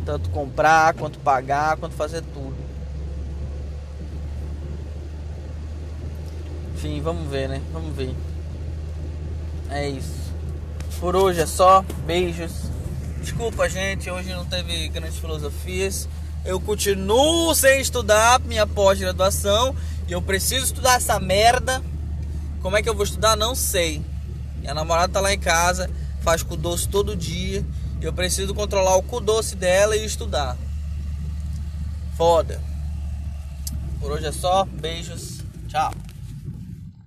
Tanto 0.03 0.31
comprar, 0.31 0.95
quanto 0.95 1.19
pagar, 1.19 1.77
quanto 1.77 1.93
fazer 1.93 2.23
tudo. 2.33 2.55
Enfim, 6.73 6.99
vamos 7.01 7.29
ver, 7.29 7.49
né? 7.49 7.61
Vamos 7.71 7.95
ver. 7.95 8.15
É 9.69 9.87
isso. 9.87 10.33
Por 10.99 11.15
hoje 11.15 11.39
é 11.39 11.45
só. 11.45 11.85
Beijos. 12.07 12.63
Desculpa, 13.19 13.69
gente. 13.69 14.09
Hoje 14.09 14.33
não 14.33 14.45
teve 14.45 14.87
grandes 14.89 15.19
filosofias. 15.19 16.09
Eu 16.43 16.59
continuo 16.59 17.53
sem 17.53 17.79
estudar 17.79 18.39
minha 18.39 18.65
pós-graduação. 18.65 19.75
E 20.07 20.11
eu 20.11 20.21
preciso 20.21 20.65
estudar 20.65 20.95
essa 20.95 21.19
merda. 21.19 21.81
Como 22.61 22.75
é 22.75 22.81
que 22.81 22.89
eu 22.89 22.95
vou 22.95 23.03
estudar? 23.03 23.35
Não 23.35 23.53
sei. 23.53 24.01
Minha 24.59 24.73
namorada 24.73 25.13
tá 25.13 25.21
lá 25.21 25.33
em 25.33 25.39
casa. 25.39 25.89
Faz 26.21 26.43
com 26.43 26.57
doce 26.57 26.87
todo 26.87 27.15
dia. 27.15 27.65
Eu 28.01 28.11
preciso 28.11 28.53
controlar 28.53 28.95
o 28.95 29.03
cu 29.03 29.19
doce 29.19 29.55
dela 29.55 29.95
e 29.95 30.05
estudar. 30.05 30.57
Foda. 32.17 32.61
Por 33.99 34.11
hoje 34.11 34.25
é 34.25 34.31
só. 34.31 34.65
Beijos. 34.65 35.41
Tchau. 35.67 35.93